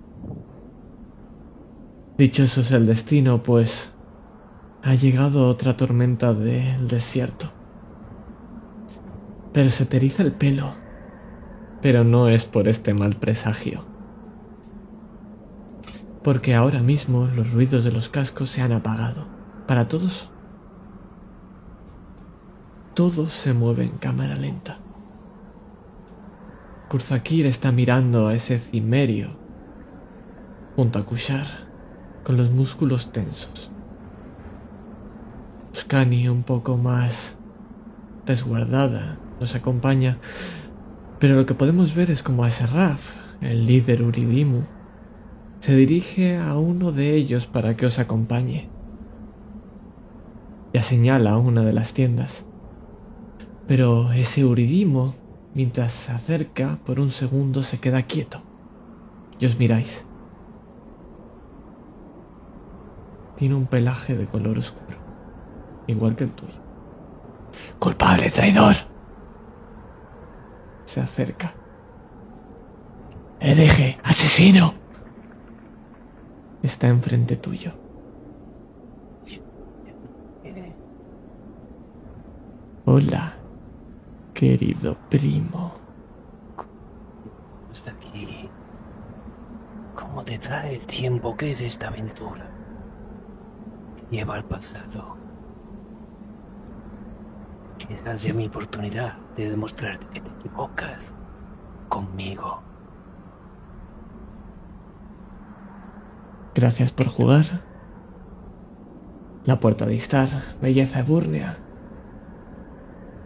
[2.18, 3.92] dichoso es el destino, pues
[4.82, 7.50] ha llegado otra tormenta del desierto.
[9.52, 10.72] Pero se te eriza el pelo.
[11.82, 13.84] Pero no es por este mal presagio.
[16.22, 19.26] Porque ahora mismo los ruidos de los cascos se han apagado.
[19.66, 20.30] Para todos.
[22.94, 24.78] Todo se mueve en cámara lenta.
[26.90, 29.28] Kurzakir está mirando a ese cimerio
[30.74, 31.46] junto a Kushar
[32.24, 33.70] con los músculos tensos.
[35.72, 37.38] Uskani un poco más
[38.26, 40.18] resguardada nos acompaña,
[41.20, 44.62] pero lo que podemos ver es como Asraf, el líder Uridimu,
[45.60, 48.68] se dirige a uno de ellos para que os acompañe.
[50.74, 52.44] Ya señala una de las tiendas.
[53.68, 55.14] Pero ese Uridimo
[55.54, 58.42] Mientras se acerca, por un segundo se queda quieto.
[59.38, 60.04] Y os miráis.
[63.36, 64.98] Tiene un pelaje de color oscuro,
[65.86, 66.60] igual que el tuyo.
[67.78, 68.74] ¡Culpable, traidor!
[70.84, 71.54] Se acerca.
[73.40, 73.98] ¡Hereje!
[74.04, 74.74] ¡Asesino!
[76.62, 77.72] Está enfrente tuyo.
[82.84, 83.34] Hola,
[84.40, 85.70] querido primo.
[87.70, 88.48] Hasta aquí.
[89.94, 92.48] ¿Cómo te trae el tiempo que es esta aventura?
[93.96, 95.18] Que lleva al pasado.
[97.76, 101.14] Quizás sea mi oportunidad de demostrarte que te equivocas
[101.90, 102.62] conmigo.
[106.54, 107.44] Gracias por jugar.
[109.44, 110.30] La puerta de Istar,
[110.62, 111.58] belleza ebúrnea.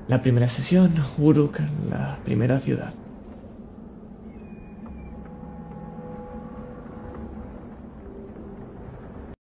[0.06, 1.60] La primera sesión, Uruk,
[1.90, 2.92] la primera ciudad.